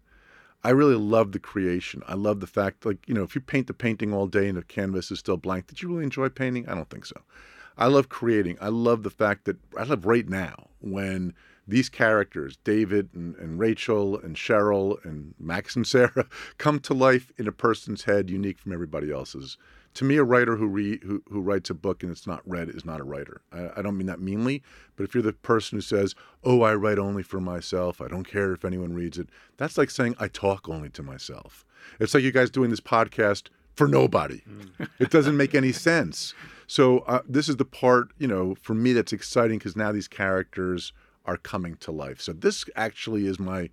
I 0.63 0.69
really 0.69 0.95
love 0.95 1.31
the 1.31 1.39
creation. 1.39 2.03
I 2.07 2.13
love 2.13 2.39
the 2.39 2.47
fact, 2.47 2.85
like, 2.85 3.07
you 3.07 3.13
know, 3.13 3.23
if 3.23 3.33
you 3.33 3.41
paint 3.41 3.67
the 3.67 3.73
painting 3.73 4.13
all 4.13 4.27
day 4.27 4.47
and 4.47 4.57
the 4.57 4.63
canvas 4.63 5.09
is 5.09 5.19
still 5.19 5.37
blank, 5.37 5.67
did 5.67 5.81
you 5.81 5.89
really 5.89 6.03
enjoy 6.03 6.29
painting? 6.29 6.67
I 6.69 6.75
don't 6.75 6.89
think 6.89 7.05
so. 7.05 7.21
I 7.77 7.87
love 7.87 8.09
creating. 8.09 8.57
I 8.61 8.67
love 8.67 9.03
the 9.03 9.09
fact 9.09 9.45
that 9.45 9.57
I 9.77 9.83
love 9.83 10.05
right 10.05 10.27
now 10.27 10.67
when 10.79 11.33
these 11.67 11.89
characters, 11.89 12.57
David 12.63 13.09
and, 13.15 13.35
and 13.37 13.57
Rachel 13.57 14.19
and 14.19 14.35
Cheryl 14.35 15.03
and 15.03 15.33
Max 15.39 15.75
and 15.75 15.87
Sarah, 15.87 16.27
come 16.57 16.79
to 16.81 16.93
life 16.93 17.31
in 17.37 17.47
a 17.47 17.51
person's 17.51 18.03
head 18.03 18.29
unique 18.29 18.59
from 18.59 18.73
everybody 18.73 19.11
else's 19.11 19.57
to 19.93 20.05
me, 20.05 20.17
a 20.17 20.23
writer 20.23 20.55
who, 20.55 20.67
re, 20.67 20.99
who, 21.03 21.21
who 21.29 21.41
writes 21.41 21.69
a 21.69 21.73
book 21.73 22.01
and 22.03 22.11
it's 22.11 22.25
not 22.25 22.41
read 22.45 22.69
is 22.69 22.85
not 22.85 22.99
a 22.99 23.03
writer. 23.03 23.41
I, 23.51 23.69
I, 23.77 23.81
don't 23.81 23.97
mean 23.97 24.07
that 24.07 24.21
meanly, 24.21 24.63
but 24.95 25.03
if 25.03 25.13
you're 25.13 25.23
the 25.23 25.33
person 25.33 25.77
who 25.77 25.81
says, 25.81 26.15
"Oh, 26.43 26.61
I 26.61 26.73
write 26.75 26.97
only 26.97 27.23
for 27.23 27.41
myself. 27.41 27.99
I 27.99 28.07
don't 28.07 28.27
care 28.27 28.53
if 28.53 28.63
anyone 28.63 28.93
reads 28.93 29.17
it," 29.17 29.27
that's 29.57 29.77
like 29.77 29.89
saying 29.89 30.15
I 30.19 30.27
talk 30.27 30.69
only 30.69 30.89
to 30.89 31.03
myself. 31.03 31.65
It's 31.99 32.13
like 32.13 32.23
you 32.23 32.31
guys 32.31 32.49
doing 32.49 32.69
this 32.69 32.79
podcast 32.79 33.49
for 33.75 33.87
nobody. 33.87 34.41
Mm. 34.49 34.89
it 34.99 35.09
doesn't 35.09 35.37
make 35.37 35.55
any 35.55 35.71
sense. 35.71 36.33
So 36.67 36.99
uh, 36.99 37.21
this 37.27 37.49
is 37.49 37.57
the 37.57 37.65
part, 37.65 38.11
you 38.17 38.27
know, 38.27 38.55
for 38.55 38.73
me 38.73 38.93
that's 38.93 39.11
exciting 39.11 39.57
because 39.57 39.75
now 39.75 39.91
these 39.91 40.07
characters 40.07 40.93
are 41.25 41.37
coming 41.37 41.75
to 41.77 41.91
life. 41.91 42.21
So 42.21 42.33
this 42.33 42.65
actually 42.75 43.27
is 43.27 43.39
my 43.39 43.69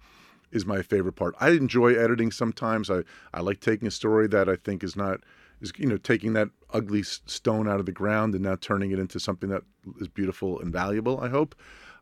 is 0.50 0.64
my 0.64 0.82
favorite 0.82 1.12
part. 1.12 1.34
I 1.40 1.50
enjoy 1.50 1.94
editing 1.94 2.32
sometimes. 2.32 2.90
I, 2.90 3.02
I 3.34 3.40
like 3.40 3.60
taking 3.60 3.86
a 3.86 3.90
story 3.90 4.26
that 4.28 4.48
I 4.48 4.56
think 4.56 4.82
is 4.82 4.96
not 4.96 5.20
is 5.60 5.72
you 5.76 5.86
know 5.86 5.96
taking 5.96 6.32
that 6.34 6.48
ugly 6.70 7.02
stone 7.02 7.68
out 7.68 7.80
of 7.80 7.86
the 7.86 7.92
ground 7.92 8.34
and 8.34 8.44
now 8.44 8.56
turning 8.60 8.90
it 8.90 8.98
into 8.98 9.18
something 9.18 9.48
that 9.50 9.62
is 10.00 10.08
beautiful 10.08 10.60
and 10.60 10.72
valuable. 10.72 11.20
I 11.20 11.28
hope. 11.28 11.54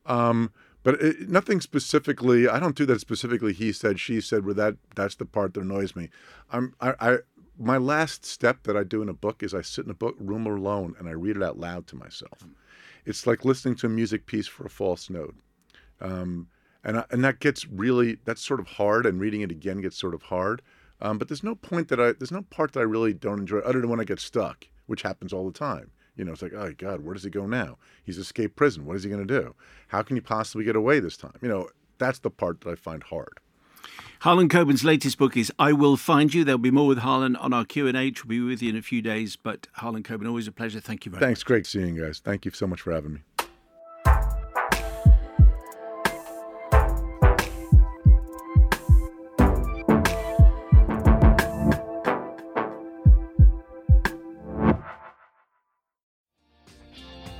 Um, 0.04 0.52
but 0.82 1.00
it, 1.02 1.28
nothing 1.28 1.60
specifically. 1.60 2.48
I 2.48 2.60
don't 2.60 2.76
do 2.76 2.86
that 2.86 3.00
specifically. 3.00 3.52
He 3.52 3.72
said, 3.72 3.98
she 3.98 4.20
said. 4.20 4.44
Where 4.44 4.54
that 4.54 4.76
that's 4.94 5.16
the 5.16 5.24
part 5.24 5.54
that 5.54 5.62
annoys 5.62 5.96
me. 5.96 6.10
I'm 6.50 6.74
I, 6.80 6.94
I 7.00 7.18
my 7.58 7.76
last 7.78 8.24
step 8.24 8.62
that 8.64 8.76
I 8.76 8.84
do 8.84 9.02
in 9.02 9.08
a 9.08 9.14
book 9.14 9.42
is 9.42 9.54
I 9.54 9.62
sit 9.62 9.84
in 9.84 9.90
a 9.90 9.94
book 9.94 10.14
room 10.18 10.46
alone 10.46 10.94
and 10.98 11.08
I 11.08 11.12
read 11.12 11.36
it 11.36 11.42
out 11.42 11.58
loud 11.58 11.86
to 11.88 11.96
myself. 11.96 12.46
It's 13.04 13.26
like 13.26 13.44
listening 13.44 13.76
to 13.76 13.86
a 13.86 13.90
music 13.90 14.26
piece 14.26 14.46
for 14.46 14.66
a 14.66 14.70
false 14.70 15.08
note. 15.08 15.34
Um, 16.00 16.48
and 16.84 16.98
I, 16.98 17.04
and 17.10 17.24
that 17.24 17.40
gets 17.40 17.66
really 17.66 18.18
that's 18.24 18.44
sort 18.44 18.60
of 18.60 18.66
hard 18.66 19.06
and 19.06 19.20
reading 19.20 19.40
it 19.40 19.50
again 19.50 19.80
gets 19.80 19.96
sort 19.96 20.14
of 20.14 20.22
hard 20.22 20.62
um, 21.00 21.18
but 21.18 21.28
there's 21.28 21.42
no 21.42 21.54
point 21.54 21.88
that 21.88 22.00
I 22.00 22.12
there's 22.12 22.32
no 22.32 22.42
part 22.42 22.72
that 22.72 22.80
I 22.80 22.84
really 22.84 23.12
don't 23.12 23.40
enjoy 23.40 23.58
other 23.58 23.80
than 23.80 23.90
when 23.90 24.00
I 24.00 24.04
get 24.04 24.20
stuck, 24.20 24.66
which 24.86 25.02
happens 25.02 25.32
all 25.32 25.46
the 25.46 25.58
time. 25.58 25.90
You 26.16 26.24
know, 26.24 26.32
it's 26.32 26.42
like, 26.42 26.54
oh 26.54 26.72
God, 26.76 27.00
where 27.04 27.14
does 27.14 27.24
he 27.24 27.30
go 27.30 27.46
now? 27.46 27.76
He's 28.02 28.18
escaped 28.18 28.56
prison. 28.56 28.86
What 28.86 28.96
is 28.96 29.04
he 29.04 29.10
going 29.10 29.26
to 29.26 29.40
do? 29.40 29.54
How 29.88 30.02
can 30.02 30.16
he 30.16 30.20
possibly 30.20 30.64
get 30.64 30.74
away 30.74 30.98
this 30.98 31.16
time? 31.16 31.34
You 31.42 31.48
know, 31.48 31.68
that's 31.98 32.20
the 32.20 32.30
part 32.30 32.62
that 32.62 32.70
I 32.70 32.74
find 32.74 33.02
hard. 33.02 33.38
Harlan 34.20 34.48
Coben's 34.48 34.82
latest 34.82 35.18
book 35.18 35.36
is 35.36 35.52
I 35.58 35.72
Will 35.72 35.96
Find 35.98 36.32
You. 36.32 36.42
There'll 36.42 36.58
be 36.58 36.70
more 36.70 36.86
with 36.86 36.98
Harlan 36.98 37.36
on 37.36 37.52
our 37.52 37.66
Q&A, 37.66 37.92
We'll 37.92 38.12
be 38.26 38.40
with 38.40 38.62
you 38.62 38.70
in 38.70 38.76
a 38.76 38.82
few 38.82 39.02
days. 39.02 39.36
But 39.36 39.68
Harlan 39.74 40.02
Coben, 40.02 40.26
always 40.26 40.48
a 40.48 40.52
pleasure. 40.52 40.80
Thank 40.80 41.04
you 41.04 41.10
very 41.12 41.20
Thanks, 41.20 41.28
much. 41.28 41.36
Thanks, 41.36 41.42
great 41.44 41.66
seeing 41.66 41.96
you 41.96 42.04
guys. 42.04 42.20
Thank 42.20 42.46
you 42.46 42.50
so 42.50 42.66
much 42.66 42.80
for 42.80 42.92
having 42.92 43.14
me. 43.14 43.20